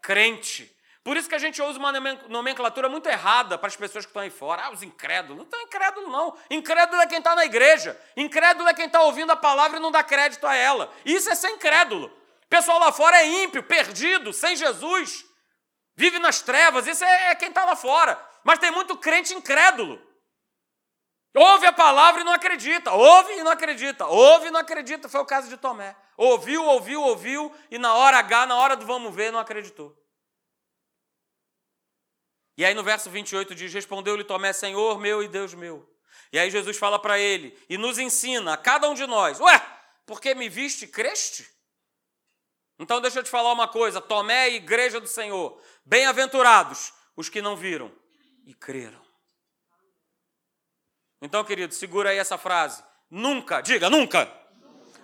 Crente. 0.00 0.74
Por 1.04 1.18
isso 1.18 1.28
que 1.28 1.34
a 1.34 1.38
gente 1.38 1.60
usa 1.60 1.78
uma 1.78 1.92
nomenclatura 2.30 2.88
muito 2.88 3.10
errada 3.10 3.58
para 3.58 3.66
as 3.66 3.76
pessoas 3.76 4.06
que 4.06 4.10
estão 4.10 4.22
aí 4.22 4.30
fora. 4.30 4.62
Ah, 4.64 4.70
os 4.70 4.82
incrédulos. 4.82 5.36
Não 5.36 5.44
estão 5.44 5.60
incrédulo, 5.60 6.08
não. 6.08 6.34
Incrédulo 6.48 7.02
é 7.02 7.06
quem 7.06 7.18
está 7.18 7.34
na 7.34 7.44
igreja. 7.44 8.00
Incrédulo 8.16 8.68
é 8.70 8.72
quem 8.72 8.86
está 8.86 9.02
ouvindo 9.02 9.32
a 9.32 9.36
palavra 9.36 9.76
e 9.76 9.80
não 9.82 9.90
dá 9.90 10.02
crédito 10.02 10.46
a 10.46 10.54
ela. 10.54 10.90
Isso 11.04 11.28
é 11.28 11.34
ser 11.34 11.50
incrédulo. 11.50 12.06
O 12.06 12.48
pessoal 12.48 12.78
lá 12.78 12.90
fora 12.90 13.18
é 13.18 13.26
ímpio, 13.26 13.62
perdido, 13.64 14.32
sem 14.32 14.56
Jesus. 14.56 15.26
Vive 15.94 16.18
nas 16.20 16.40
trevas. 16.40 16.86
Isso 16.86 17.04
é, 17.04 17.32
é 17.32 17.34
quem 17.34 17.48
está 17.48 17.66
lá 17.66 17.76
fora. 17.76 18.18
Mas 18.44 18.60
tem 18.60 18.70
muito 18.70 18.96
crente 18.96 19.34
incrédulo. 19.34 20.00
Ouve 21.34 21.66
a 21.66 21.72
palavra 21.72 22.20
e 22.20 22.24
não 22.24 22.32
acredita. 22.32 22.92
Ouve 22.92 23.32
e 23.32 23.42
não 23.42 23.52
acredita. 23.52 24.06
Ouve 24.06 24.48
e 24.48 24.50
não 24.50 24.60
acredita. 24.60 25.08
Foi 25.08 25.20
o 25.20 25.26
caso 25.26 25.48
de 25.48 25.56
Tomé. 25.56 25.96
Ouviu, 26.16 26.64
ouviu, 26.64 27.00
ouviu 27.02 27.54
e 27.70 27.78
na 27.78 27.94
hora 27.94 28.18
H, 28.18 28.46
na 28.46 28.56
hora 28.56 28.76
do 28.76 28.84
vamos 28.84 29.14
ver, 29.14 29.32
não 29.32 29.38
acreditou. 29.38 29.96
E 32.56 32.64
aí 32.64 32.74
no 32.74 32.82
verso 32.82 33.08
28 33.08 33.54
diz: 33.54 33.72
Respondeu-lhe 33.72 34.24
Tomé, 34.24 34.52
Senhor 34.52 34.98
meu 34.98 35.22
e 35.22 35.28
Deus 35.28 35.54
meu. 35.54 35.88
E 36.30 36.38
aí 36.38 36.50
Jesus 36.50 36.76
fala 36.76 36.98
para 36.98 37.18
ele 37.18 37.58
e 37.68 37.76
nos 37.78 37.98
ensina, 37.98 38.54
a 38.54 38.56
cada 38.56 38.88
um 38.88 38.94
de 38.94 39.06
nós: 39.06 39.40
Ué, 39.40 39.58
porque 40.06 40.34
me 40.34 40.48
viste, 40.48 40.86
creste? 40.86 41.50
Então 42.78 43.00
deixa 43.00 43.20
eu 43.20 43.22
te 43.22 43.30
falar 43.30 43.52
uma 43.52 43.68
coisa: 43.68 44.00
Tomé 44.00 44.50
e 44.50 44.56
igreja 44.56 45.00
do 45.00 45.06
Senhor, 45.06 45.60
bem-aventurados 45.84 46.92
os 47.16 47.28
que 47.28 47.40
não 47.40 47.56
viram 47.56 47.90
e 48.44 48.54
creram. 48.54 49.00
Então, 51.22 51.44
querido, 51.44 51.72
segura 51.72 52.10
aí 52.10 52.18
essa 52.18 52.36
frase. 52.36 52.82
Nunca, 53.08 53.60
diga, 53.60 53.88
nunca. 53.88 54.28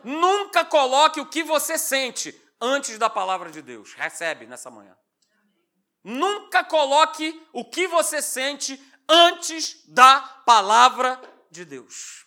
Nunca 0.03 0.65
coloque 0.65 1.21
o 1.21 1.27
que 1.27 1.45
você 1.45 1.79
sente 1.79 2.35
antes 2.61 2.99
da 2.99 3.09
palavra 3.09 3.53
de 3.53 3.63
Deus. 3.63 3.95
Recebe 3.95 4.45
nessa 4.45 4.69
manhã. 4.69 4.99
Nunca 6.03 6.65
coloque 6.65 7.41
o 7.53 7.65
que 7.65 7.87
você 7.87 8.21
sente 8.21 8.81
antes 9.09 9.85
da 9.87 10.21
palavra 10.45 11.21
de 11.53 11.65
Deus. 11.65 12.27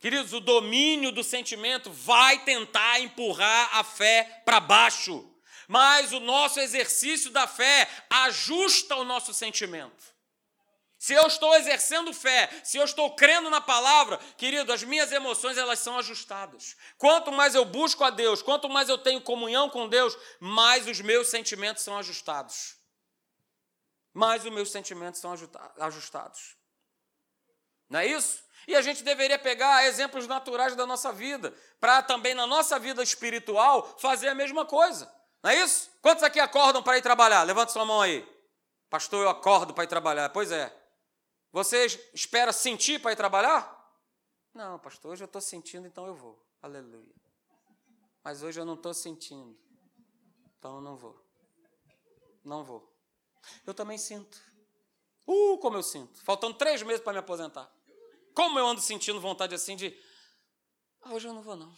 Queridos, 0.00 0.32
o 0.32 0.40
domínio 0.40 1.12
do 1.12 1.22
sentimento 1.22 1.90
vai 1.90 2.44
tentar 2.44 3.00
empurrar 3.00 3.76
a 3.76 3.84
fé 3.84 4.42
para 4.44 4.60
baixo, 4.60 5.28
mas 5.66 6.12
o 6.12 6.20
nosso 6.20 6.60
exercício 6.60 7.30
da 7.30 7.46
fé 7.46 7.86
ajusta 8.08 8.96
o 8.96 9.04
nosso 9.04 9.34
sentimento. 9.34 10.17
Se 10.98 11.14
eu 11.14 11.26
estou 11.28 11.54
exercendo 11.54 12.12
fé, 12.12 12.50
se 12.64 12.76
eu 12.76 12.84
estou 12.84 13.14
crendo 13.14 13.48
na 13.48 13.60
palavra, 13.60 14.18
querido, 14.36 14.72
as 14.72 14.82
minhas 14.82 15.12
emoções 15.12 15.56
elas 15.56 15.78
são 15.78 15.96
ajustadas. 15.96 16.76
Quanto 16.96 17.30
mais 17.30 17.54
eu 17.54 17.64
busco 17.64 18.02
a 18.02 18.10
Deus, 18.10 18.42
quanto 18.42 18.68
mais 18.68 18.88
eu 18.88 18.98
tenho 18.98 19.20
comunhão 19.20 19.70
com 19.70 19.88
Deus, 19.88 20.18
mais 20.40 20.88
os 20.88 21.00
meus 21.00 21.28
sentimentos 21.28 21.84
são 21.84 21.96
ajustados. 21.96 22.76
Mais 24.12 24.44
os 24.44 24.50
meus 24.50 24.72
sentimentos 24.72 25.20
são 25.20 25.32
ajustados. 25.78 26.56
Não 27.88 28.00
é 28.00 28.06
isso? 28.06 28.42
E 28.66 28.74
a 28.74 28.82
gente 28.82 29.04
deveria 29.04 29.38
pegar 29.38 29.86
exemplos 29.86 30.26
naturais 30.26 30.74
da 30.74 30.84
nossa 30.84 31.12
vida, 31.12 31.54
para 31.78 32.02
também 32.02 32.34
na 32.34 32.46
nossa 32.46 32.76
vida 32.76 33.02
espiritual 33.04 33.96
fazer 33.98 34.28
a 34.28 34.34
mesma 34.34 34.66
coisa. 34.66 35.10
Não 35.42 35.50
é 35.50 35.62
isso? 35.62 35.90
Quantos 36.02 36.24
aqui 36.24 36.40
acordam 36.40 36.82
para 36.82 36.98
ir 36.98 37.02
trabalhar? 37.02 37.44
Levanta 37.44 37.72
sua 37.72 37.84
mão 37.84 38.00
aí. 38.00 38.28
Pastor, 38.90 39.22
eu 39.22 39.30
acordo 39.30 39.72
para 39.72 39.84
ir 39.84 39.86
trabalhar. 39.86 40.28
Pois 40.30 40.50
é. 40.50 40.76
Você 41.52 41.86
espera 42.12 42.52
sentir 42.52 43.00
para 43.00 43.12
ir 43.12 43.16
trabalhar? 43.16 43.76
Não, 44.52 44.78
pastor, 44.78 45.12
hoje 45.12 45.22
eu 45.22 45.26
estou 45.26 45.40
sentindo, 45.40 45.86
então 45.86 46.06
eu 46.06 46.14
vou. 46.14 46.42
Aleluia. 46.60 47.14
Mas 48.22 48.42
hoje 48.42 48.60
eu 48.60 48.64
não 48.64 48.74
estou 48.74 48.92
sentindo, 48.92 49.58
então 50.58 50.76
eu 50.76 50.80
não 50.82 50.96
vou. 50.96 51.24
Não 52.44 52.64
vou. 52.64 52.92
Eu 53.66 53.72
também 53.72 53.96
sinto. 53.96 54.38
Uh, 55.26 55.58
como 55.58 55.76
eu 55.76 55.82
sinto. 55.82 56.22
Faltando 56.22 56.56
três 56.56 56.82
meses 56.82 57.02
para 57.02 57.12
me 57.12 57.18
aposentar. 57.18 57.70
Como 58.34 58.58
eu 58.58 58.66
ando 58.66 58.80
sentindo 58.80 59.20
vontade 59.20 59.54
assim 59.54 59.76
de. 59.76 59.96
Ah, 61.02 61.12
hoje 61.12 61.28
eu 61.28 61.34
não 61.34 61.42
vou, 61.42 61.56
não. 61.56 61.74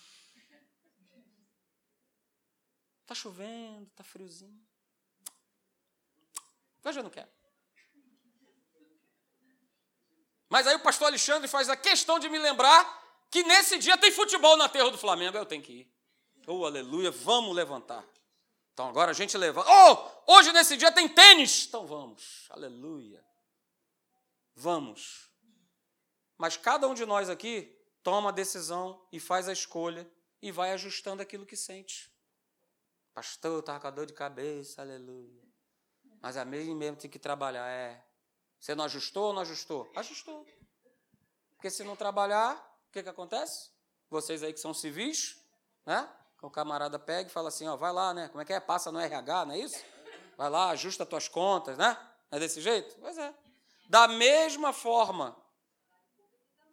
Tá 3.07 3.15
chovendo, 3.15 3.91
tá 3.91 4.05
friozinho. 4.05 4.65
Hoje 6.85 6.99
eu 6.99 7.03
não 7.03 7.11
quero. 7.11 7.40
Mas 10.51 10.67
aí 10.67 10.75
o 10.75 10.81
pastor 10.81 11.07
Alexandre 11.07 11.49
faz 11.49 11.69
a 11.71 11.77
questão 11.77 12.19
de 12.19 12.29
me 12.29 12.39
lembrar 12.39 13.01
que 13.31 13.45
nesse 13.45 13.79
dia 13.79 13.97
tem 13.97 14.11
futebol 14.11 14.57
na 14.57 14.69
terra 14.69 14.91
do 14.91 14.99
Flamengo. 14.99 15.39
Eu 15.39 15.47
tenho 15.47 15.63
que 15.63 15.73
ir. 15.73 15.93
Oh, 16.47 16.67
aleluia, 16.67 17.13
vamos 17.13 17.55
levantar. 17.55 18.05
Então 18.75 18.89
agora 18.89 19.13
a 19.13 19.15
gente 19.15 19.39
levanta. 19.39 19.71
Oh, 19.71 20.33
hoje 20.35 20.53
nesse 20.53 20.77
dia 20.77 20.91
tem 20.91 21.09
tênis. 21.09 21.67
Então 21.69 21.87
vamos. 21.87 22.47
Aleluia. 22.51 23.25
Vamos. 24.57 25.31
Mas 26.37 26.57
cada 26.57 26.89
um 26.89 26.95
de 26.95 27.07
nós 27.07 27.31
aqui 27.31 27.73
toma 28.03 28.31
a 28.31 28.33
decisão 28.33 29.01
e 29.13 29.21
faz 29.21 29.49
a 29.49 29.53
escolha 29.53 30.11
e 30.43 30.51
vai 30.51 30.73
ajustando 30.73 31.23
aquilo 31.23 31.47
que 31.47 31.57
sente. 31.57 32.11
Pastor, 33.15 33.53
eu 33.53 33.61
estava 33.61 33.79
com 33.79 33.87
a 33.87 33.91
dor 33.91 34.07
de 34.07 34.15
cabeça, 34.15 34.83
aleluia. 34.83 35.45
Mas 36.21 36.37
a 36.37 36.45
mim 36.45 36.75
mesmo 36.75 36.97
tem 36.97 37.11
que 37.11 37.19
trabalhar. 37.19 37.69
É, 37.69 38.03
você 38.61 38.75
não 38.75 38.85
ajustou 38.85 39.29
ou 39.29 39.33
não 39.33 39.41
ajustou? 39.41 39.91
Ajustou. 39.97 40.47
Porque 41.57 41.71
se 41.71 41.83
não 41.83 41.97
trabalhar, 41.97 42.57
o 42.89 42.93
que, 42.93 43.03
que 43.03 43.09
acontece? 43.09 43.71
Vocês 44.11 44.43
aí 44.43 44.53
que 44.53 44.61
são 44.61 44.75
civis, 44.75 45.41
né? 45.87 46.09
O 46.43 46.51
camarada 46.51 46.99
pega 46.99 47.29
e 47.29 47.33
fala 47.33 47.49
assim, 47.49 47.67
ó, 47.67 47.77
vai 47.77 47.93
lá, 47.93 48.15
né? 48.15 48.29
Como 48.29 48.41
é 48.41 48.45
que 48.45 48.53
é? 48.53 48.61
Passa 48.61 48.93
no 48.93 48.99
RH, 48.99 49.47
não 49.47 49.55
é 49.55 49.59
isso? 49.59 49.83
Vai 50.37 50.49
lá, 50.49 50.71
ajusta 50.71 51.05
tuas 51.05 51.29
contas, 51.29 51.77
né? 51.77 51.99
É 52.31 52.39
desse 52.39 52.61
jeito? 52.61 52.97
Pois 53.01 53.19
é. 53.19 53.35
Da 53.89 54.07
mesma 54.09 54.73
forma, 54.73 55.37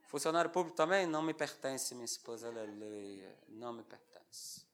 funcionário 0.07 0.49
público 0.51 0.75
também 0.75 1.05
não 1.05 1.21
me 1.21 1.33
pertence, 1.33 1.93
minha 1.95 2.05
esposa, 2.05 2.47
aleluia, 2.47 3.37
não 3.49 3.73
me 3.73 3.83
pertence. 3.83 4.65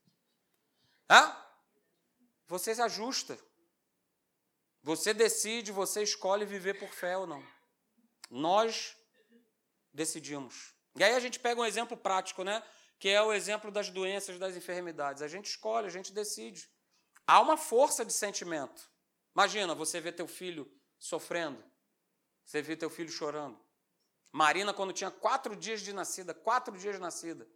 Hã? 1.09 1.35
Você 2.47 2.75
se 2.75 2.81
ajusta. 2.81 3.37
Você 4.83 5.13
decide, 5.13 5.71
você 5.71 6.03
escolhe 6.03 6.45
viver 6.45 6.77
por 6.77 6.89
fé 6.89 7.17
ou 7.17 7.25
não. 7.25 7.43
Nós 8.29 8.97
decidimos. 9.93 10.73
E 10.95 11.03
aí 11.03 11.15
a 11.15 11.19
gente 11.19 11.39
pega 11.39 11.61
um 11.61 11.65
exemplo 11.65 11.95
prático, 11.95 12.43
né? 12.43 12.61
Que 12.99 13.09
é 13.09 13.21
o 13.21 13.31
exemplo 13.31 13.71
das 13.71 13.89
doenças, 13.89 14.37
das 14.37 14.55
enfermidades. 14.55 15.21
A 15.21 15.27
gente 15.27 15.45
escolhe, 15.45 15.87
a 15.87 15.89
gente 15.89 16.11
decide. 16.11 16.69
Há 17.25 17.39
uma 17.39 17.55
força 17.55 18.03
de 18.03 18.11
sentimento. 18.11 18.91
Imagina, 19.33 19.73
você 19.73 20.01
vê 20.01 20.11
teu 20.11 20.27
filho 20.27 20.69
sofrendo, 20.99 21.63
você 22.45 22.61
vê 22.61 22.75
teu 22.75 22.89
filho 22.89 23.09
chorando. 23.09 23.59
Marina, 24.31 24.73
quando 24.73 24.93
tinha 24.93 25.09
quatro 25.09 25.55
dias 25.55 25.81
de 25.81 25.93
nascida, 25.93 26.33
quatro 26.33 26.77
dias 26.77 26.95
de 26.95 27.01
nascida, 27.01 27.47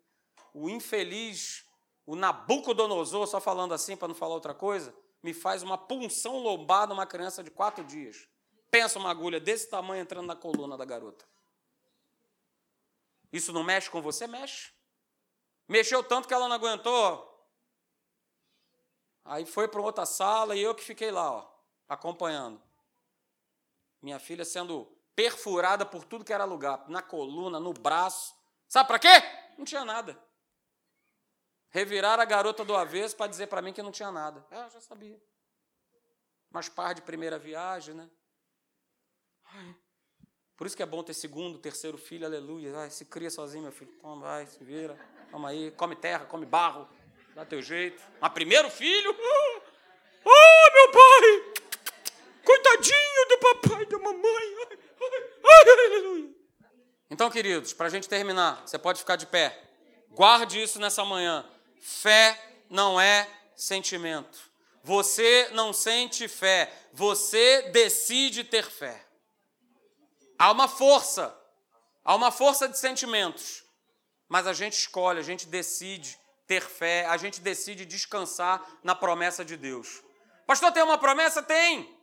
o 0.54 0.70
infeliz, 0.70 1.66
o 2.06 2.16
Nabucodonosor, 2.16 3.28
só 3.28 3.40
falando 3.40 3.74
assim 3.74 3.98
para 3.98 4.08
não 4.08 4.16
falar 4.16 4.34
outra 4.34 4.54
coisa, 4.54 4.96
me 5.22 5.34
faz 5.34 5.64
uma 5.64 5.78
punção 5.78 6.38
lombar 6.38 6.88
numa 6.88 7.06
criança 7.06 7.44
de 7.44 7.52
quatro 7.52 7.84
dias. 7.84 8.28
Pensa 8.70 9.00
uma 9.00 9.10
agulha 9.10 9.40
desse 9.40 9.70
tamanho 9.70 10.02
entrando 10.02 10.28
na 10.28 10.36
coluna 10.36 10.78
da 10.78 10.86
garota. 10.86 11.26
Isso 13.32 13.52
não 13.52 13.64
mexe 13.64 13.90
com 13.90 14.02
você? 14.02 14.28
Mexe. 14.28 14.72
Mexeu 15.68 16.04
tanto 16.04 16.28
que 16.28 16.34
ela 16.34 16.48
não 16.48 16.56
aguentou. 16.56 17.28
Aí 19.26 19.46
foi 19.46 19.68
para 19.68 19.82
outra 19.82 20.06
sala 20.06 20.56
e 20.56 20.62
eu 20.62 20.74
que 20.74 20.84
fiquei 20.84 21.12
lá, 21.12 21.32
ó, 21.32 21.50
acompanhando. 21.90 22.62
Minha 24.02 24.20
filha 24.20 24.46
sendo 24.46 24.88
perfurada 25.14 25.86
por 25.86 26.06
tudo 26.06 26.24
que 26.24 26.32
era 26.32 26.46
lugar, 26.46 26.86
na 26.88 27.02
coluna, 27.02 27.60
no 27.60 27.74
braço. 27.74 28.34
Sabe 28.70 28.88
para 28.88 29.00
quê? 29.00 29.24
Não 29.58 29.66
tinha 29.66 29.84
nada. 29.84 30.18
Revirar 31.70 32.20
a 32.20 32.26
garota 32.26 32.64
do 32.64 32.76
avesso 32.76 33.16
para 33.16 33.28
dizer 33.28 33.48
para 33.48 33.62
mim 33.62 33.74
que 33.74 33.82
não 33.82 33.92
tinha 33.92 34.12
nada. 34.12 34.46
Eu 34.50 34.70
já 34.70 34.82
sabia. 34.82 35.22
Mas 36.50 36.70
par 36.70 36.94
de 36.94 37.02
primeira 37.02 37.38
viagem, 37.38 37.94
né? 37.94 38.10
Ai. 39.46 39.76
Por 40.56 40.66
isso 40.66 40.76
que 40.76 40.82
é 40.82 40.88
bom 40.88 41.04
ter 41.04 41.14
segundo, 41.14 41.60
terceiro 41.60 41.98
filho, 41.98 42.26
aleluia. 42.26 42.76
Ai, 42.80 42.90
se 42.90 43.06
cria 43.06 43.30
sozinho, 43.30 43.64
meu 43.64 43.72
filho. 43.72 43.92
Toma, 44.02 44.22
vai, 44.22 44.48
se 44.48 44.64
vira. 44.64 44.98
Toma 45.30 45.50
aí, 45.50 45.72
come 45.72 45.96
terra, 45.96 46.26
come 46.26 46.46
barro. 46.46 46.90
Dá 47.36 47.46
teu 47.46 47.62
jeito. 47.62 48.02
Mas 48.20 48.34
primeiro 48.34 48.70
filho? 48.72 49.16
Ah, 50.26 50.72
meu 50.74 50.92
pai! 50.92 51.64
Coitadinho 52.44 53.28
do 53.30 53.38
papai 53.38 53.84
e 53.84 53.86
da 53.86 54.00
mamãe. 54.00 54.56
Ai, 55.44 55.70
ai, 55.70 55.86
aleluia. 55.86 56.36
Então, 57.10 57.30
queridos, 57.30 57.74
para 57.74 57.86
a 57.86 57.90
gente 57.90 58.10
terminar, 58.10 58.66
você 58.66 58.80
pode 58.80 59.00
ficar 59.00 59.16
de 59.16 59.28
pé. 59.28 59.64
Guarde 60.10 60.62
isso 60.62 60.80
nessa 60.80 61.06
manhã. 61.06 61.46
Fé 61.82 62.40
não 62.70 63.00
é 63.00 63.28
sentimento. 63.56 64.48
Você 64.84 65.50
não 65.52 65.74
sente 65.74 66.28
fé, 66.28 66.72
você 66.94 67.64
decide 67.74 68.44
ter 68.44 68.64
fé. 68.64 69.06
Há 70.40 70.52
uma 70.52 70.68
força, 70.68 71.38
há 72.06 72.16
uma 72.16 72.32
força 72.32 72.70
de 72.70 72.78
sentimentos, 72.78 73.64
mas 74.30 74.48
a 74.48 74.54
gente 74.54 74.74
escolhe, 74.74 75.20
a 75.20 75.24
gente 75.24 75.48
decide 75.48 76.18
ter 76.46 76.62
fé, 76.62 77.06
a 77.08 77.18
gente 77.18 77.42
decide 77.42 77.86
descansar 77.86 78.66
na 78.84 78.96
promessa 78.96 79.44
de 79.44 79.58
Deus. 79.58 80.02
Pastor, 80.46 80.72
tem 80.72 80.84
uma 80.84 80.98
promessa? 80.98 81.44
Tem. 81.44 81.94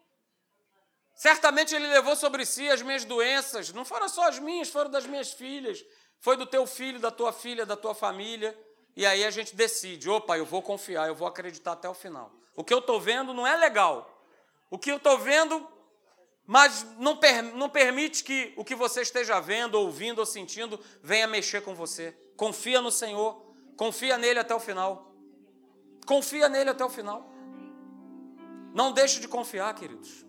Certamente 1.15 1.75
ele 1.75 1.87
levou 1.87 2.17
sobre 2.17 2.45
si 2.45 2.69
as 2.69 2.83
minhas 2.83 3.05
doenças, 3.05 3.73
não 3.73 3.85
foram 3.85 4.09
só 4.09 4.29
as 4.29 4.39
minhas, 4.39 4.69
foram 4.69 4.91
das 4.91 5.07
minhas 5.07 5.33
filhas, 5.33 5.83
foi 6.21 6.37
do 6.37 6.45
teu 6.45 6.67
filho, 6.67 6.99
da 6.99 7.11
tua 7.11 7.33
filha, 7.33 7.65
da 7.65 7.77
tua 7.77 7.95
família. 7.95 8.57
E 8.97 9.05
aí 9.05 9.25
a 9.25 9.31
gente 9.31 9.55
decide: 9.55 10.09
opa, 10.09 10.37
eu 10.37 10.45
vou 10.45 10.63
confiar, 10.63 11.09
eu 11.09 11.15
vou 11.15 11.27
acreditar 11.27 11.73
até 11.73 11.89
o 11.89 11.95
final. 11.95 12.33
O 12.57 12.63
que 12.63 12.73
eu 12.73 12.79
estou 12.79 13.01
vendo 13.01 13.35
não 13.35 13.47
é 13.47 13.57
legal. 13.57 14.11
O 14.71 14.79
que 14.79 14.91
eu 14.91 14.97
estou 14.97 15.19
vendo, 15.19 15.67
mas 16.47 16.87
não, 16.99 17.17
per 17.17 17.43
não 17.43 17.69
permite 17.69 18.23
que 18.23 18.53
o 18.57 18.65
que 18.65 18.75
você 18.75 19.03
esteja 19.03 19.41
vendo, 19.41 19.75
ouvindo 19.75 20.19
ou 20.19 20.27
sentindo 20.27 20.81
venha 21.03 21.27
mexer 21.27 21.63
com 21.63 21.75
você. 21.75 22.17
Confia 22.37 22.81
no 22.81 22.91
Senhor, 22.91 23.41
confia 23.77 24.19
nele 24.19 24.39
até 24.39 24.55
o 24.55 24.61
final. 24.61 25.13
Confia 26.07 26.49
nele 26.49 26.71
até 26.71 26.85
o 26.85 26.91
final. 26.91 27.31
Não 28.75 28.93
deixe 28.93 29.21
de 29.21 29.29
confiar, 29.29 29.73
queridos. 29.75 30.25